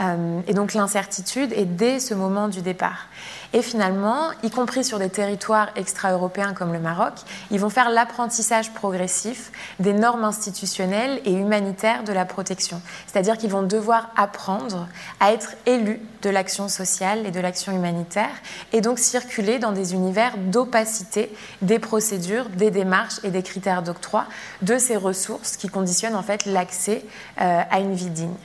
Euh, 0.01 0.41
et 0.47 0.53
donc 0.53 0.73
l'incertitude 0.73 1.53
est 1.53 1.65
dès 1.65 1.99
ce 1.99 2.13
moment 2.13 2.47
du 2.47 2.61
départ. 2.61 3.07
Et 3.53 3.61
finalement, 3.61 4.29
y 4.43 4.49
compris 4.49 4.83
sur 4.83 4.99
des 4.99 5.09
territoires 5.09 5.69
extra-européens 5.75 6.53
comme 6.53 6.73
le 6.73 6.79
Maroc, 6.79 7.13
ils 7.49 7.59
vont 7.59 7.69
faire 7.69 7.89
l'apprentissage 7.89 8.73
progressif 8.73 9.51
des 9.79 9.93
normes 9.93 10.25
institutionnelles 10.25 11.21
et 11.25 11.31
humanitaires 11.31 12.03
de 12.03 12.11
la 12.11 12.25
protection. 12.25 12.81
C'est-à-dire 13.07 13.37
qu'ils 13.37 13.49
vont 13.49 13.63
devoir 13.63 14.09
apprendre 14.17 14.87
à 15.19 15.31
être 15.31 15.53
élus 15.65 16.01
de 16.21 16.29
l'action 16.29 16.67
sociale 16.67 17.25
et 17.25 17.31
de 17.31 17.39
l'action 17.39 17.71
humanitaire 17.71 18.29
et 18.73 18.81
donc 18.81 18.99
circuler 18.99 19.59
dans 19.59 19.71
des 19.71 19.93
univers 19.93 20.37
d'opacité 20.37 21.33
des 21.61 21.79
procédures, 21.79 22.49
des 22.49 22.71
démarches 22.71 23.19
et 23.23 23.29
des 23.29 23.43
critères 23.43 23.81
d'octroi 23.81 24.25
de 24.61 24.77
ces 24.77 24.97
ressources 24.97 25.57
qui 25.57 25.69
conditionnent 25.69 26.15
en 26.15 26.23
fait 26.23 26.45
l'accès 26.45 27.05
euh, 27.39 27.61
à 27.69 27.79
une 27.79 27.93
vie 27.93 28.09
digne. 28.09 28.35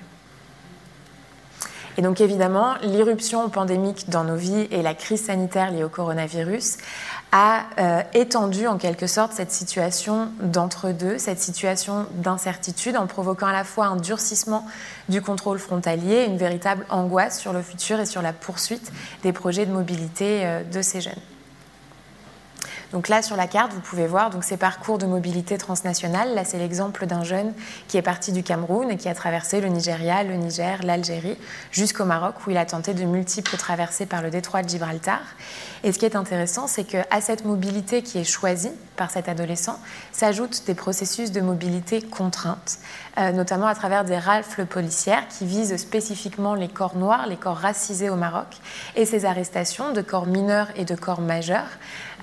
Et 1.98 2.02
donc 2.02 2.20
évidemment, 2.20 2.74
l'irruption 2.82 3.48
pandémique 3.50 4.08
dans 4.08 4.24
nos 4.24 4.36
vies 4.36 4.66
et 4.70 4.82
la 4.82 4.94
crise 4.94 5.26
sanitaire 5.26 5.70
liée 5.70 5.84
au 5.84 5.88
coronavirus 5.88 6.78
a 7.32 7.64
euh, 7.78 8.02
étendu 8.14 8.66
en 8.66 8.78
quelque 8.78 9.06
sorte 9.06 9.32
cette 9.32 9.50
situation 9.50 10.28
d'entre-deux, 10.40 11.18
cette 11.18 11.40
situation 11.40 12.06
d'incertitude 12.14 12.96
en 12.96 13.06
provoquant 13.06 13.46
à 13.46 13.52
la 13.52 13.64
fois 13.64 13.86
un 13.86 13.96
durcissement 13.96 14.66
du 15.08 15.22
contrôle 15.22 15.58
frontalier, 15.58 16.24
une 16.24 16.36
véritable 16.36 16.86
angoisse 16.90 17.40
sur 17.40 17.52
le 17.52 17.62
futur 17.62 18.00
et 18.00 18.06
sur 18.06 18.22
la 18.22 18.32
poursuite 18.32 18.92
des 19.22 19.32
projets 19.32 19.66
de 19.66 19.72
mobilité 19.72 20.44
euh, 20.44 20.62
de 20.62 20.82
ces 20.82 21.00
jeunes. 21.00 21.31
Donc 22.92 23.08
là, 23.08 23.22
sur 23.22 23.36
la 23.36 23.46
carte, 23.46 23.72
vous 23.72 23.80
pouvez 23.80 24.06
voir 24.06 24.30
donc, 24.30 24.44
ces 24.44 24.56
parcours 24.58 24.98
de 24.98 25.06
mobilité 25.06 25.56
transnationale. 25.56 26.34
Là, 26.34 26.44
c'est 26.44 26.58
l'exemple 26.58 27.06
d'un 27.06 27.24
jeune 27.24 27.54
qui 27.88 27.96
est 27.96 28.02
parti 28.02 28.32
du 28.32 28.42
Cameroun 28.42 28.90
et 28.90 28.96
qui 28.98 29.08
a 29.08 29.14
traversé 29.14 29.60
le 29.60 29.68
Nigeria, 29.68 30.22
le 30.22 30.34
Niger, 30.34 30.80
l'Algérie, 30.82 31.38
jusqu'au 31.70 32.04
Maroc, 32.04 32.34
où 32.46 32.50
il 32.50 32.56
a 32.58 32.66
tenté 32.66 32.92
de 32.92 33.04
multiples 33.04 33.56
traversées 33.56 34.06
par 34.06 34.20
le 34.20 34.30
détroit 34.30 34.62
de 34.62 34.68
Gibraltar. 34.68 35.20
Et 35.84 35.92
ce 35.92 35.98
qui 35.98 36.04
est 36.04 36.16
intéressant, 36.16 36.66
c'est 36.66 36.84
qu'à 36.84 37.20
cette 37.20 37.44
mobilité 37.44 38.02
qui 38.02 38.18
est 38.18 38.24
choisie 38.24 38.70
par 38.96 39.10
cet 39.10 39.28
adolescent 39.28 39.78
s'ajoutent 40.12 40.64
des 40.66 40.74
processus 40.74 41.32
de 41.32 41.40
mobilité 41.40 42.02
contraintes, 42.02 42.78
euh, 43.18 43.32
notamment 43.32 43.66
à 43.66 43.74
travers 43.74 44.04
des 44.04 44.18
rafles 44.18 44.66
policières 44.66 45.26
qui 45.28 45.46
visent 45.46 45.76
spécifiquement 45.76 46.54
les 46.54 46.68
corps 46.68 46.96
noirs, 46.96 47.26
les 47.26 47.36
corps 47.36 47.56
racisés 47.56 48.10
au 48.10 48.16
Maroc, 48.16 48.58
et 48.96 49.06
ces 49.06 49.24
arrestations 49.24 49.92
de 49.92 50.02
corps 50.02 50.26
mineurs 50.26 50.68
et 50.76 50.84
de 50.84 50.94
corps 50.94 51.20
majeurs 51.20 51.66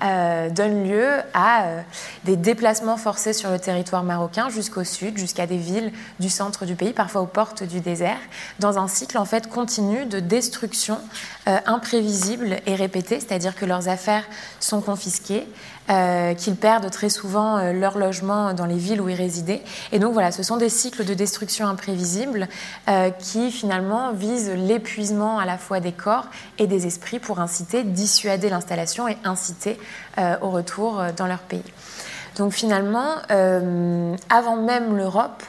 euh, 0.02 0.48
donnent 0.48 0.88
lieu 0.88 1.08
à 1.34 1.64
euh, 1.64 1.82
des 2.24 2.36
déplacements 2.36 2.96
forcés 2.96 3.32
sur 3.32 3.50
le 3.50 3.58
territoire 3.58 4.02
marocain 4.02 4.48
jusqu'au 4.48 4.82
sud, 4.82 5.18
jusqu'à 5.18 5.46
des 5.46 5.58
villes 5.58 5.92
du 6.18 6.30
centre 6.30 6.64
du 6.64 6.74
pays, 6.74 6.92
parfois 6.92 7.20
aux 7.20 7.26
portes 7.26 7.62
du 7.62 7.80
désert, 7.80 8.18
dans 8.60 8.78
un 8.78 8.88
cycle 8.88 9.18
en 9.18 9.26
fait 9.26 9.48
continu 9.48 10.06
de 10.06 10.18
destruction 10.18 10.98
euh, 11.48 11.58
imprévisible 11.66 12.60
et 12.66 12.74
répétée, 12.74 13.20
c'est-à-dire 13.20 13.54
que 13.54 13.66
leurs 13.66 13.88
affaires 13.88 14.24
sont 14.58 14.80
confisquées, 14.80 15.46
euh, 15.90 16.34
qu'ils 16.34 16.54
perdent 16.54 16.88
très 16.90 17.08
souvent 17.08 17.58
euh, 17.58 17.72
leur 17.72 17.98
logement 17.98 18.52
dans 18.54 18.66
les 18.66 18.76
villes 18.76 19.00
où 19.00 19.08
ils 19.08 19.16
résidaient. 19.16 19.62
Et 19.90 19.98
donc 19.98 20.12
voilà, 20.12 20.30
ce 20.30 20.44
sont 20.44 20.56
des 20.56 20.68
cycles 20.68 21.04
de 21.04 21.14
destruction 21.14 21.66
imprévisibles 21.66 22.48
euh, 22.88 23.10
qui 23.10 23.50
finalement 23.50 24.12
visent 24.12 24.52
l'épuisement 24.54 25.38
à 25.40 25.46
la 25.46 25.58
fois 25.58 25.80
des 25.80 25.90
corps 25.90 26.26
et 26.58 26.68
des 26.68 26.86
esprits 26.86 27.18
pour 27.18 27.40
inciter, 27.40 27.82
dissuader 27.82 28.50
l'installation 28.50 29.08
et 29.08 29.16
inciter 29.24 29.78
au 30.42 30.50
retour 30.50 31.02
dans 31.16 31.26
leur 31.26 31.38
pays. 31.38 31.62
Donc 32.36 32.52
finalement, 32.52 33.14
avant 34.28 34.56
même 34.56 34.96
l'Europe, 34.96 35.42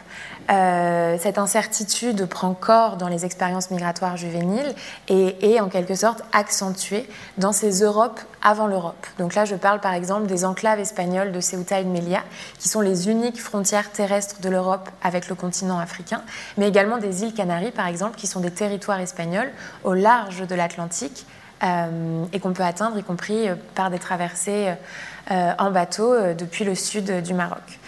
euh, 0.52 1.18
cette 1.18 1.38
incertitude 1.38 2.26
prend 2.26 2.54
corps 2.54 2.98
dans 2.98 3.08
les 3.08 3.26
expériences 3.26 3.72
migratoires 3.72 4.18
juvéniles 4.18 4.76
et 5.08 5.54
est 5.54 5.62
en 5.62 5.70
quelque 5.70 5.96
sorte 5.96 6.24
accentuée 6.34 7.08
dans 7.38 7.54
ces 7.54 7.84
Europes 7.84 8.20
avant 8.42 8.68
l'Europe. 8.68 9.08
Donc 9.18 9.34
là, 9.34 9.46
je 9.46 9.56
parle 9.56 9.80
par 9.80 9.94
exemple 9.94 10.28
des 10.28 10.44
enclaves 10.44 10.80
espagnoles 10.80 11.32
de 11.32 11.40
Ceuta 11.40 11.80
et 11.80 11.86
de 11.86 11.90
Melilla, 11.90 12.24
qui 12.60 12.68
sont 12.68 12.82
les 12.82 13.10
uniques 13.10 13.42
frontières 13.42 13.92
terrestres 13.92 14.42
de 14.42 14.50
l'Europe 14.50 14.90
avec 15.02 15.30
le 15.30 15.36
continent 15.36 15.80
africain, 15.80 16.22
mais 16.58 16.68
également 16.68 16.98
des 16.98 17.24
îles 17.24 17.34
Canaries, 17.34 17.72
par 17.72 17.88
exemple, 17.88 18.18
qui 18.18 18.28
sont 18.28 18.42
des 18.42 18.52
territoires 18.52 19.00
espagnols 19.00 19.52
au 19.86 19.94
large 19.94 20.46
de 20.46 20.56
l'Atlantique 20.56 21.26
euh, 21.64 22.26
et 22.34 22.40
qu'on 22.42 22.52
peut 22.52 22.64
atteindre, 22.64 22.98
y 22.98 23.04
compris 23.04 23.48
euh, 23.48 23.56
par 23.76 23.90
des 23.90 24.00
traversées 24.00 24.74
en 25.30 25.72
bateau 25.72 26.34
depuis 26.34 26.66
le 26.66 26.76
sud 26.76 27.22
du 27.22 27.34
Maroc. 27.34 27.80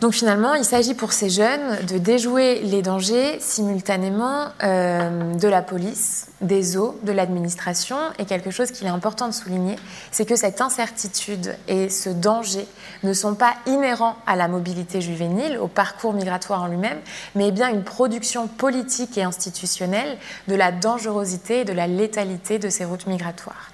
Donc 0.00 0.12
finalement, 0.12 0.52
il 0.54 0.64
s'agit 0.64 0.92
pour 0.92 1.12
ces 1.12 1.30
jeunes 1.30 1.84
de 1.86 1.96
déjouer 1.96 2.60
les 2.60 2.82
dangers 2.82 3.38
simultanément 3.40 4.48
euh, 4.62 5.34
de 5.34 5.48
la 5.48 5.62
police, 5.62 6.26
des 6.42 6.76
eaux, 6.76 6.98
de 7.02 7.12
l'administration. 7.12 7.96
Et 8.18 8.26
quelque 8.26 8.50
chose 8.50 8.70
qu'il 8.72 8.86
est 8.86 8.90
important 8.90 9.26
de 9.26 9.32
souligner, 9.32 9.76
c'est 10.10 10.26
que 10.26 10.36
cette 10.36 10.60
incertitude 10.60 11.56
et 11.66 11.88
ce 11.88 12.10
danger 12.10 12.66
ne 13.04 13.14
sont 13.14 13.34
pas 13.34 13.54
inhérents 13.66 14.16
à 14.26 14.36
la 14.36 14.48
mobilité 14.48 15.00
juvénile, 15.00 15.56
au 15.58 15.66
parcours 15.66 16.12
migratoire 16.12 16.62
en 16.62 16.66
lui-même, 16.66 16.98
mais 17.34 17.50
bien 17.50 17.70
une 17.70 17.84
production 17.84 18.48
politique 18.48 19.16
et 19.16 19.22
institutionnelle 19.22 20.18
de 20.46 20.54
la 20.54 20.72
dangerosité 20.72 21.60
et 21.60 21.64
de 21.64 21.72
la 21.72 21.86
létalité 21.86 22.58
de 22.58 22.68
ces 22.68 22.84
routes 22.84 23.06
migratoires. 23.06 23.70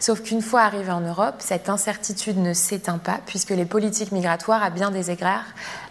Sauf 0.00 0.22
qu'une 0.22 0.40
fois 0.40 0.62
arrivé 0.62 0.90
en 0.90 1.02
Europe, 1.02 1.36
cette 1.40 1.68
incertitude 1.68 2.38
ne 2.38 2.54
s'éteint 2.54 2.96
pas, 2.96 3.20
puisque 3.26 3.50
les 3.50 3.66
politiques 3.66 4.12
migratoires, 4.12 4.62
à 4.62 4.70
bien 4.70 4.90
des 4.90 5.10
égards, 5.10 5.44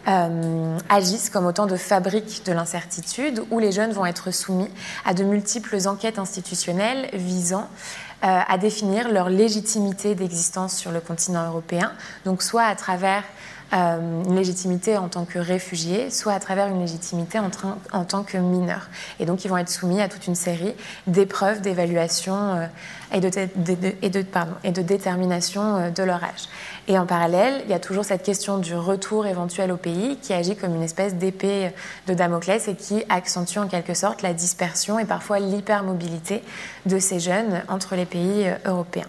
euh, 0.08 0.76
agissent 0.90 1.30
comme 1.30 1.46
autant 1.46 1.68
de 1.68 1.76
fabriques 1.78 2.42
de 2.48 2.52
l'incertitude, 2.52 3.44
où 3.52 3.60
les 3.60 3.72
jeunes 3.72 3.92
vont 3.92 4.08
être 4.08 4.32
soumis 4.32 4.70
à 5.06 5.14
de 5.14 5.24
multiples 5.24 5.88
enquêtes 5.88 6.18
institutionnelles 6.18 7.12
visant 7.14 7.70
euh, 8.24 8.40
à 8.48 8.58
définir 8.58 9.10
leur 9.10 9.30
légitimité 9.30 10.16
d'existence 10.16 10.76
sur 10.76 10.92
le 10.92 11.02
continent 11.02 11.46
européen, 11.48 11.92
donc 12.26 12.42
soit 12.42 12.66
à 12.66 12.76
travers 12.76 13.24
euh, 13.72 14.24
une 14.26 14.36
légitimité 14.36 14.98
en 14.98 15.10
tant 15.10 15.26
que 15.26 15.38
réfugiés, 15.38 16.10
soit 16.10 16.34
à 16.34 16.40
travers 16.40 16.68
une 16.68 16.80
légitimité 16.80 17.38
en, 17.38 18.04
tant 18.04 18.24
que 18.24 18.38
mineurs. 18.38 18.90
Et 19.20 19.26
donc, 19.26 19.46
ils 19.46 19.48
vont 19.48 19.58
être 19.58 19.70
soumis 19.70 20.02
à 20.02 20.10
toute 20.10 20.26
une 20.26 20.36
série 20.36 20.74
d'épreuves, 21.06 21.62
d'évaluation 21.62 22.36
euh, 22.36 22.66
et, 23.14 23.20
de, 23.20 23.30
et, 24.02 24.72
de, 24.72 24.82
détermination 24.82 25.76
euh, 25.76 25.90
de 25.92 26.02
leur 26.02 26.24
âge. 26.24 26.50
Et 26.88 26.98
en 26.98 27.06
parallèle, 27.06 27.62
il 27.66 27.70
y 27.70 27.76
a 27.76 27.80
toujours 27.80 28.06
cette 28.06 28.24
question 28.24 28.58
du 28.58 28.74
retour 28.74 29.28
éventuel 29.28 29.72
au 29.72 29.78
pays 29.78 30.18
qui 30.20 30.34
agit 30.34 30.56
comme 30.56 30.74
une 30.74 30.84
espèce 30.84 31.14
d'épée 31.14 31.72
de 32.08 32.16
Damoclès 32.16 32.68
et 32.68 32.76
qui 32.76 33.04
accentue 33.10 33.60
en 33.60 33.68
quelque 33.68 33.94
sorte 33.94 34.24
la 34.24 34.34
dispersion 34.34 34.98
et 34.98 35.06
parfois 35.06 35.38
l'hypermobilité 35.38 36.44
de 36.88 36.98
ces 36.98 37.20
jeunes 37.20 37.62
entre 37.68 37.96
les 37.96 38.06
pays 38.06 38.48
européens. 38.66 39.06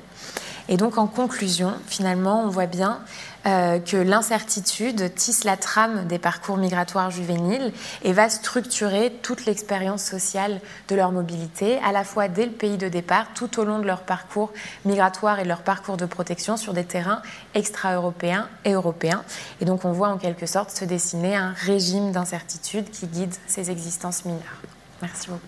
Et 0.70 0.76
donc 0.76 0.98
en 0.98 1.09
conclusion, 1.09 1.74
finalement, 1.88 2.44
on 2.44 2.48
voit 2.48 2.66
bien 2.66 3.00
euh, 3.44 3.80
que 3.80 3.96
l'incertitude 3.96 5.12
tisse 5.16 5.42
la 5.42 5.56
trame 5.56 6.06
des 6.06 6.20
parcours 6.20 6.59
migratoires 6.59 7.11
juvéniles 7.11 7.72
et 8.04 8.12
va 8.12 8.30
structurer 8.30 9.12
toute 9.22 9.46
l'expérience 9.46 10.04
sociale 10.04 10.61
de 10.88 10.94
leur 10.94 11.11
mobilité, 11.11 11.78
à 11.85 11.90
la 11.90 12.04
fois 12.04 12.28
dès 12.28 12.46
le 12.46 12.52
pays 12.52 12.78
de 12.78 12.88
départ, 12.88 13.26
tout 13.35 13.59
au 13.59 13.64
long 13.64 13.80
de 13.80 13.87
leur 13.87 14.02
parcours 14.02 14.52
migratoire 14.85 15.40
et 15.40 15.42
de 15.42 15.48
leur 15.48 15.62
parcours 15.62 15.96
de 15.96 16.06
protection 16.06 16.56
sur 16.56 16.72
des 16.72 16.85
terrains 16.85 17.20
extra-européens 17.54 18.48
et 18.64 18.72
européens. 18.72 19.24
Et 19.61 19.64
donc 19.64 19.85
on 19.85 19.90
voit 19.90 20.09
en 20.09 20.18
quelque 20.18 20.46
sorte 20.46 20.70
se 20.70 20.85
dessiner 20.85 21.35
un 21.35 21.52
régime 21.52 22.12
d'incertitude 22.12 22.90
qui 22.90 23.09
guide 23.09 23.35
ces 23.48 23.72
existences 23.72 24.24
mineures. 24.24 24.61
Merci 25.02 25.30
beaucoup. 25.30 25.40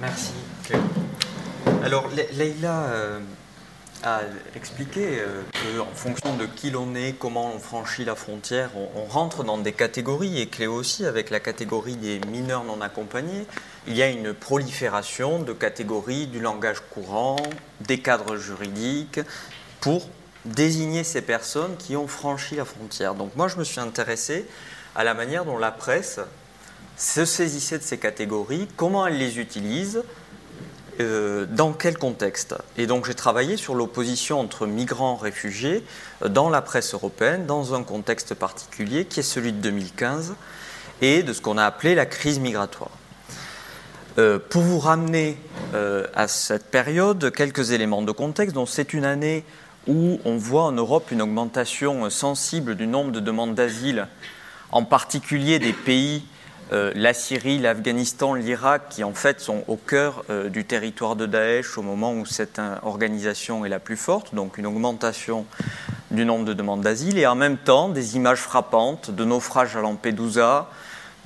Merci. 0.00 0.32
Alors, 1.84 2.08
Leïla, 2.32 2.80
euh, 2.84 3.20
a 4.04 4.20
expliqué 4.54 5.18
euh, 5.20 5.42
qu'en 5.78 5.94
fonction 5.94 6.36
de 6.36 6.46
qui 6.46 6.70
l'on 6.70 6.94
est, 6.94 7.18
comment 7.18 7.52
on 7.54 7.58
franchit 7.58 8.04
la 8.04 8.14
frontière, 8.14 8.70
on, 8.76 9.04
rentre 9.04 9.44
dans 9.44 9.58
des 9.58 9.72
catégories, 9.72 10.40
et 10.40 10.46
Cléo 10.46 10.74
aussi, 10.74 11.06
avec 11.06 11.30
la 11.30 11.40
catégorie 11.40 11.96
des 11.96 12.20
mineurs 12.28 12.64
non 12.64 12.80
accompagnés, 12.80 13.46
il 13.86 13.96
y 13.96 14.02
a 14.02 14.08
une 14.08 14.34
prolifération 14.34 15.40
de 15.40 15.52
catégories 15.52 16.26
du 16.26 16.40
langage 16.40 16.80
courant, 16.90 17.36
des 17.80 17.98
cadres 17.98 18.36
juridiques, 18.36 19.20
pour 19.80 20.08
désigner 20.44 21.04
ces 21.04 21.22
personnes 21.22 21.76
qui 21.78 21.96
ont 21.96 22.06
franchi 22.06 22.56
la 22.56 22.64
frontière. 22.64 23.14
Donc 23.14 23.34
moi, 23.36 23.48
je 23.48 23.56
me 23.56 23.64
suis 23.64 23.80
intéressé 23.80 24.46
à 24.94 25.04
la 25.04 25.14
manière 25.14 25.44
dont 25.44 25.58
la 25.58 25.72
presse 25.72 26.20
se 26.96 27.24
saisissait 27.24 27.78
de 27.78 27.82
ces 27.82 27.98
catégories, 27.98 28.68
comment 28.76 29.06
elle 29.06 29.18
les 29.18 29.38
utilise, 29.38 30.02
euh, 31.00 31.46
dans 31.46 31.72
quel 31.72 31.98
contexte 31.98 32.54
Et 32.76 32.86
donc 32.86 33.06
j'ai 33.06 33.14
travaillé 33.14 33.56
sur 33.56 33.74
l'opposition 33.74 34.40
entre 34.40 34.66
migrants 34.66 35.18
et 35.20 35.24
réfugiés 35.24 35.84
euh, 36.22 36.28
dans 36.28 36.50
la 36.50 36.62
presse 36.62 36.94
européenne, 36.94 37.46
dans 37.46 37.74
un 37.74 37.82
contexte 37.82 38.34
particulier 38.34 39.04
qui 39.04 39.20
est 39.20 39.24
celui 39.24 39.52
de 39.52 39.58
2015 39.58 40.34
et 41.00 41.22
de 41.22 41.32
ce 41.32 41.40
qu'on 41.40 41.58
a 41.58 41.64
appelé 41.64 41.94
la 41.94 42.06
crise 42.06 42.38
migratoire. 42.38 42.90
Euh, 44.18 44.38
pour 44.38 44.62
vous 44.62 44.78
ramener 44.78 45.38
à 46.14 46.28
cette 46.28 46.70
période, 46.70 47.32
quelques 47.32 47.72
éléments 47.72 48.02
de 48.02 48.12
contexte. 48.12 48.56
C'est 48.66 48.94
une 48.94 49.04
année 49.04 49.42
où 49.88 50.20
on 50.24 50.36
voit 50.36 50.62
en 50.62 50.70
Europe 50.70 51.10
une 51.10 51.20
augmentation 51.20 52.08
sensible 52.10 52.76
du 52.76 52.86
nombre 52.86 53.10
de 53.10 53.18
demandes 53.18 53.56
d'asile, 53.56 54.06
en 54.70 54.84
particulier 54.84 55.58
des 55.58 55.72
pays 55.72 56.22
euh, 56.72 56.92
la 56.94 57.12
Syrie, 57.12 57.58
l'Afghanistan, 57.58 58.32
l'Irak, 58.32 58.88
qui 58.88 59.04
en 59.04 59.12
fait 59.12 59.40
sont 59.40 59.64
au 59.68 59.76
cœur 59.76 60.24
euh, 60.30 60.48
du 60.48 60.64
territoire 60.64 61.14
de 61.14 61.26
Daesh 61.26 61.76
au 61.76 61.82
moment 61.82 62.14
où 62.14 62.24
cette 62.24 62.58
euh, 62.58 62.76
organisation 62.82 63.66
est 63.66 63.68
la 63.68 63.78
plus 63.78 63.98
forte, 63.98 64.34
donc 64.34 64.56
une 64.56 64.66
augmentation 64.66 65.44
du 66.10 66.24
nombre 66.24 66.46
de 66.46 66.54
demandes 66.54 66.80
d'asile, 66.80 67.18
et 67.18 67.26
en 67.26 67.34
même 67.34 67.58
temps 67.58 67.90
des 67.90 68.16
images 68.16 68.38
frappantes 68.38 69.10
de 69.10 69.24
naufrages 69.24 69.76
à 69.76 69.82
Lampedusa, 69.82 70.70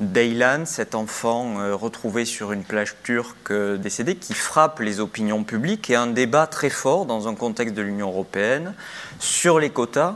d'Aylan, 0.00 0.64
cet 0.64 0.94
enfant 0.94 1.56
retrouvé 1.76 2.24
sur 2.24 2.52
une 2.52 2.62
plage 2.62 2.94
turque 3.02 3.52
décédé, 3.52 4.14
qui 4.14 4.32
frappe 4.32 4.78
les 4.78 5.00
opinions 5.00 5.42
publiques, 5.42 5.90
et 5.90 5.96
un 5.96 6.06
débat 6.06 6.46
très 6.46 6.70
fort 6.70 7.04
dans 7.04 7.26
un 7.26 7.34
contexte 7.34 7.74
de 7.74 7.82
l'Union 7.82 8.08
européenne 8.08 8.74
sur 9.18 9.58
les 9.58 9.70
quotas 9.70 10.14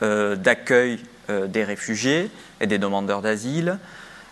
d'accueil 0.00 0.98
des 1.28 1.62
réfugiés 1.62 2.30
et 2.62 2.66
des 2.66 2.78
demandeurs 2.78 3.20
d'asile, 3.20 3.78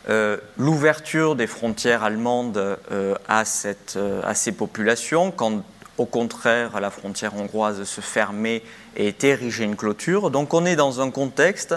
euh, 0.08 0.38
l'ouverture 0.56 1.36
des 1.36 1.46
frontières 1.46 2.04
allemandes 2.04 2.56
euh, 2.56 2.76
euh, 2.90 3.14
à, 3.28 3.44
ces 3.44 4.52
populations, 4.52 5.30
quand 5.30 5.62
au 5.98 6.06
contraire 6.06 6.80
la 6.80 6.90
frontière 6.90 7.36
hongroise 7.36 7.84
se 7.84 8.00
fermait 8.00 8.62
et 8.96 9.08
était 9.08 9.28
érigée 9.28 9.64
une 9.64 9.76
clôture. 9.76 10.30
Donc 10.30 10.54
on 10.54 10.64
est 10.64 10.76
dans 10.76 11.02
un 11.02 11.10
contexte 11.10 11.74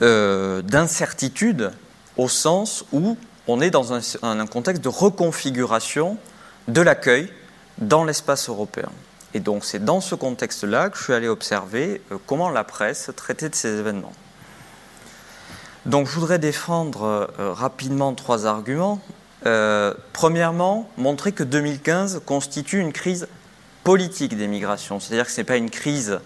d'incertitude 0.00 1.72
au 2.16 2.28
sens 2.28 2.84
où 2.92 3.16
on 3.48 3.60
est 3.60 3.70
dans 3.70 3.92
un, 3.92 4.00
un 4.22 4.46
contexte 4.46 4.84
de 4.84 4.88
reconfiguration 4.88 6.16
de 6.68 6.80
l'accueil 6.80 7.32
dans 7.78 8.04
l'espace 8.04 8.48
européen. 8.48 8.92
Et 9.34 9.40
donc 9.40 9.64
c'est 9.64 9.84
dans 9.84 10.00
ce 10.00 10.14
contexte-là 10.14 10.90
que 10.90 10.96
je 10.96 11.02
suis 11.02 11.12
allé 11.12 11.26
observer 11.26 12.00
comment 12.26 12.50
la 12.50 12.62
presse 12.62 13.10
traitait 13.16 13.48
de 13.48 13.56
ces 13.56 13.78
événements. 13.78 14.12
Donc 15.88 16.06
je 16.06 16.12
voudrais 16.12 16.38
défendre 16.38 17.30
euh, 17.38 17.52
rapidement 17.54 18.12
trois 18.12 18.44
arguments. 18.44 19.00
Euh, 19.46 19.94
premièrement, 20.12 20.86
montrer 20.98 21.32
que 21.32 21.42
2015 21.42 22.20
constitue 22.26 22.78
une 22.78 22.92
crise 22.92 23.26
politique 23.84 24.36
des 24.36 24.48
migrations, 24.48 25.00
c'est-à-dire 25.00 25.24
que 25.24 25.32
ce 25.32 25.40
n'est 25.40 25.46
pas 25.46 25.56
une 25.56 25.70
crise 25.70 26.20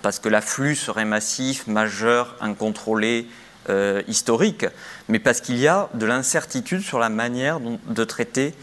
parce 0.00 0.18
que 0.18 0.30
l'afflux 0.30 0.76
serait 0.76 1.04
massif, 1.04 1.66
majeur, 1.66 2.36
incontrôlé, 2.40 3.28
euh, 3.68 4.00
historique, 4.08 4.64
mais 5.10 5.18
parce 5.18 5.42
qu'il 5.42 5.58
y 5.58 5.68
a 5.68 5.90
de 5.92 6.06
l'incertitude 6.06 6.80
sur 6.80 6.98
la 6.98 7.10
manière 7.10 7.60
de 7.60 8.04
traiter 8.04 8.54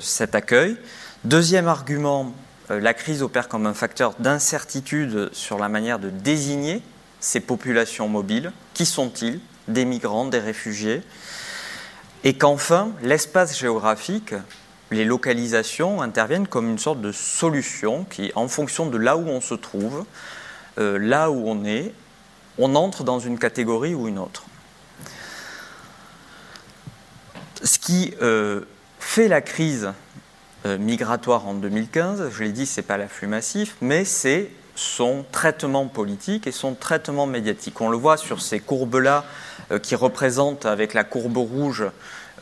cet 0.00 0.36
accueil. 0.36 0.76
Deuxième 1.24 1.66
argument, 1.66 2.32
la 2.68 2.94
crise 2.94 3.22
opère 3.22 3.48
comme 3.48 3.66
un 3.66 3.74
facteur 3.74 4.14
d'incertitude 4.20 5.30
sur 5.32 5.58
la 5.58 5.68
manière 5.68 5.98
de 5.98 6.08
désigner 6.08 6.82
ces 7.20 7.40
populations 7.40 8.08
mobiles 8.08 8.52
Qui 8.74 8.86
sont-ils? 8.86 9.40
Des 9.68 9.84
migrants, 9.84 10.26
des 10.26 10.38
réfugiés? 10.38 11.02
Et 12.24 12.34
qu'enfin, 12.34 12.92
l'espace 13.02 13.58
géographique, 13.58 14.34
les 14.90 15.04
localisations 15.04 16.02
interviennent 16.02 16.46
comme 16.46 16.68
une 16.68 16.78
sorte 16.78 17.00
de 17.00 17.12
solution 17.12 18.04
qui, 18.04 18.32
en 18.34 18.48
fonction 18.48 18.86
de 18.86 18.98
là 18.98 19.16
où 19.16 19.28
on 19.28 19.40
se 19.40 19.54
trouve, 19.54 20.04
euh, 20.78 20.98
là 20.98 21.30
où 21.30 21.48
on 21.48 21.64
est, 21.64 21.92
on 22.58 22.74
entre 22.74 23.04
dans 23.04 23.18
une 23.18 23.38
catégorie 23.38 23.94
ou 23.94 24.08
une 24.08 24.18
autre. 24.18 24.44
Ce 27.62 27.78
qui 27.78 28.14
euh, 28.22 28.62
fait 28.98 29.28
la 29.28 29.40
crise 29.40 29.92
euh, 30.66 30.78
migratoire 30.78 31.46
en 31.46 31.54
2015, 31.54 32.30
je 32.30 32.44
l'ai 32.44 32.52
dit, 32.52 32.66
ce 32.66 32.80
n'est 32.80 32.86
pas 32.86 32.96
l'afflux 32.96 33.28
massif, 33.28 33.76
mais 33.80 34.04
c'est 34.04 34.50
son 34.76 35.24
traitement 35.32 35.86
politique 35.86 36.46
et 36.46 36.52
son 36.52 36.74
traitement 36.74 37.26
médiatique. 37.26 37.80
On 37.80 37.88
le 37.88 37.96
voit 37.96 38.16
sur 38.16 38.40
ces 38.40 38.60
courbes-là 38.60 39.24
euh, 39.72 39.78
qui 39.78 39.94
représentent 39.96 40.66
avec 40.66 40.94
la 40.94 41.02
courbe 41.02 41.38
rouge 41.38 41.84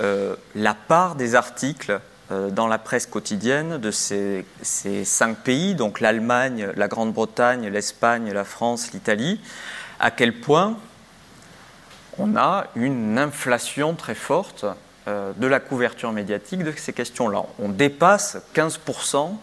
euh, 0.01 0.35
la 0.55 0.75
part 0.75 1.15
des 1.15 1.37
articles 1.37 2.01
euh, 2.33 2.51
dans 2.51 2.67
la 2.67 2.79
presse 2.79 3.07
quotidienne 3.07 3.79
de 3.79 3.91
ces, 3.91 4.45
ces 4.63 5.05
cinq 5.05 5.39
pays, 5.39 5.75
donc 5.75 6.01
l'Allemagne, 6.01 6.69
la 6.77 6.89
Grande-Bretagne, 6.89 7.69
l'Espagne, 7.69 8.33
la 8.33 8.45
France, 8.45 8.93
l'Italie, 8.93 9.41
à 10.01 10.11
quel 10.11 10.41
point 10.41 10.77
on 12.19 12.37
a 12.37 12.67
une 12.75 13.19
inflation 13.19 13.95
très 13.95 14.15
forte 14.15 14.65
de 15.07 15.47
la 15.47 15.61
couverture 15.61 16.13
médiatique 16.13 16.63
de 16.63 16.73
ces 16.77 16.95
questions-là. 16.95 17.43
On 17.59 17.69
dépasse 17.69 18.39
15% 18.55 19.37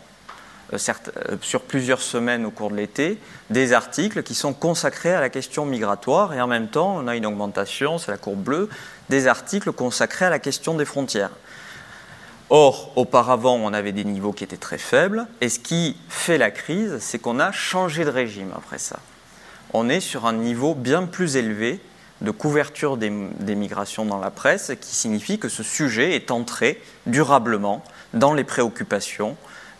euh, 0.73 0.77
euh, 0.77 1.35
sur 1.41 1.61
plusieurs 1.61 2.01
semaines 2.01 2.45
au 2.45 2.51
cours 2.51 2.71
de 2.71 2.75
l'été, 2.75 3.17
des 3.49 3.73
articles 3.73 4.23
qui 4.23 4.35
sont 4.35 4.53
consacrés 4.53 5.13
à 5.13 5.21
la 5.21 5.29
question 5.29 5.65
migratoire 5.65 6.33
et 6.33 6.41
en 6.41 6.47
même 6.47 6.67
temps, 6.67 6.95
on 6.97 7.07
a 7.07 7.15
une 7.15 7.25
augmentation, 7.25 7.97
c'est 7.97 8.11
la 8.11 8.17
courbe 8.17 8.43
bleue, 8.43 8.69
des 9.09 9.27
articles 9.27 9.71
consacrés 9.71 10.25
à 10.25 10.29
la 10.29 10.39
question 10.39 10.75
des 10.75 10.85
frontières. 10.85 11.31
Or, 12.49 12.91
auparavant, 12.97 13.55
on 13.55 13.73
avait 13.73 13.93
des 13.93 14.03
niveaux 14.03 14.33
qui 14.33 14.43
étaient 14.43 14.57
très 14.57 14.77
faibles, 14.77 15.25
et 15.39 15.47
ce 15.47 15.59
qui 15.59 15.95
fait 16.09 16.37
la 16.37 16.51
crise, 16.51 16.97
c'est 16.99 17.19
qu'on 17.19 17.39
a 17.39 17.51
changé 17.51 18.03
de 18.03 18.09
régime 18.09 18.51
après 18.55 18.77
ça. 18.77 18.99
On 19.73 19.87
est 19.87 20.01
sur 20.01 20.25
un 20.25 20.33
niveau 20.33 20.75
bien 20.75 21.03
plus 21.03 21.37
élevé 21.37 21.79
de 22.19 22.29
couverture 22.31 22.97
des, 22.97 23.09
des 23.39 23.55
migrations 23.55 24.05
dans 24.05 24.19
la 24.19 24.31
presse, 24.31 24.73
qui 24.81 24.95
signifie 24.95 25.39
que 25.39 25.47
ce 25.47 25.63
sujet 25.63 26.13
est 26.13 26.29
entré 26.29 26.81
durablement 27.05 27.83
dans 28.13 28.33
les 28.33 28.43
préoccupations 28.43 29.37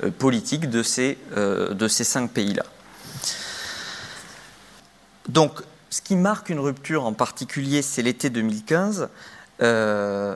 politique 0.10 0.70
de 0.70 0.82
ces, 0.82 1.18
euh, 1.38 1.74
de 1.74 1.88
ces 1.88 2.04
cinq 2.04 2.32
pays-là. 2.32 2.64
Donc, 5.28 5.62
ce 5.90 6.02
qui 6.02 6.16
marque 6.16 6.50
une 6.50 6.60
rupture 6.60 7.06
en 7.06 7.14
particulier, 7.14 7.82
c'est 7.82 8.02
l'été 8.02 8.30
2015. 8.30 9.10
Euh, 9.62 10.36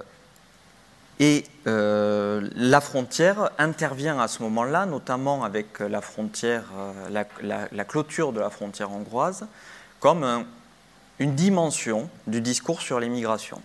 et 1.20 1.46
la 1.66 2.82
frontière 2.82 3.50
intervient 3.58 4.20
à 4.20 4.28
ce 4.28 4.44
moment-là, 4.44 4.86
notamment 4.86 5.46
avec 5.46 5.80
la 5.80 6.02
frontière, 6.02 6.66
la, 7.10 7.86
clôture 7.86 8.34
de 8.34 8.42
la 8.42 8.50
frontière 8.50 8.92
hongroise, 8.92 9.48
comme 10.02 10.46
une 11.20 11.34
dimension 11.34 12.10
du 12.28 12.42
discours 12.42 12.82
sur 12.82 13.00
les 13.00 13.08
migrations. 13.08 13.62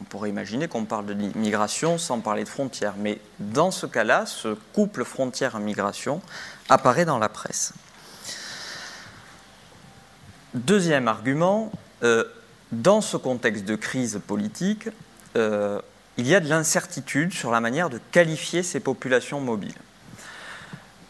On 0.00 0.04
pourrait 0.04 0.28
imaginer 0.28 0.68
qu'on 0.68 0.84
parle 0.84 1.06
de 1.06 1.14
migration 1.14 1.98
sans 1.98 2.20
parler 2.20 2.44
de 2.44 2.48
frontières, 2.48 2.94
mais 2.98 3.20
dans 3.38 3.70
ce 3.70 3.86
cas-là, 3.86 4.26
ce 4.26 4.56
couple 4.72 5.04
frontière-migration 5.04 6.20
apparaît 6.68 7.04
dans 7.04 7.18
la 7.18 7.28
presse. 7.28 7.72
Deuxième 10.54 11.08
argument, 11.08 11.72
euh, 12.02 12.24
dans 12.72 13.00
ce 13.00 13.16
contexte 13.16 13.64
de 13.64 13.76
crise 13.76 14.20
politique, 14.26 14.88
euh, 15.36 15.80
il 16.16 16.28
y 16.28 16.34
a 16.34 16.40
de 16.40 16.48
l'incertitude 16.48 17.32
sur 17.32 17.50
la 17.50 17.60
manière 17.60 17.90
de 17.90 17.98
qualifier 18.12 18.62
ces 18.62 18.80
populations 18.80 19.40
mobiles. 19.40 19.74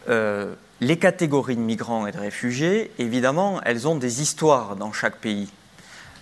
Euh, 0.09 0.55
les 0.81 0.97
catégories 0.97 1.55
de 1.55 1.61
migrants 1.61 2.07
et 2.07 2.11
de 2.11 2.17
réfugiés, 2.17 2.91
évidemment, 2.97 3.61
elles 3.63 3.87
ont 3.87 3.95
des 3.95 4.21
histoires 4.21 4.75
dans 4.75 4.91
chaque 4.93 5.17
pays. 5.17 5.49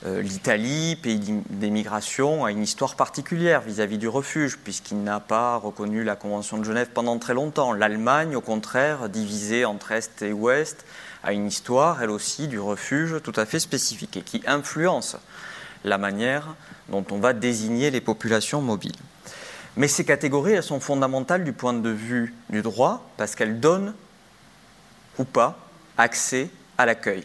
Euh, 0.06 0.22
L'Italie, 0.22 0.98
pays 0.98 1.20
d'émigration, 1.50 2.44
a 2.44 2.52
une 2.52 2.62
histoire 2.62 2.96
particulière 2.96 3.62
vis-à-vis 3.62 3.98
du 3.98 4.10
refuge, 4.10 4.58
puisqu'il 4.58 5.02
n'a 5.02 5.22
pas 5.22 5.56
reconnu 5.56 6.04
la 6.04 6.18
Convention 6.18 6.58
de 6.58 6.66
Genève 6.66 6.90
pendant 6.94 7.18
très 7.20 7.34
longtemps. 7.34 7.72
L'Allemagne, 7.72 8.36
au 8.36 8.42
contraire, 8.42 9.08
divisée 9.08 9.64
entre 9.64 9.94
Est 9.94 10.22
et 10.22 10.34
Ouest, 10.34 10.84
a 11.24 11.32
une 11.32 11.48
histoire, 11.48 12.04
elle 12.04 12.10
aussi, 12.10 12.50
du 12.50 12.60
refuge 12.60 13.22
tout 13.24 13.32
à 13.38 13.46
fait 13.46 13.60
spécifique 13.60 14.18
et 14.18 14.24
qui 14.24 14.44
influence 14.46 15.16
la 15.86 15.98
manière 15.98 16.56
dont 16.90 17.06
on 17.12 17.20
va 17.20 17.32
désigner 17.32 17.90
les 17.90 18.02
populations 18.02 18.62
mobiles. 18.62 18.92
Mais 19.78 19.88
ces 19.88 20.04
catégories, 20.04 20.54
elles 20.54 20.64
sont 20.64 20.82
fondamentales 20.82 21.46
du 21.46 21.54
point 21.54 21.74
de 21.74 21.90
vue 21.90 22.36
du 22.50 22.62
droit, 22.62 23.10
parce 23.16 23.36
qu'elles 23.36 23.62
donnent 23.62 23.94
ou 25.18 25.24
pas 25.24 25.58
accès 25.98 26.50
à 26.78 26.86
l'accueil. 26.86 27.24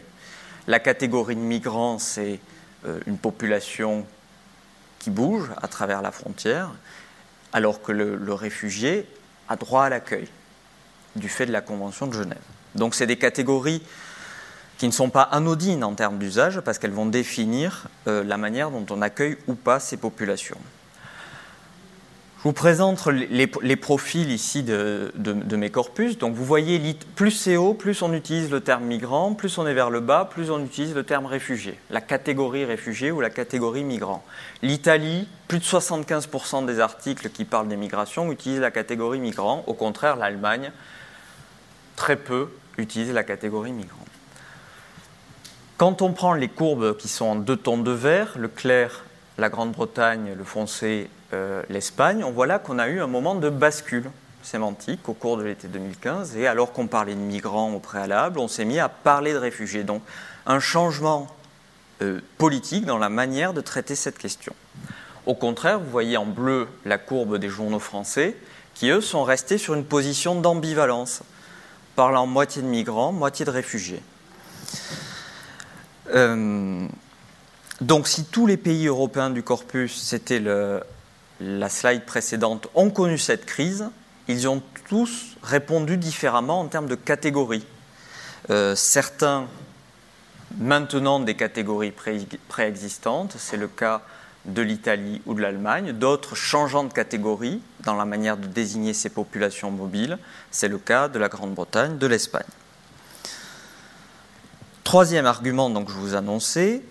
La 0.67 0.79
catégorie 0.79 1.35
de 1.35 1.41
migrants, 1.41 1.99
c'est 1.99 2.39
une 3.05 3.17
population 3.17 4.05
qui 4.99 5.09
bouge 5.09 5.49
à 5.61 5.67
travers 5.67 6.01
la 6.01 6.11
frontière, 6.11 6.71
alors 7.53 7.81
que 7.81 7.91
le, 7.91 8.33
réfugié 8.33 9.07
a 9.47 9.55
droit 9.55 9.85
à 9.85 9.89
l'accueil 9.89 10.27
du 11.15 11.29
fait 11.29 11.45
de 11.45 11.51
la 11.51 11.61
Convention 11.61 12.07
de 12.07 12.13
Genève. 12.13 12.37
Donc 12.75 12.93
c'est 12.93 13.07
des 13.07 13.17
catégories 13.17 13.81
qui 14.77 14.85
ne 14.87 14.91
sont 14.91 15.09
pas 15.09 15.23
anodines 15.23 15.83
en 15.83 15.95
termes 15.95 16.19
d'usage 16.19 16.61
parce 16.61 16.77
qu'elles 16.77 16.91
vont 16.91 17.07
définir 17.07 17.87
euh, 18.07 18.23
la 18.23 18.37
manière 18.37 18.69
dont 18.69 18.85
on 18.91 19.01
accueille 19.01 19.37
ou 19.47 19.55
pas 19.55 19.79
ces 19.79 19.97
populations. 19.97 20.59
Je 22.39 22.43
vous 22.45 22.53
présente 22.53 23.05
les, 23.07 23.75
profils 23.75 24.31
ici 24.31 24.63
de, 24.63 25.11
mes 25.57 25.69
corpus. 25.69 26.17
Donc 26.17 26.35
vous 26.35 26.45
voyez, 26.45 26.95
plus 27.17 27.31
c'est 27.31 27.57
haut, 27.57 27.73
plus 27.73 28.01
on 28.01 28.13
utilise 28.13 28.49
le 28.49 28.61
terme 28.61 28.85
migrant, 28.85 29.33
plus 29.33 29.57
on 29.57 29.67
est 29.67 29.73
vers 29.73 29.89
le 29.89 29.99
bas, 29.99 30.23
plus 30.23 30.49
on 30.49 30.63
utilise 30.63 30.95
le 30.95 31.03
terme 31.03 31.25
réfugié, 31.25 31.77
la 31.89 31.99
catégorie 31.99 32.63
réfugié 32.63 33.11
ou 33.11 33.19
la 33.19 33.29
catégorie 33.29 33.83
migrant. 33.83 34.23
L'Italie, 34.61 35.27
plus 35.49 35.59
de 35.59 35.65
75% 35.65 36.65
des 36.65 36.79
articles 36.79 37.29
qui 37.29 37.43
parlent 37.43 37.67
des 37.67 37.75
migrations 37.75 38.31
utilisent 38.31 38.61
la 38.61 38.71
catégorie 38.71 39.19
migrant. 39.19 39.65
Au 39.67 39.73
contraire, 39.73 40.15
l'Allemagne, 40.15 40.71
très 41.97 42.15
peu 42.15 42.47
utilise 42.77 43.11
la 43.11 43.25
catégorie 43.25 43.73
migrant. 43.73 44.05
Quand 45.75 46.01
on 46.01 46.13
prend 46.13 46.33
les 46.33 46.47
courbes 46.47 46.95
qui 46.95 47.09
sont 47.09 47.25
en 47.25 47.35
deux 47.35 47.57
tons 47.57 47.79
de 47.79 47.91
vert, 47.91 48.37
le 48.37 48.47
clair, 48.47 49.03
la 49.37 49.49
Grande-Bretagne, 49.49 50.35
le 50.37 50.43
foncé, 50.45 51.09
euh, 51.33 51.61
l'Espagne, 51.69 52.23
on 52.23 52.31
voit 52.31 52.47
là 52.47 52.59
qu'on 52.59 52.79
a 52.79 52.87
eu 52.87 53.01
un 53.01 53.07
moment 53.07 53.35
de 53.35 53.49
bascule 53.49 54.09
sémantique 54.41 55.07
au 55.09 55.13
cours 55.13 55.37
de 55.37 55.43
l'été 55.43 55.67
2015. 55.67 56.37
Et 56.37 56.47
alors 56.47 56.71
qu'on 56.71 56.87
parlait 56.87 57.15
de 57.15 57.19
migrants 57.19 57.73
au 57.73 57.79
préalable, 57.79 58.39
on 58.39 58.47
s'est 58.47 58.65
mis 58.65 58.79
à 58.79 58.89
parler 58.89 59.33
de 59.33 59.37
réfugiés. 59.37 59.83
Donc 59.83 60.01
un 60.45 60.59
changement 60.59 61.27
euh, 62.01 62.21
politique 62.37 62.85
dans 62.85 62.97
la 62.97 63.09
manière 63.09 63.53
de 63.53 63.61
traiter 63.61 63.95
cette 63.95 64.17
question. 64.17 64.53
Au 65.25 65.35
contraire, 65.35 65.79
vous 65.79 65.89
voyez 65.89 66.17
en 66.17 66.25
bleu 66.25 66.67
la 66.85 66.97
courbe 66.97 67.37
des 67.37 67.49
journaux 67.49 67.79
français 67.79 68.35
qui, 68.73 68.89
eux, 68.89 69.01
sont 69.01 69.23
restés 69.23 69.57
sur 69.57 69.73
une 69.73 69.83
position 69.83 70.39
d'ambivalence, 70.39 71.21
parlant 71.95 72.25
moitié 72.25 72.61
de 72.61 72.67
migrants, 72.67 73.11
moitié 73.11 73.45
de 73.45 73.51
réfugiés. 73.51 74.01
Euh, 76.15 76.87
donc 77.81 78.07
si 78.07 78.25
tous 78.25 78.47
les 78.47 78.57
pays 78.57 78.87
européens 78.87 79.29
du 79.29 79.43
corpus, 79.43 80.01
c'était 80.01 80.39
le, 80.39 80.81
la 81.39 81.69
slide 81.69 82.05
précédente, 82.05 82.67
ont 82.75 82.89
connu 82.89 83.17
cette 83.17 83.45
crise, 83.45 83.89
ils 84.27 84.47
ont 84.47 84.61
tous 84.87 85.37
répondu 85.41 85.97
différemment 85.97 86.59
en 86.61 86.67
termes 86.67 86.87
de 86.87 86.95
catégories. 86.95 87.65
Euh, 88.49 88.75
certains 88.75 89.47
maintenant 90.57 91.19
des 91.19 91.35
catégories 91.35 91.93
préexistantes, 92.47 93.35
c'est 93.37 93.57
le 93.57 93.67
cas 93.67 94.01
de 94.45 94.61
l'Italie 94.61 95.21
ou 95.25 95.33
de 95.33 95.41
l'Allemagne, 95.41 95.93
d'autres 95.93 96.35
changeant 96.35 96.83
de 96.83 96.93
catégorie 96.93 97.61
dans 97.81 97.95
la 97.95 98.05
manière 98.05 98.37
de 98.37 98.47
désigner 98.47 98.93
ces 98.93 99.09
populations 99.09 99.69
mobiles, 99.69 100.17
c'est 100.49 100.67
le 100.67 100.77
cas 100.77 101.07
de 101.07 101.19
la 101.19 101.27
Grande-Bretagne, 101.27 101.97
de 101.97 102.07
l'Espagne. 102.07 102.43
Troisième 104.83 105.25
argument 105.25 105.69
donc, 105.69 105.87
que 105.87 105.91
je 105.91 105.97
vous 105.97 106.15
annonçais, 106.15 106.81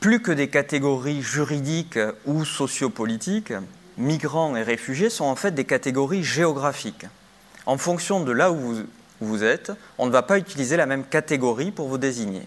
plus 0.00 0.20
que 0.20 0.32
des 0.32 0.48
catégories 0.48 1.22
juridiques 1.22 1.98
ou 2.26 2.44
sociopolitiques, 2.44 3.52
migrants 3.98 4.56
et 4.56 4.62
réfugiés 4.62 5.10
sont 5.10 5.24
en 5.24 5.36
fait 5.36 5.52
des 5.52 5.64
catégories 5.64 6.24
géographiques. 6.24 7.06
En 7.66 7.78
fonction 7.78 8.20
de 8.20 8.32
là 8.32 8.50
où 8.50 8.84
vous, 9.20 9.44
êtes, 9.44 9.72
on 9.98 10.06
ne 10.06 10.10
va 10.10 10.22
pas 10.22 10.38
utiliser 10.38 10.76
la 10.76 10.86
même 10.86 11.04
catégorie 11.04 11.70
pour 11.70 11.88
vous 11.88 11.98
désigner. 11.98 12.42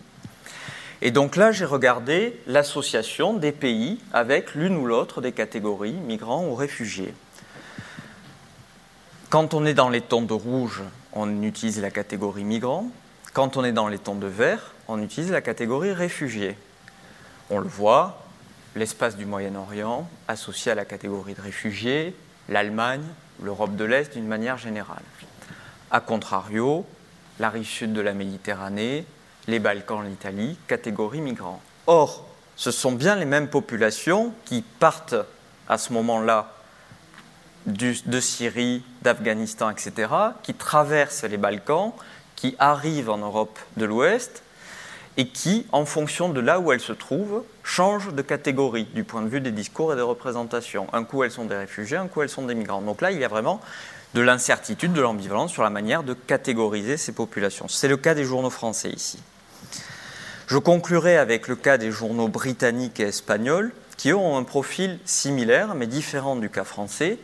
Et 1.02 1.12
donc 1.12 1.36
là, 1.36 1.52
j'ai 1.52 1.66
regardé 1.66 2.40
l'association 2.48 3.34
des 3.34 3.52
pays 3.52 4.00
avec 4.14 4.56
l'une 4.56 4.78
ou 4.78 4.86
l'autre 4.86 5.22
des 5.22 5.34
catégories, 5.34 5.94
migrants 5.94 6.46
ou 6.46 6.56
réfugiés. 6.56 7.14
Quand 9.30 9.54
on 9.54 9.66
est 9.66 9.74
dans 9.74 9.90
les 9.90 10.02
tons 10.02 10.22
de 10.22 10.34
rouge, 10.34 10.82
on 11.12 11.42
utilise 11.44 11.82
la 11.82 11.92
catégorie 11.92 12.44
migrants. 12.44 12.88
Quand 13.34 13.58
on 13.58 13.64
est 13.64 13.72
dans 13.72 13.88
les 13.88 13.98
tons 13.98 14.16
de 14.16 14.28
vert, 14.28 14.74
on 14.88 15.02
utilise 15.02 15.32
la 15.32 15.42
catégorie 15.42 15.92
réfugiés. 15.92 16.56
On 17.50 17.60
le 17.60 17.68
voit, 17.68 18.23
l'espace 18.76 19.16
du 19.16 19.26
Moyen-Orient 19.26 20.10
associé 20.28 20.72
à 20.72 20.76
la 20.76 20.86
catégorie 20.86 21.34
de 21.34 21.42
réfugiés, 21.42 22.16
l'Allemagne, 22.50 23.06
l'Europe 23.42 23.76
de 23.76 23.84
l'Est 23.84 24.14
d'une 24.14 24.28
manière 24.28 24.58
générale. 24.58 25.04
A 25.92 26.00
contrario, 26.00 26.86
la 27.40 27.50
rive 27.50 27.68
sud 27.68 27.94
de 27.94 28.02
la 28.02 28.14
Méditerranée, 28.14 29.06
les 29.48 29.60
Balkans, 29.60 30.04
l'Italie, 30.06 30.58
catégorie 30.68 31.22
migrants. 31.22 31.62
Or, 31.88 32.28
ce 32.56 32.72
sont 32.72 32.92
bien 32.92 33.16
les 33.16 33.26
mêmes 33.26 33.48
populations 33.48 34.34
qui 34.46 34.62
partent 34.62 35.16
à 35.68 35.78
ce 35.78 35.94
moment-là 35.94 36.54
de 37.66 38.20
Syrie, 38.20 38.84
d'Afghanistan, 39.02 39.70
etc., 39.70 40.12
qui 40.44 40.54
traversent 40.54 41.24
les 41.24 41.38
Balkans, 41.38 41.94
qui 42.36 42.56
arrivent 42.60 43.10
en 43.10 43.20
Europe 43.20 43.58
de 43.78 43.86
l'Ouest 43.86 44.43
et 45.18 45.28
qui, 45.28 45.66
en 45.72 45.86
fonction 45.86 46.30
de 46.30 46.40
là 46.40 46.60
où 46.60 46.72
elles 46.72 46.80
se 46.80 46.94
trouvent, 46.94 47.44
changent 47.64 48.14
de 48.14 48.22
catégorie 48.22 48.86
du 48.94 49.04
point 49.04 49.22
de 49.22 49.28
vue 49.28 49.42
des 49.42 49.52
discours 49.52 49.94
et 49.94 49.96
des 49.96 50.02
représentations. 50.02 50.88
Un 50.94 51.04
coup, 51.04 51.24
elles 51.24 51.32
sont 51.32 51.46
des 51.46 51.56
réfugiés, 51.56 51.98
un 51.98 52.08
coup, 52.08 52.22
elles 52.22 52.30
sont 52.30 52.46
des 52.46 52.56
migrants. 52.56 52.82
Donc 52.82 53.02
là, 53.02 53.12
il 53.12 53.20
y 53.20 53.24
a 53.24 53.28
vraiment 53.28 53.62
de 54.14 54.22
l'incertitude, 54.22 54.94
de 54.94 55.02
l'ambivalence 55.02 55.52
sur 55.52 55.64
la 55.64 55.70
manière 55.70 56.04
de 56.04 56.14
catégoriser 56.14 56.98
ces 56.98 57.12
populations. 57.12 57.68
C'est 57.68 57.88
le 57.88 57.98
cas 57.98 58.16
des 58.16 58.26
journaux 58.26 58.50
français 58.50 58.90
ici. 58.90 59.20
Je 60.48 60.58
conclurai 60.58 61.18
avec 61.18 61.48
le 61.48 61.56
cas 61.56 61.78
des 61.78 61.92
journaux 61.92 62.28
britanniques 62.28 63.00
et 63.00 63.04
espagnols, 63.04 63.72
qui 63.98 64.14
ont 64.14 64.38
un 64.38 64.44
profil 64.44 65.00
similaire, 65.06 65.76
mais 65.76 65.88
différent 65.88 66.36
du 66.36 66.50
cas 66.50 66.64
français. 66.64 67.20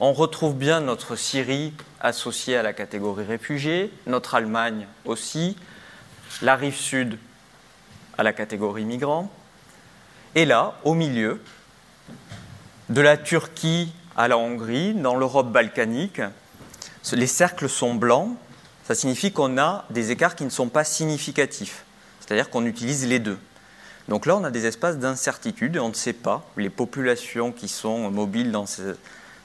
On 0.00 0.12
retrouve 0.12 0.54
bien 0.54 0.80
notre 0.80 1.16
Syrie 1.16 1.72
associée 2.00 2.56
à 2.56 2.62
la 2.62 2.72
catégorie 2.72 3.24
réfugiés, 3.24 3.92
notre 4.06 4.34
Allemagne 4.34 4.86
aussi, 5.04 5.56
la 6.42 6.56
rive 6.56 6.74
sud 6.74 7.18
à 8.18 8.22
la 8.22 8.32
catégorie 8.32 8.84
migrants. 8.84 9.30
Et 10.34 10.44
là, 10.44 10.74
au 10.84 10.94
milieu, 10.94 11.40
de 12.88 13.00
la 13.00 13.16
Turquie 13.16 13.92
à 14.16 14.28
la 14.28 14.38
Hongrie, 14.38 14.94
dans 14.94 15.16
l'Europe 15.16 15.50
balkanique, 15.50 16.20
les 17.12 17.26
cercles 17.26 17.68
sont 17.68 17.94
blancs. 17.94 18.36
Ça 18.86 18.94
signifie 18.94 19.32
qu'on 19.32 19.58
a 19.58 19.86
des 19.90 20.10
écarts 20.10 20.36
qui 20.36 20.44
ne 20.44 20.50
sont 20.50 20.68
pas 20.68 20.84
significatifs, 20.84 21.84
c'est-à-dire 22.20 22.50
qu'on 22.50 22.66
utilise 22.66 23.06
les 23.06 23.18
deux. 23.18 23.38
Donc 24.08 24.26
là, 24.26 24.36
on 24.36 24.44
a 24.44 24.50
des 24.50 24.66
espaces 24.66 24.98
d'incertitude 24.98 25.76
et 25.76 25.78
on 25.78 25.88
ne 25.88 25.94
sait 25.94 26.12
pas 26.12 26.44
les 26.58 26.68
populations 26.68 27.52
qui 27.52 27.68
sont 27.68 28.10
mobiles 28.10 28.52
dans 28.52 28.66
ces, 28.66 28.92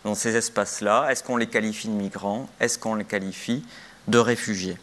dans 0.04 0.16
ces 0.16 0.36
espaces-là. 0.36 1.08
Est-ce 1.10 1.24
qu'on 1.24 1.38
les 1.38 1.48
qualifie 1.48 1.88
de 1.88 1.94
migrants? 1.94 2.50
Est-ce 2.60 2.78
qu'on 2.78 2.96
les 2.96 3.06
qualifie 3.06 3.64
de 4.10 4.18
réfugiés? 4.18 4.78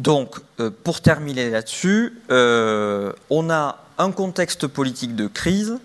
Donc, 0.00 0.36
euh, 0.60 0.70
pour 0.70 1.02
terminer 1.02 1.50
là-dessus, 1.50 2.22
euh, 2.30 3.12
on 3.28 3.50
a 3.50 3.84
un 3.98 4.12
contexte 4.12 4.66
politique 4.66 5.14
de 5.14 5.26
crise 5.26 5.76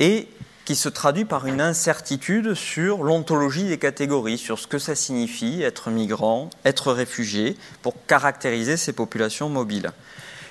et 0.00 0.26
qui 0.64 0.74
se 0.74 0.88
traduit 0.88 1.24
par 1.24 1.46
une 1.46 1.60
incertitude 1.60 2.54
sur 2.54 3.04
l'ontologie 3.04 3.62
des 3.62 3.78
catégories, 3.78 4.38
sur 4.38 4.58
ce 4.58 4.66
que 4.66 4.80
ça 4.80 4.96
signifie 4.96 5.62
être 5.62 5.90
migrant, 5.90 6.50
être 6.64 6.92
réfugié, 6.92 7.56
pour 7.80 7.94
caractériser 8.06 8.76
ces 8.76 8.92
populations 8.92 9.48
mobiles. 9.48 9.92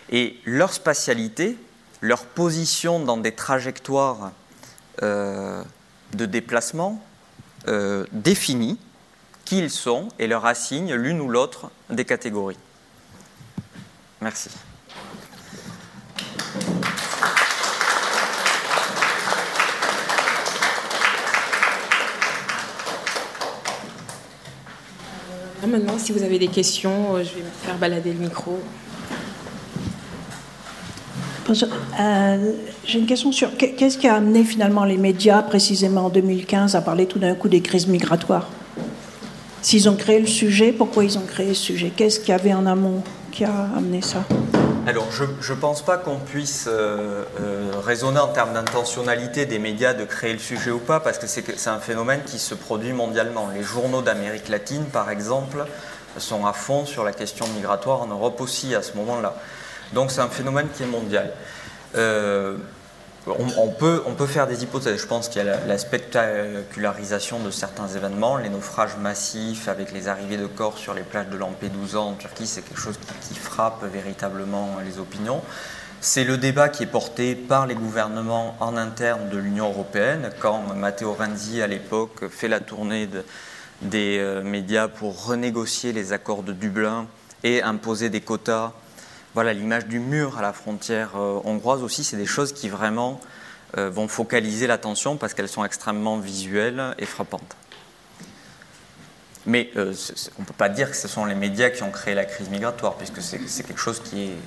Et 0.09 0.39
leur 0.45 0.71
spatialité, 0.71 1.57
leur 1.99 2.23
position 2.23 3.01
dans 3.01 3.17
des 3.17 3.33
trajectoires 3.33 4.31
euh, 5.03 5.61
de 6.13 6.25
déplacement 6.25 7.03
définit 8.11 8.79
qui 9.51 9.57
ils 9.57 9.69
sont 9.69 10.07
et 10.17 10.27
leur 10.27 10.45
assigne 10.45 10.93
l'une 10.93 11.19
ou 11.19 11.27
l'autre 11.27 11.71
des 11.89 12.05
catégories. 12.05 12.55
Merci. 14.21 14.49
Maintenant, 25.67 25.97
si 25.97 26.13
vous 26.13 26.23
avez 26.23 26.39
des 26.39 26.47
questions, 26.47 27.15
euh, 27.15 27.23
je 27.25 27.35
vais 27.35 27.43
faire 27.63 27.77
balader 27.77 28.13
le 28.13 28.19
micro. 28.19 28.57
Euh, 31.49 32.53
j'ai 32.85 32.99
une 32.99 33.05
question 33.05 33.33
sur 33.33 33.57
qu'est-ce 33.57 33.97
qui 33.97 34.07
a 34.07 34.15
amené 34.15 34.45
finalement 34.45 34.85
les 34.85 34.97
médias, 34.97 35.41
précisément 35.41 36.05
en 36.05 36.09
2015, 36.09 36.77
à 36.77 36.81
parler 36.81 37.05
tout 37.05 37.19
d'un 37.19 37.35
coup 37.35 37.49
des 37.49 37.61
crises 37.61 37.87
migratoires? 37.87 38.47
S'ils 39.61 39.87
ont 39.87 39.95
créé 39.95 40.19
le 40.19 40.27
sujet, 40.27 40.71
pourquoi 40.71 41.03
ils 41.03 41.17
ont 41.19 41.25
créé 41.25 41.53
ce 41.53 41.61
sujet? 41.61 41.91
Qu'est-ce 41.95 42.19
qu'il 42.19 42.29
y 42.29 42.31
avait 42.33 42.53
en 42.53 42.65
amont 42.65 43.03
qui 43.31 43.45
a 43.45 43.69
amené 43.77 44.01
ça? 44.01 44.23
Alors, 44.87 45.11
je 45.11 45.23
ne 45.53 45.57
pense 45.59 45.83
pas 45.83 45.97
qu'on 45.97 46.17
puisse 46.17 46.65
euh, 46.67 47.23
euh, 47.39 47.71
raisonner 47.85 48.19
en 48.19 48.29
termes 48.29 48.53
d'intentionnalité 48.53 49.45
des 49.45 49.59
médias 49.59 49.93
de 49.93 50.03
créer 50.03 50.33
le 50.33 50.39
sujet 50.39 50.71
ou 50.71 50.79
pas, 50.79 50.99
parce 50.99 51.19
que 51.19 51.27
c'est 51.27 51.67
un 51.67 51.79
phénomène 51.79 52.21
qui 52.25 52.39
se 52.39 52.55
produit 52.55 52.91
mondialement. 52.91 53.49
Les 53.53 53.61
journaux 53.61 54.01
d'Amérique 54.01 54.49
latine, 54.49 54.85
par 54.85 55.11
exemple, 55.11 55.63
sont 56.17 56.47
à 56.47 56.53
fond 56.53 56.87
sur 56.87 57.03
la 57.03 57.13
question 57.13 57.45
migratoire 57.55 58.01
en 58.01 58.07
Europe 58.07 58.41
aussi 58.41 58.73
à 58.73 58.81
ce 58.81 58.97
moment-là. 58.97 59.35
Donc, 59.93 60.09
c'est 60.09 60.21
un 60.21 60.29
phénomène 60.29 60.67
qui 60.75 60.81
est 60.81 60.87
mondial. 60.87 61.31
Euh, 61.95 62.57
on, 63.27 63.69
peut, 63.69 64.01
on 64.07 64.13
peut 64.13 64.25
faire 64.25 64.47
des 64.47 64.63
hypothèses. 64.63 64.99
Je 64.99 65.07
pense 65.07 65.29
qu'il 65.29 65.45
y 65.45 65.47
a 65.47 65.65
la, 65.65 65.77
spectacularisation 65.77 67.39
de 67.39 67.51
certains 67.51 67.87
événements, 67.87 68.37
les 68.37 68.49
naufrages 68.49 68.97
massifs 68.97 69.67
avec 69.67 69.91
les 69.91 70.07
arrivées 70.07 70.37
de 70.37 70.47
corps 70.47 70.77
sur 70.77 70.93
les 70.93 71.03
plages 71.03 71.27
de 71.27 71.37
Lampedusa 71.37 71.99
en 71.99 72.13
Turquie, 72.13 72.47
c'est 72.47 72.61
quelque 72.61 72.79
chose 72.79 72.99
qui, 73.21 73.35
frappe 73.35 73.83
véritablement 73.91 74.77
les 74.85 74.99
opinions. 74.99 75.41
C'est 75.99 76.23
le 76.23 76.37
débat 76.37 76.69
qui 76.69 76.83
est 76.83 76.87
porté 76.87 77.35
par 77.35 77.67
les 77.67 77.75
gouvernements 77.75 78.55
en 78.59 78.75
interne 78.75 79.29
de 79.29 79.37
l'Union 79.37 79.69
européenne, 79.69 80.31
quand 80.39 80.73
Matteo 80.75 81.13
Renzi, 81.13 81.61
à 81.61 81.67
l'époque, 81.67 82.27
fait 82.29 82.47
la 82.47 82.59
tournée 82.59 83.07
des 83.83 84.17
euh, 84.19 84.41
médias 84.41 84.87
pour 84.87 85.25
renégocier 85.25 85.93
les 85.93 86.11
accords 86.11 86.41
de 86.41 86.53
Dublin 86.53 87.05
et 87.43 87.61
imposer 87.61 88.09
des 88.09 88.21
quotas. 88.21 88.71
Voilà, 89.33 89.53
l'image 89.53 89.87
du 89.87 89.99
mur 89.99 90.37
à 90.37 90.41
la 90.41 90.53
frontière 90.53 91.11
euh, 91.15 91.39
hongroise 91.45 91.83
aussi, 91.83 92.03
c'est 92.03 92.17
des 92.17 92.25
choses 92.25 92.51
qui 92.53 92.69
vraiment 92.69 93.19
euh, 93.77 93.89
vont 93.89 94.07
focaliser 94.07 94.67
l'attention 94.67 95.17
parce 95.17 95.33
qu'elles 95.33 95.47
sont 95.47 95.63
extrêmement 95.63 96.17
visuelles 96.17 96.95
et 96.99 97.05
frappantes. 97.05 97.55
Mais 99.47 99.71
on 99.75 99.79
ne 99.79 100.45
peut 100.45 100.53
pas 100.55 100.69
dire 100.69 100.91
que 100.91 100.95
ce 100.95 101.07
sont 101.07 101.25
les 101.25 101.33
médias 101.33 101.71
qui 101.71 101.81
ont 101.81 101.89
créé 101.89 102.13
la 102.13 102.25
crise 102.25 102.49
migratoire, 102.49 102.93
puisque 102.93 103.21
c'est 103.23 103.63
quelque 103.63 103.79
chose 103.79 103.99
qui 103.99 104.25
est 104.25 104.37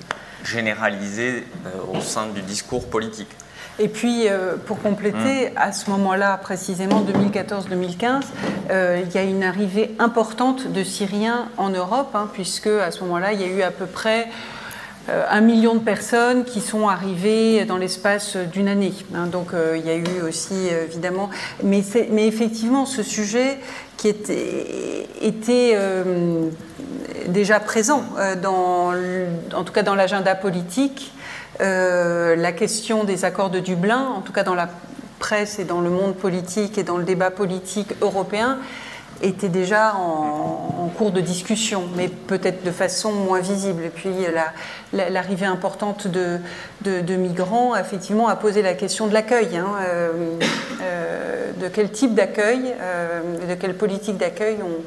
généralisé 0.45 1.43
euh, 1.65 1.97
au 1.97 2.01
sein 2.01 2.27
du 2.27 2.41
discours 2.41 2.87
politique. 2.87 3.29
Et 3.77 3.89
puis, 3.89 4.29
euh, 4.29 4.55
pour 4.55 4.81
compléter, 4.81 5.49
mmh. 5.49 5.57
à 5.57 5.73
ce 5.73 5.89
moment-là, 5.89 6.37
précisément 6.37 7.03
2014-2015, 7.03 8.21
euh, 8.69 9.03
il 9.05 9.13
y 9.13 9.17
a 9.17 9.23
une 9.23 9.43
arrivée 9.43 9.93
importante 9.99 10.71
de 10.71 10.83
Syriens 10.83 11.49
en 11.57 11.69
Europe, 11.69 12.11
hein, 12.13 12.29
puisque 12.31 12.67
à 12.67 12.91
ce 12.91 13.01
moment-là, 13.01 13.33
il 13.33 13.41
y 13.41 13.43
a 13.43 13.47
eu 13.47 13.61
à 13.63 13.71
peu 13.71 13.85
près 13.85 14.29
un 15.07 15.41
million 15.41 15.75
de 15.75 15.79
personnes 15.79 16.45
qui 16.45 16.61
sont 16.61 16.87
arrivées 16.87 17.65
dans 17.65 17.77
l'espace 17.77 18.37
d'une 18.37 18.67
année. 18.67 18.93
Hein. 19.13 19.27
donc, 19.27 19.49
il 19.75 19.85
y 19.85 19.89
a 19.89 19.95
eu 19.95 20.21
aussi, 20.27 20.67
évidemment, 20.67 21.29
mais, 21.63 21.83
effectivement, 22.27 22.85
ce 22.85 23.03
sujet 23.03 23.59
qui 23.97 24.07
était, 24.07 25.77
déjà 27.27 27.59
présent 27.59 28.03
euh, 28.17 28.35
dans, 28.35 28.93
en 29.57 29.63
tout 29.63 29.73
cas 29.73 29.83
dans 29.83 29.95
l'agenda 29.95 30.35
politique. 30.35 31.13
Euh, 31.61 32.35
la 32.35 32.51
question 32.51 33.03
des 33.03 33.23
accords 33.25 33.49
de 33.49 33.59
Dublin, 33.59 34.07
en 34.15 34.21
tout 34.21 34.33
cas 34.33 34.43
dans 34.43 34.55
la 34.55 34.69
presse 35.19 35.59
et 35.59 35.63
dans 35.63 35.81
le 35.81 35.89
monde 35.89 36.15
politique 36.15 36.77
et 36.77 36.83
dans 36.83 36.97
le 36.97 37.03
débat 37.03 37.31
politique 37.31 37.93
européen, 38.01 38.57
était 39.21 39.49
déjà 39.49 39.95
en, 39.95 40.89
cours 40.97 41.11
de 41.11 41.19
discussion, 41.19 41.83
mais 41.97 42.07
peut-être 42.07 42.63
de 42.63 42.71
façon 42.71 43.11
moins 43.11 43.41
visible. 43.41 43.83
Et 43.83 43.89
puis 43.89 44.13
l'arrivée 44.93 45.45
importante 45.45 46.07
de, 46.07 46.39
de, 46.83 47.15
migrants, 47.15 47.75
effectivement, 47.75 48.29
a 48.29 48.35
posé 48.37 48.61
la 48.61 48.75
question 48.75 49.07
de 49.07 49.13
l'accueil. 49.13 49.57
Hein, 49.57 49.67
euh, 50.81 51.51
de 51.59 51.67
quel 51.67 51.91
type 51.91 52.13
d'accueil, 52.13 52.73
de 53.49 53.55
quelle 53.55 53.75
politique 53.75 54.17
d'accueil 54.17 54.57
on, 54.61 54.83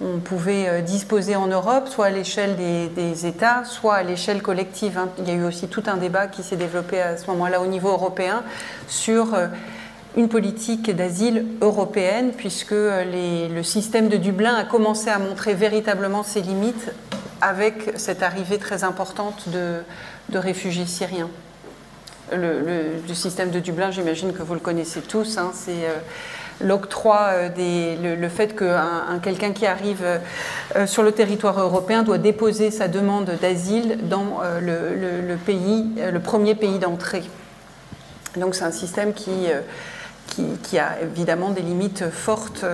on 0.00 0.18
pouvait 0.18 0.68
euh, 0.68 0.80
disposer 0.80 1.34
en 1.34 1.48
Europe, 1.48 1.88
soit 1.88 2.06
à 2.06 2.10
l'échelle 2.10 2.56
des, 2.56 3.26
États, 3.26 3.64
soit 3.64 3.96
à 3.96 4.02
l'échelle 4.02 4.42
collective. 4.42 4.96
Hein. 4.96 5.08
Il 5.18 5.28
y 5.28 5.32
a 5.32 5.34
eu 5.34 5.44
aussi 5.44 5.68
tout 5.68 5.82
un 5.86 5.96
débat 5.96 6.28
qui 6.28 6.42
s'est 6.42 6.56
développé 6.56 7.00
à 7.00 7.16
ce 7.16 7.26
moment-là 7.28 7.60
au 7.60 7.66
niveau 7.66 7.88
européen 7.88 8.44
sur 8.86 9.34
euh, 9.34 9.48
une 10.16 10.28
politique 10.28 10.90
d'asile 10.94 11.46
européenne, 11.60 12.32
puisque 12.36 12.72
euh, 12.72 13.48
le 13.48 13.62
système 13.62 14.08
de 14.08 14.16
Dublin 14.16 14.54
a 14.54 14.64
commencé 14.64 15.10
à 15.10 15.18
montrer 15.18 15.54
véritablement 15.54 16.22
ses 16.22 16.40
limites 16.40 16.92
avec 17.40 17.92
cette 17.96 18.22
arrivée 18.22 18.58
très 18.58 18.84
importante 18.84 19.48
de, 19.48 19.82
réfugiés 20.38 20.86
syriens. 20.86 21.30
Le, 22.32 23.14
système 23.14 23.50
de 23.50 23.60
Dublin, 23.60 23.90
j'imagine 23.90 24.32
que 24.32 24.42
vous 24.42 24.54
le 24.54 24.60
connaissez 24.60 25.00
tous, 25.00 25.38
hein, 25.38 25.52
c'est 25.54 25.86
l'octroi 26.60 27.28
euh, 27.32 28.16
le, 28.16 28.28
fait 28.28 28.54
que 28.54 28.74
quelqu'un 29.22 29.52
qui 29.52 29.66
arrive 29.66 30.04
euh, 30.04 30.86
sur 30.86 31.02
le 31.02 31.12
territoire 31.12 31.58
européen 31.60 32.02
doit 32.02 32.18
déposer 32.18 32.70
sa 32.70 32.88
demande 32.88 33.30
d'asile 33.40 33.98
dans 34.08 34.40
euh, 34.42 35.22
le, 35.26 35.36
pays, 35.36 35.86
le 35.96 36.20
premier 36.20 36.54
pays 36.54 36.78
d'entrée. 36.78 37.22
Donc 38.36 38.54
c'est 38.54 38.64
un 38.64 38.72
système 38.72 39.14
qui, 39.14 39.48
qui, 40.62 40.78
a 40.78 41.00
évidemment 41.02 41.50
des 41.50 41.62
limites 41.62 42.10
fortes, 42.10 42.64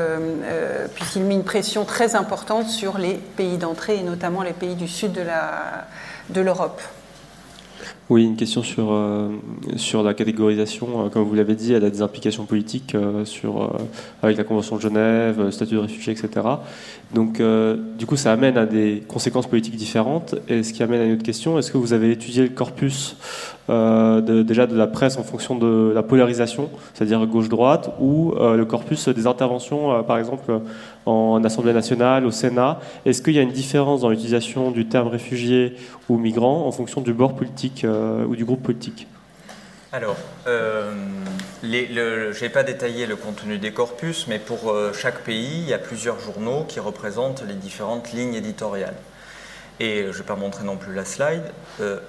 puisqu'il 0.94 1.22
met 1.22 1.34
une 1.34 1.44
pression 1.44 1.84
très 1.84 2.14
importante 2.14 2.68
sur 2.68 2.98
les 2.98 3.14
pays 3.14 3.56
d'entrée, 3.56 3.98
et 3.98 4.02
notamment 4.02 4.42
les 4.42 4.52
pays 4.52 4.74
du 4.74 4.88
sud 4.88 5.12
de 5.12 6.40
l'Europe. 6.40 6.80
Oui, 8.10 8.24
une 8.24 8.36
question 8.36 8.62
sur, 8.62 8.92
euh, 8.92 9.30
sur 9.76 10.02
la 10.02 10.12
catégorisation. 10.12 11.06
Euh, 11.06 11.08
comme 11.08 11.22
vous 11.22 11.34
l'avez 11.34 11.54
dit, 11.54 11.72
elle 11.72 11.84
a 11.86 11.90
des 11.90 12.02
implications 12.02 12.44
politiques 12.44 12.94
euh, 12.94 13.24
sur, 13.24 13.72
avec 14.22 14.36
la 14.36 14.44
Convention 14.44 14.76
de 14.76 14.82
Genève, 14.82 15.40
le 15.40 15.50
statut 15.50 15.74
de 15.74 15.80
réfugié, 15.80 16.12
etc. 16.12 16.46
Donc, 17.14 17.40
du 17.98 18.06
coup, 18.06 18.16
ça 18.16 18.32
amène 18.32 18.58
à 18.58 18.66
des 18.66 19.02
conséquences 19.06 19.46
politiques 19.46 19.76
différentes. 19.76 20.34
Et 20.48 20.62
ce 20.62 20.72
qui 20.72 20.82
amène 20.82 21.00
à 21.00 21.04
une 21.04 21.12
autre 21.12 21.22
question, 21.22 21.58
est-ce 21.58 21.70
que 21.70 21.78
vous 21.78 21.92
avez 21.92 22.10
étudié 22.10 22.42
le 22.42 22.48
corpus 22.48 23.16
de, 23.68 24.42
déjà 24.42 24.66
de 24.66 24.76
la 24.76 24.86
presse 24.86 25.16
en 25.16 25.22
fonction 25.22 25.56
de 25.56 25.92
la 25.94 26.02
polarisation, 26.02 26.70
c'est-à-dire 26.92 27.24
gauche-droite, 27.26 27.90
ou 28.00 28.34
le 28.36 28.64
corpus 28.64 29.08
des 29.08 29.26
interventions, 29.26 30.02
par 30.04 30.18
exemple, 30.18 30.60
en 31.06 31.42
Assemblée 31.44 31.72
nationale, 31.72 32.24
au 32.26 32.30
Sénat 32.30 32.80
Est-ce 33.04 33.22
qu'il 33.22 33.34
y 33.34 33.38
a 33.38 33.42
une 33.42 33.52
différence 33.52 34.00
dans 34.00 34.08
l'utilisation 34.08 34.70
du 34.70 34.86
terme 34.86 35.08
réfugié 35.08 35.76
ou 36.08 36.18
migrant 36.18 36.66
en 36.66 36.72
fonction 36.72 37.00
du 37.00 37.12
bord 37.12 37.34
politique 37.34 37.84
euh, 37.84 38.24
ou 38.24 38.36
du 38.36 38.44
groupe 38.44 38.62
politique? 38.62 39.06
Alors, 39.92 40.16
euh, 40.46 40.92
je 41.62 42.42
n'ai 42.42 42.48
pas 42.48 42.64
détaillé 42.64 43.06
le 43.06 43.16
contenu 43.16 43.58
des 43.58 43.70
corpus, 43.70 44.26
mais 44.28 44.40
pour 44.40 44.70
euh, 44.70 44.92
chaque 44.92 45.20
pays, 45.20 45.60
il 45.60 45.68
y 45.68 45.72
a 45.72 45.78
plusieurs 45.78 46.18
journaux 46.18 46.64
qui 46.66 46.80
représentent 46.80 47.44
les 47.46 47.54
différentes 47.54 48.12
lignes 48.12 48.34
éditoriales. 48.34 48.96
Et 49.80 50.02
je 50.02 50.06
ne 50.08 50.12
vais 50.12 50.22
pas 50.22 50.36
montrer 50.36 50.64
non 50.64 50.76
plus 50.76 50.94
la 50.94 51.04
slide. 51.04 51.42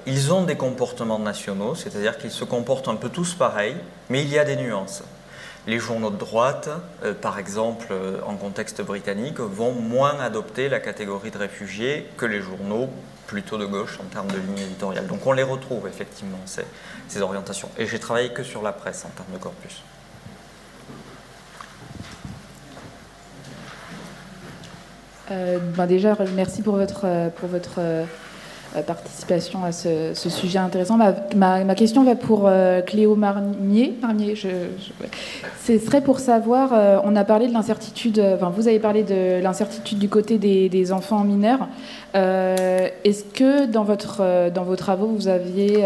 ils 0.06 0.34
ont 0.34 0.44
des 0.44 0.56
comportements 0.56 1.20
nationaux, 1.20 1.76
c'est-à-dire 1.76 2.18
qu'ils 2.18 2.32
se 2.32 2.44
comportent 2.44 2.88
un 2.88 2.96
peu 2.96 3.10
tous 3.10 3.34
pareil, 3.34 3.76
mais 4.10 4.22
il 4.22 4.30
y 4.30 4.38
a 4.38 4.46
des 4.46 4.56
nuances. 4.56 5.04
Les 5.68 5.80
journaux 5.80 6.12
de 6.12 6.18
droite, 6.18 6.70
par 7.22 7.40
exemple 7.40 7.88
en 8.28 8.36
contexte 8.36 8.84
britannique, 8.84 9.40
vont 9.40 9.72
moins 9.74 10.20
adopter 10.20 10.70
la 10.70 10.80
catégorie 10.80 11.32
de 11.32 11.40
réfugiés 11.40 12.08
que 12.18 12.28
les 12.28 12.40
journaux 12.40 12.88
plutôt 13.28 13.58
de 13.58 13.66
gauche 13.66 14.00
en 14.00 14.06
termes 14.06 14.32
de 14.32 14.38
ligne 14.38 14.60
éditoriale. 14.60 15.08
Donc 15.08 15.26
on 15.26 15.32
les 15.32 15.44
retrouve 15.44 15.88
effectivement, 15.88 16.40
ces, 16.46 16.66
ces 17.08 17.22
orientations. 17.22 17.70
Et 17.78 17.88
j'ai 17.88 18.00
travaillé 18.00 18.30
que 18.30 18.44
sur 18.44 18.62
la 18.62 18.72
presse 18.72 19.06
en 19.06 19.10
termes 19.10 19.34
de 19.34 19.38
corpus. 19.38 19.82
Euh, 25.32 25.58
ben 25.76 25.88
déjà, 25.88 26.16
merci 26.36 26.62
pour 26.62 26.76
votre, 26.76 27.32
pour 27.36 27.50
votre 27.50 27.80
euh, 28.76 28.82
participation 28.82 29.64
à 29.64 29.72
ce, 29.72 30.14
sujet 30.14 30.60
intéressant. 30.60 30.98
Ma, 30.98 31.64
ma, 31.64 31.76
question 31.76 32.04
va 32.04 32.16
pour 32.16 32.44
euh, 32.46 32.82
Cléo 32.82 33.16
Marnier. 33.16 33.94
Marnier 34.02 34.36
Ce 34.36 35.78
serait 35.80 36.02
pour 36.02 36.20
savoir, 36.20 36.72
euh, 36.74 36.98
on 37.04 37.16
a 37.16 37.24
parlé 37.24 37.48
de 37.48 37.54
l'incertitude, 37.54 38.20
enfin 38.20 38.50
vous 38.50 38.68
avez 38.68 38.80
parlé 38.80 39.04
de 39.04 39.42
l'incertitude 39.42 40.00
du 40.00 40.10
côté 40.10 40.38
des, 40.38 40.68
des 40.68 40.92
enfants 40.92 41.24
mineurs. 41.24 41.68
Euh, 42.16 42.88
est-ce 43.04 43.24
que 43.26 43.66
dans, 43.66 43.84
votre, 43.84 44.50
dans 44.52 44.64
vos 44.64 44.76
travaux, 44.76 45.08
vous 45.08 45.28
aviez 45.28 45.86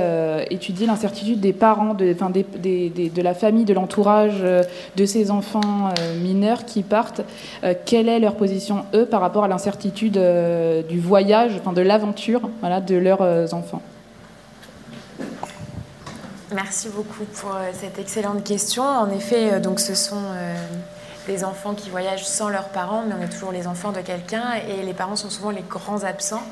étudié 0.50 0.86
l'incertitude 0.86 1.40
des 1.40 1.54
parents, 1.54 1.94
de, 1.94 3.22
la 3.22 3.34
famille, 3.34 3.66
de 3.66 3.74
l'entourage 3.74 4.44
de 4.96 5.06
ces 5.06 5.32
enfants 5.32 5.90
mineurs 6.22 6.66
qui 6.66 6.84
partent 6.84 7.22
Quelle 7.86 8.10
est 8.10 8.20
leur 8.20 8.36
position, 8.36 8.86
eux, 8.94 9.06
par 9.06 9.22
rapport 9.22 9.44
à 9.44 9.48
l'incertitude 9.48 10.20
du 10.88 11.00
voyage, 11.00 11.62
de 11.74 11.82
l'aventure 11.82 12.42
de 12.88 12.96
leurs 12.96 13.22
euh, 13.22 13.48
enfants? 13.52 13.82
Merci 16.54 16.90
beaucoup 16.90 17.26
pour 17.26 17.56
euh, 17.56 17.70
cette 17.74 18.00
excellente 18.00 18.44
question. 18.44 18.84
En 18.84 19.10
effet, 19.12 19.54
euh, 19.54 19.60
donc 19.60 19.80
ce 19.80 19.94
sont 19.96 20.22
des 21.30 21.44
enfants 21.44 21.76
qui 21.76 21.92
voyagent 21.92 22.26
sans 22.26 22.50
leurs 22.50 22.70
parents, 22.70 23.04
mais 23.08 23.14
on 23.18 23.22
est 23.22 23.30
toujours 23.30 23.52
les 23.52 23.68
enfants 23.68 23.92
de 23.92 24.02
quelqu'un 24.02 24.56
et 24.68 24.82
les 24.84 24.94
parents 24.94 25.16
sont 25.16 25.30
souvent 25.30 25.52
les 25.52 25.62
grands 25.62 26.04
absents. 26.04 26.44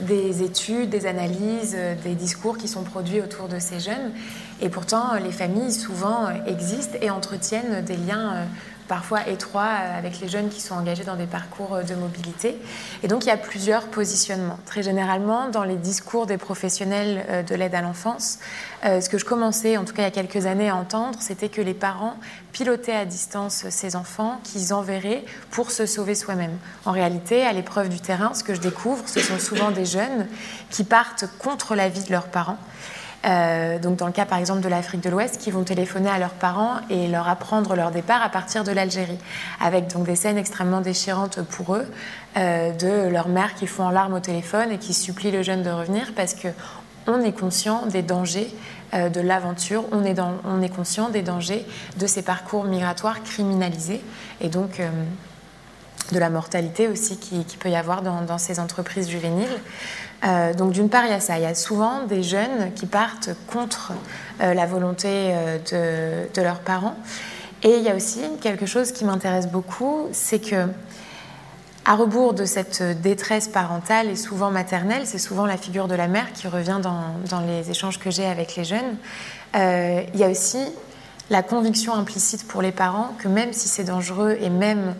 des 0.00 0.42
études, 0.42 0.90
des 0.90 1.06
analyses, 1.06 1.76
des 2.02 2.14
discours 2.14 2.58
qui 2.58 2.66
sont 2.66 2.82
produits 2.82 3.20
autour 3.20 3.46
de 3.48 3.60
ces 3.60 3.78
jeunes. 3.78 4.12
Et 4.60 4.68
pourtant, 4.68 5.14
les 5.22 5.30
familles 5.30 5.72
souvent 5.72 6.28
existent 6.46 6.98
et 7.00 7.10
entretiennent 7.10 7.84
des 7.84 7.96
liens 7.96 8.46
parfois 8.90 9.28
étroit 9.28 9.68
euh, 9.70 9.98
avec 9.98 10.18
les 10.18 10.28
jeunes 10.28 10.48
qui 10.48 10.60
sont 10.60 10.74
engagés 10.74 11.04
dans 11.04 11.14
des 11.14 11.26
parcours 11.26 11.74
euh, 11.74 11.82
de 11.84 11.94
mobilité. 11.94 12.56
Et 13.04 13.08
donc 13.08 13.24
il 13.24 13.28
y 13.28 13.30
a 13.30 13.36
plusieurs 13.36 13.86
positionnements. 13.86 14.58
Très 14.66 14.82
généralement, 14.82 15.48
dans 15.48 15.62
les 15.62 15.76
discours 15.76 16.26
des 16.26 16.38
professionnels 16.38 17.24
euh, 17.28 17.42
de 17.44 17.54
l'aide 17.54 17.74
à 17.76 17.82
l'enfance, 17.82 18.40
ce 18.82 19.10
que 19.10 19.18
je 19.18 19.26
commençais, 19.26 19.76
en 19.76 19.84
tout 19.84 19.92
cas 19.92 20.02
il 20.02 20.06
y 20.06 20.08
a 20.08 20.10
quelques 20.10 20.46
années, 20.46 20.70
à 20.70 20.74
entendre, 20.74 21.18
c'était 21.20 21.50
que 21.50 21.60
les 21.60 21.74
parents 21.74 22.16
pilotaient 22.52 22.96
à 22.96 23.04
distance 23.04 23.66
ces 23.68 23.94
enfants 23.94 24.40
qu'ils 24.42 24.72
enverraient 24.72 25.22
pour 25.50 25.70
se 25.70 25.84
sauver 25.84 26.14
soi-même. 26.14 26.56
En 26.86 26.92
réalité, 26.92 27.44
à 27.44 27.52
l'épreuve 27.52 27.90
du 27.90 28.00
terrain, 28.00 28.32
ce 28.32 28.42
que 28.42 28.54
je 28.54 28.60
découvre, 28.60 29.06
ce 29.06 29.20
sont 29.20 29.38
souvent 29.38 29.70
des 29.70 29.84
jeunes 29.84 30.26
qui 30.70 30.82
partent 30.84 31.26
contre 31.38 31.74
l'avis 31.74 32.04
de 32.04 32.10
leurs 32.10 32.28
parents 32.28 32.58
donc 33.24 33.96
dans 33.96 34.06
le 34.06 34.12
cas 34.12 34.24
par 34.24 34.38
exemple 34.38 34.60
de 34.60 34.68
l'Afrique 34.68 35.02
de 35.02 35.10
l'Ouest, 35.10 35.38
qui 35.38 35.50
vont 35.50 35.62
téléphoner 35.62 36.08
à 36.08 36.18
leurs 36.18 36.34
parents 36.34 36.76
et 36.88 37.06
leur 37.08 37.28
apprendre 37.28 37.74
leur 37.76 37.90
départ 37.90 38.22
à 38.22 38.28
partir 38.28 38.64
de 38.64 38.72
l'Algérie, 38.72 39.18
avec 39.60 39.88
donc 39.88 40.06
des 40.06 40.16
scènes 40.16 40.38
extrêmement 40.38 40.80
déchirantes 40.80 41.42
pour 41.42 41.76
eux, 41.76 41.86
de 42.36 43.08
leur 43.08 43.28
mère 43.28 43.54
qui 43.54 43.66
font 43.66 43.84
en 43.84 43.90
larmes 43.90 44.14
au 44.14 44.20
téléphone 44.20 44.72
et 44.72 44.78
qui 44.78 44.94
supplie 44.94 45.30
le 45.30 45.42
jeune 45.42 45.62
de 45.62 45.70
revenir 45.70 46.12
parce 46.16 46.34
que 46.34 46.48
on 47.06 47.20
est 47.22 47.32
conscient 47.32 47.86
des 47.86 48.02
dangers 48.02 48.52
de 48.92 49.20
l'aventure, 49.20 49.84
on, 49.92 50.04
est 50.04 50.18
on 50.44 50.62
est 50.62 50.74
conscient 50.74 51.10
des 51.10 51.22
dangers 51.22 51.66
de 51.98 52.06
ces 52.06 52.22
parcours 52.22 52.64
migratoires 52.64 53.22
criminalisés 53.22 54.00
et 54.40 54.48
donc 54.48 54.80
de 56.12 56.18
la 56.18 56.30
mortalité 56.30 56.88
aussi 56.88 57.16
qui, 57.16 57.44
peut 57.58 57.70
y 57.70 57.76
avoir 57.76 58.02
dans, 58.02 58.38
ces 58.38 58.58
entreprises 58.58 59.08
juvéniles. 59.08 59.60
Euh, 60.24 60.52
donc 60.54 60.72
d'une 60.72 60.88
part, 60.88 61.04
il 61.04 61.10
y 61.10 61.14
a 61.14 61.20
ça. 61.20 61.38
Il 61.38 61.42
y 61.42 61.46
a 61.46 61.54
souvent 61.54 62.04
des 62.04 62.22
jeunes 62.22 62.72
qui 62.74 62.86
partent 62.86 63.30
contre 63.46 63.92
euh, 64.40 64.54
la 64.54 64.66
volonté 64.66 65.08
euh, 65.08 66.28
de, 66.34 66.42
leurs 66.42 66.60
parents. 66.60 66.96
Et 67.62 67.76
il 67.76 67.82
y 67.82 67.88
a 67.88 67.94
aussi 67.94 68.20
quelque 68.40 68.66
chose 68.66 68.92
qui 68.92 69.04
m'intéresse 69.04 69.48
beaucoup, 69.48 70.08
c'est 70.12 70.40
que 70.40 70.66
à 71.86 71.94
rebours 71.94 72.34
de 72.34 72.44
cette 72.44 72.82
détresse 73.00 73.48
parentale 73.48 74.08
et 74.08 74.16
souvent 74.16 74.50
maternelle, 74.50 75.02
c'est 75.06 75.18
souvent 75.18 75.46
la 75.46 75.56
figure 75.56 75.88
de 75.88 75.94
la 75.94 76.08
mère 76.08 76.32
qui 76.32 76.46
revient 76.46 76.78
dans, 76.82 77.40
les 77.40 77.70
échanges 77.70 77.98
que 77.98 78.10
j'ai 78.10 78.26
avec 78.26 78.54
les 78.56 78.64
jeunes. 78.64 78.96
il 79.54 80.18
y 80.18 80.22
a 80.22 80.28
aussi 80.28 80.58
la 81.30 81.42
conviction 81.42 81.94
implicite 81.94 82.46
pour 82.46 82.60
les 82.62 82.70
parents 82.70 83.14
que 83.18 83.28
même 83.28 83.52
si 83.52 83.68
c'est 83.68 83.84
dangereux 83.84 84.38
et 84.40 84.50
même 84.50 84.94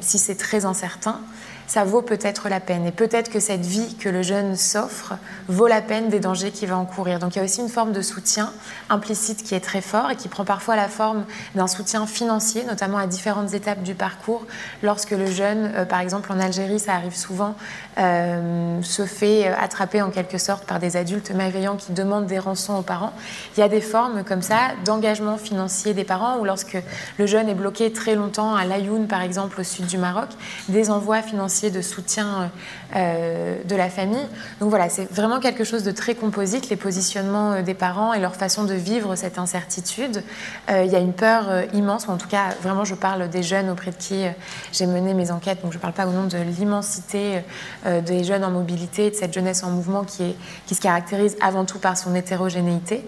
si 0.00 0.18
c'est 0.18 0.36
très 0.36 0.64
incertain, 0.64 1.20
ça 1.66 1.84
vaut 1.84 2.02
peut-être 2.02 2.48
la 2.48 2.60
peine. 2.60 2.86
Et 2.86 2.92
peut-être 2.92 3.30
que 3.30 3.40
cette 3.40 3.64
vie 3.64 3.96
que 3.96 4.08
le 4.08 4.22
jeune 4.22 4.56
s'offre 4.56 5.14
vaut 5.48 5.66
la 5.66 5.80
peine 5.80 6.08
des 6.08 6.20
dangers 6.20 6.50
qu'il 6.50 6.68
va 6.68 6.76
encourir. 6.76 7.18
Donc 7.18 7.34
il 7.34 7.38
y 7.38 7.40
a 7.40 7.44
aussi 7.44 7.60
une 7.60 7.68
forme 7.68 7.92
de 7.92 8.02
soutien 8.02 8.52
implicite 8.90 9.42
qui 9.42 9.54
est 9.54 9.60
très 9.60 9.80
fort 9.80 10.10
et 10.10 10.16
qui 10.16 10.28
prend 10.28 10.44
parfois 10.44 10.76
la 10.76 10.88
forme 10.88 11.24
d'un 11.54 11.66
soutien 11.66 12.06
financier, 12.06 12.64
notamment 12.64 12.98
à 12.98 13.06
différentes 13.06 13.54
étapes 13.54 13.82
du 13.82 13.94
parcours. 13.94 14.46
Lorsque 14.82 15.12
le 15.12 15.26
jeune, 15.26 15.72
euh, 15.74 15.84
par 15.84 16.00
exemple 16.00 16.32
en 16.32 16.40
Algérie, 16.40 16.78
ça 16.78 16.94
arrive 16.94 17.16
souvent, 17.16 17.54
euh, 17.98 18.82
se 18.82 19.06
fait 19.06 19.46
attraper 19.46 20.02
en 20.02 20.10
quelque 20.10 20.38
sorte 20.38 20.64
par 20.64 20.78
des 20.78 20.96
adultes 20.96 21.30
malveillants 21.30 21.76
qui 21.76 21.92
demandent 21.92 22.26
des 22.26 22.38
rançons 22.38 22.74
aux 22.74 22.82
parents. 22.82 23.12
Il 23.56 23.60
y 23.60 23.62
a 23.62 23.68
des 23.68 23.80
formes 23.80 24.24
comme 24.24 24.42
ça 24.42 24.72
d'engagement 24.84 25.36
financier 25.36 25.94
des 25.94 26.04
parents 26.04 26.38
ou 26.38 26.44
lorsque 26.44 26.76
le 27.18 27.26
jeune 27.26 27.48
est 27.48 27.54
bloqué 27.54 27.92
très 27.92 28.14
longtemps 28.14 28.54
à 28.54 28.64
Laayoune, 28.64 29.06
par 29.06 29.22
exemple, 29.22 29.60
au 29.60 29.64
sud 29.64 29.86
du 29.86 29.98
Maroc, 29.98 30.28
des 30.68 30.90
envois 30.90 31.22
financiers 31.22 31.53
de 31.62 31.80
soutien 31.80 32.50
euh, 32.96 33.56
de 33.64 33.76
la 33.76 33.88
famille. 33.88 34.26
Donc 34.60 34.70
voilà, 34.70 34.88
c'est 34.88 35.10
vraiment 35.12 35.40
quelque 35.40 35.64
chose 35.64 35.84
de 35.84 35.90
très 35.92 36.14
composite, 36.14 36.68
les 36.68 36.76
positionnements 36.76 37.52
euh, 37.52 37.62
des 37.62 37.74
parents 37.74 38.12
et 38.12 38.20
leur 38.20 38.34
façon 38.34 38.64
de 38.64 38.74
vivre 38.74 39.14
cette 39.16 39.38
incertitude. 39.38 40.22
Euh, 40.70 40.84
il 40.84 40.92
y 40.92 40.96
a 40.96 40.98
une 40.98 41.12
peur 41.12 41.44
immense, 41.72 42.08
en 42.08 42.16
tout 42.16 42.28
cas, 42.28 42.50
vraiment, 42.62 42.84
je 42.84 42.94
parle 42.94 43.28
des 43.28 43.42
jeunes 43.42 43.70
auprès 43.70 43.92
de 43.92 43.96
qui 43.96 44.24
j'ai 44.72 44.86
mené 44.86 45.14
mes 45.14 45.30
enquêtes, 45.30 45.62
donc 45.62 45.72
je 45.72 45.78
ne 45.78 45.82
parle 45.82 45.94
pas 45.94 46.06
au 46.06 46.12
nom 46.12 46.24
de 46.24 46.38
l'immensité 46.38 47.42
des 47.84 48.24
jeunes 48.24 48.44
en 48.44 48.50
mobilité, 48.50 49.10
de 49.10 49.14
cette 49.14 49.32
jeunesse 49.32 49.62
en 49.62 49.70
mouvement 49.70 50.04
qui, 50.04 50.22
est, 50.22 50.36
qui 50.66 50.74
se 50.74 50.80
caractérise 50.80 51.36
avant 51.40 51.64
tout 51.64 51.78
par 51.78 51.96
son 51.96 52.14
hétérogénéité. 52.14 53.04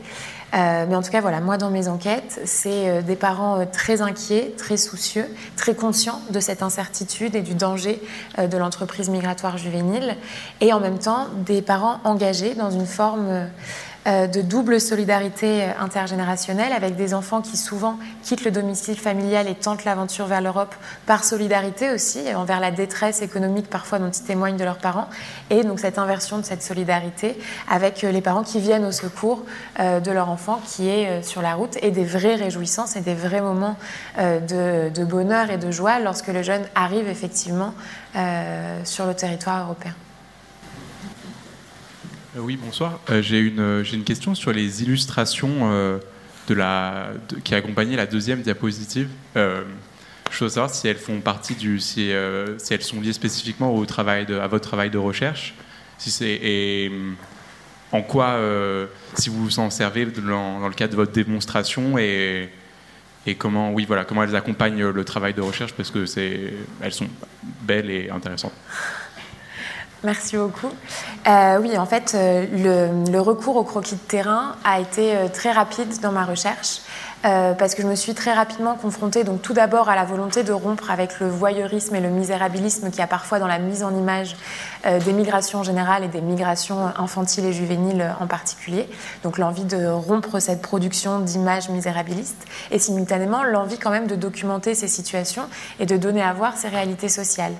Euh, 0.54 0.86
mais 0.88 0.94
en 0.94 1.02
tout 1.02 1.10
cas, 1.10 1.20
voilà, 1.20 1.40
moi 1.40 1.56
dans 1.56 1.70
mes 1.70 1.88
enquêtes, 1.88 2.40
c'est 2.44 2.88
euh, 2.88 3.02
des 3.02 3.16
parents 3.16 3.60
euh, 3.60 3.64
très 3.70 4.00
inquiets, 4.00 4.54
très 4.56 4.76
soucieux, 4.76 5.26
très 5.56 5.74
conscients 5.74 6.20
de 6.30 6.40
cette 6.40 6.62
incertitude 6.62 7.34
et 7.34 7.42
du 7.42 7.54
danger 7.54 8.00
de 8.38 8.56
l'entreprise 8.56 9.08
migratoire 9.08 9.58
juvénile, 9.58 10.16
et 10.60 10.72
en 10.72 10.80
même 10.80 10.98
temps 10.98 11.26
des 11.44 11.62
parents 11.62 11.98
engagés 12.04 12.54
dans 12.54 12.70
une 12.70 12.86
forme 12.86 13.48
de 14.06 14.40
double 14.40 14.80
solidarité 14.80 15.64
euh, 15.64 15.72
intergénérationnelle 15.80 16.72
avec 16.72 16.94
des 16.94 17.12
enfants 17.12 17.42
qui 17.42 17.56
souvent 17.56 17.98
quittent 18.22 18.44
le 18.44 18.52
domicile 18.52 18.96
familial 18.96 19.48
et 19.48 19.54
tentent 19.56 19.84
l'aventure 19.84 20.26
vers 20.26 20.40
l'Europe 20.40 20.76
par 21.06 21.24
solidarité 21.24 21.90
aussi, 21.90 22.32
envers 22.34 22.60
la 22.60 22.70
détresse 22.70 23.20
économique 23.20 23.68
parfois 23.68 23.98
dont 23.98 24.10
ils 24.10 24.22
témoignent 24.22 24.56
de 24.56 24.64
leurs 24.64 24.78
parents, 24.78 25.08
et 25.50 25.64
donc 25.64 25.80
cette 25.80 25.98
inversion 25.98 26.38
de 26.38 26.44
cette 26.44 26.62
solidarité 26.62 27.36
avec 27.68 28.04
euh, 28.04 28.12
les 28.12 28.20
parents 28.20 28.44
qui 28.44 28.60
viennent 28.60 28.84
au 28.84 28.92
secours 28.92 29.44
de 29.78 30.10
leur 30.10 30.30
enfant 30.30 30.60
qui 30.64 30.88
est 30.88 31.22
sur 31.22 31.42
la 31.42 31.54
route 31.54 31.76
et 31.82 31.90
des 31.90 32.04
vraies 32.04 32.36
réjouissances 32.36 32.96
et 32.96 33.00
des 33.00 33.14
vrais 33.14 33.40
moments 33.40 33.76
de, 34.18 35.04
bonheur 35.04 35.50
et 35.50 35.58
de 35.58 35.70
joie 35.70 35.98
lorsque 35.98 36.28
le 36.28 36.42
jeune 36.42 36.62
arrive 36.74 37.08
effectivement 37.08 37.74
sur 38.84 39.06
le 39.06 39.14
territoire 39.14 39.64
européen. 39.64 39.94
Euh, 42.36 42.40
oui, 42.40 42.58
bonsoir. 42.62 43.00
Euh, 43.10 43.22
j'ai 43.22 43.38
une, 43.38 43.60
euh, 43.60 43.84
une 43.84 44.04
question 44.04 44.34
sur 44.34 44.52
les 44.52 44.82
illustrations 44.82 46.00
de 46.48 46.54
la, 46.54 47.08
qui 47.44 47.54
accompagnaient 47.54 47.96
la 47.96 48.06
deuxième 48.06 48.42
diapositive. 48.42 49.08
je 49.34 50.44
veux 50.44 50.48
savoir 50.48 50.70
si 50.70 50.86
elles 50.86 50.96
font 50.96 51.20
partie 51.20 51.54
du, 51.54 51.80
si, 51.80 52.12
si, 52.58 52.74
elles 52.74 52.82
sont 52.82 53.00
liées 53.00 53.12
spécifiquement 53.12 53.74
au 53.74 53.84
travail 53.84 54.26
de, 54.26 54.38
à 54.38 54.46
votre 54.46 54.68
travail 54.68 54.90
de 54.90 54.98
recherche, 54.98 55.54
si 55.98 56.24
et 56.24 56.92
en 57.92 58.02
quoi, 58.02 58.38
si 59.14 59.28
vous 59.28 59.44
vous 59.44 59.58
en 59.58 59.70
servez 59.70 60.06
dans, 60.06 60.60
dans, 60.60 60.68
le 60.68 60.74
cadre 60.74 60.92
de 60.92 60.96
votre 60.96 61.12
démonstration 61.12 61.98
et, 61.98 62.48
et 63.26 63.34
comment, 63.34 63.72
oui, 63.72 63.86
voilà, 63.86 64.04
comment 64.04 64.22
elles 64.22 64.36
accompagnent 64.36 64.86
le 64.86 65.04
travail 65.04 65.34
de 65.34 65.40
recherche 65.40 65.72
parce 65.72 65.90
que 65.90 66.06
c'est, 66.06 66.52
elles 66.80 66.92
sont 66.94 67.08
belles 67.62 67.90
et 67.90 68.08
intéressantes. 68.10 68.54
Merci 70.04 70.36
beaucoup. 70.36 70.70
Euh, 71.26 71.58
oui, 71.60 71.76
en 71.78 71.86
fait, 71.86 72.12
euh, 72.14 72.46
le, 73.10 73.20
recours 73.20 73.56
au 73.56 73.64
croquis 73.64 73.94
de 73.94 74.00
terrain 74.00 74.56
a 74.64 74.78
été 74.78 75.16
euh, 75.16 75.28
très 75.28 75.52
rapide 75.52 76.00
dans 76.00 76.12
ma 76.12 76.24
recherche. 76.24 76.80
Euh, 77.24 77.54
parce 77.54 77.74
que 77.74 77.82
je 77.82 77.86
me 77.88 77.94
suis 77.94 78.14
très 78.14 78.32
rapidement 78.32 78.74
confrontée, 78.74 79.24
donc 79.24 79.42
tout 79.42 79.54
d'abord 79.54 79.88
à 79.88 79.96
la 79.96 80.04
volonté 80.04 80.44
de 80.44 80.52
rompre 80.52 80.90
avec 80.90 81.18
le 81.18 81.28
voyeurisme 81.28 81.94
et 81.96 82.00
le 82.00 82.10
misérabilisme 82.10 82.90
qu'il 82.90 82.98
y 82.98 83.02
a 83.02 83.06
parfois 83.06 83.38
dans 83.38 83.46
la 83.46 83.58
mise 83.58 83.82
en 83.82 83.96
image 83.96 84.36
euh, 84.84 85.00
des 85.00 85.12
migrations 85.12 85.62
générales 85.62 86.04
et 86.04 86.08
des 86.08 86.20
migrations 86.20 86.92
infantiles 86.96 87.46
et 87.46 87.52
juvéniles 87.52 88.14
en 88.20 88.26
particulier. 88.26 88.88
Donc 89.24 89.38
l'envie 89.38 89.64
de 89.64 89.86
rompre 89.86 90.38
cette 90.40 90.62
production 90.62 91.20
d'images 91.20 91.68
misérabilistes 91.70 92.44
et 92.70 92.78
simultanément 92.78 93.42
l'envie 93.44 93.78
quand 93.78 93.90
même 93.90 94.06
de 94.06 94.14
documenter 94.14 94.74
ces 94.74 94.88
situations 94.88 95.48
et 95.80 95.86
de 95.86 95.96
donner 95.96 96.22
à 96.22 96.32
voir 96.32 96.56
ces 96.56 96.68
réalités 96.68 97.08
sociales. 97.08 97.54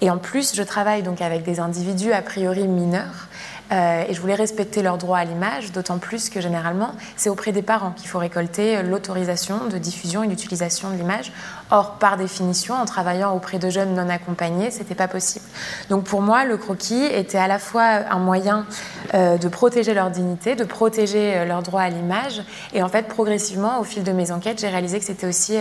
Et 0.00 0.10
en 0.10 0.18
plus, 0.18 0.54
je 0.54 0.62
travaille 0.62 1.02
donc 1.02 1.22
avec 1.22 1.42
des 1.44 1.60
individus 1.60 2.12
a 2.12 2.22
priori 2.22 2.66
mineurs. 2.66 3.28
Euh, 3.72 4.04
et 4.08 4.14
je 4.14 4.20
voulais 4.20 4.34
respecter 4.34 4.82
leur 4.82 4.98
droit 4.98 5.18
à 5.18 5.24
l'image, 5.24 5.72
d'autant 5.72 5.98
plus 5.98 6.30
que 6.30 6.40
généralement, 6.40 6.92
c'est 7.16 7.30
auprès 7.30 7.52
des 7.52 7.62
parents 7.62 7.90
qu'il 7.90 8.08
faut 8.08 8.18
récolter 8.18 8.82
l'autorisation 8.82 9.66
de 9.66 9.78
diffusion 9.78 10.22
et 10.22 10.28
d'utilisation 10.28 10.90
de 10.90 10.96
l'image. 10.96 11.32
Or, 11.70 11.94
par 11.98 12.16
définition, 12.16 12.74
en 12.74 12.84
travaillant 12.84 13.34
auprès 13.34 13.58
de 13.58 13.68
jeunes 13.68 13.94
non 13.94 14.08
accompagnés, 14.08 14.70
c'était 14.70 14.94
pas 14.94 15.08
possible. 15.08 15.44
Donc 15.90 16.04
pour 16.04 16.22
moi, 16.22 16.44
le 16.44 16.56
croquis 16.56 17.04
était 17.04 17.38
à 17.38 17.48
la 17.48 17.58
fois 17.58 17.82
un 17.82 18.18
moyen 18.18 18.66
euh, 19.14 19.36
de 19.36 19.48
protéger 19.48 19.94
leur 19.94 20.10
dignité, 20.10 20.54
de 20.54 20.64
protéger 20.64 21.36
euh, 21.36 21.44
leur 21.44 21.62
droit 21.62 21.82
à 21.82 21.88
l'image, 21.88 22.42
et 22.72 22.82
en 22.82 22.88
fait, 22.88 23.08
progressivement, 23.08 23.80
au 23.80 23.84
fil 23.84 24.04
de 24.04 24.12
mes 24.12 24.30
enquêtes, 24.30 24.60
j'ai 24.60 24.68
réalisé 24.68 25.00
que 25.00 25.04
c'était 25.04 25.26
aussi 25.26 25.56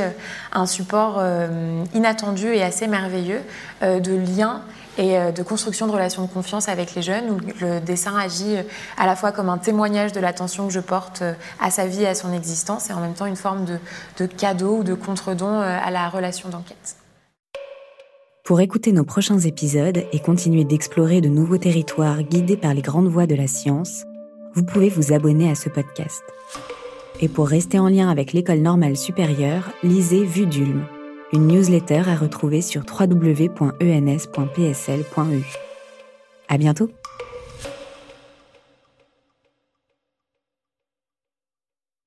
un 0.52 0.66
support 0.66 1.22
inattendu 1.94 2.48
et 2.48 2.64
assez 2.64 2.88
merveilleux 2.88 3.42
de 3.82 4.16
lien 4.16 4.62
et 4.98 5.18
euh, 5.18 5.32
de 5.32 5.44
construction 5.44 5.88
de 5.88 5.92
relations 5.92 6.24
de 6.24 6.32
confiance 6.32 6.70
avec 6.70 6.96
les 6.96 7.02
jeunes, 7.02 7.30
où 7.32 7.40
le 7.62 7.80
dessin 7.80 8.18
agit 8.18 8.58
euh, 8.58 8.64
à 8.98 9.06
la 9.06 9.16
fois 9.16 9.32
comme 9.32 9.50
un 9.50 9.58
témoignage 9.58 10.12
de 10.12 10.20
l'attention 10.20 10.68
que 10.68 10.74
je 10.74 10.80
porte 10.80 11.22
euh, 11.22 11.34
à 11.60 11.72
sa 11.72 11.88
vie 11.88 12.04
et 12.04 12.08
à 12.08 12.16
son 12.16 12.34
existence, 12.34 12.90
et 12.90 12.94
en 12.94 13.00
même 13.00 13.14
temps 13.14 13.26
une 13.26 13.36
forme 13.36 13.66
de, 13.66 14.26
cadeau 14.26 14.78
ou 14.78 14.84
de 14.84 14.94
contre-don 14.94 15.60
à 15.60 15.92
la 15.92 16.10
relation 16.10 16.50
d'enquête. 16.50 16.96
Pour 18.44 18.62
écouter 18.62 18.92
nos 18.92 19.04
prochains 19.04 19.40
épisodes 19.40 20.04
et 20.12 20.20
continuer 20.20 20.64
d'explorer 20.64 21.22
de 21.22 21.30
nouveaux 21.30 21.58
territoires 21.58 22.22
guidés 22.24 22.58
par 22.58 22.74
les 22.74 22.82
grandes 22.82 23.08
voies 23.08 23.28
de 23.28 23.36
la 23.36 23.48
science, 23.48 24.04
vous 24.54 24.64
pouvez 24.64 24.90
vous 24.90 25.14
abonner 25.14 25.50
à 25.50 25.56
ce 25.56 25.70
podcast. 25.70 26.24
Et 27.22 27.28
pour 27.28 27.48
rester 27.48 27.80
en 27.80 27.88
lien 27.88 28.10
avec 28.10 28.34
l'école 28.34 28.60
normale 28.60 28.98
supérieure, 28.98 29.72
lisez 29.84 30.24
Vue 30.24 30.46
d'Ulm, 30.46 30.86
une 31.36 31.48
newsletter 31.48 32.04
à 32.08 32.16
retrouver 32.16 32.62
sur 32.62 32.84
www.ens.psl.eu. 32.90 33.44
À 36.48 36.58
bientôt! 36.58 36.90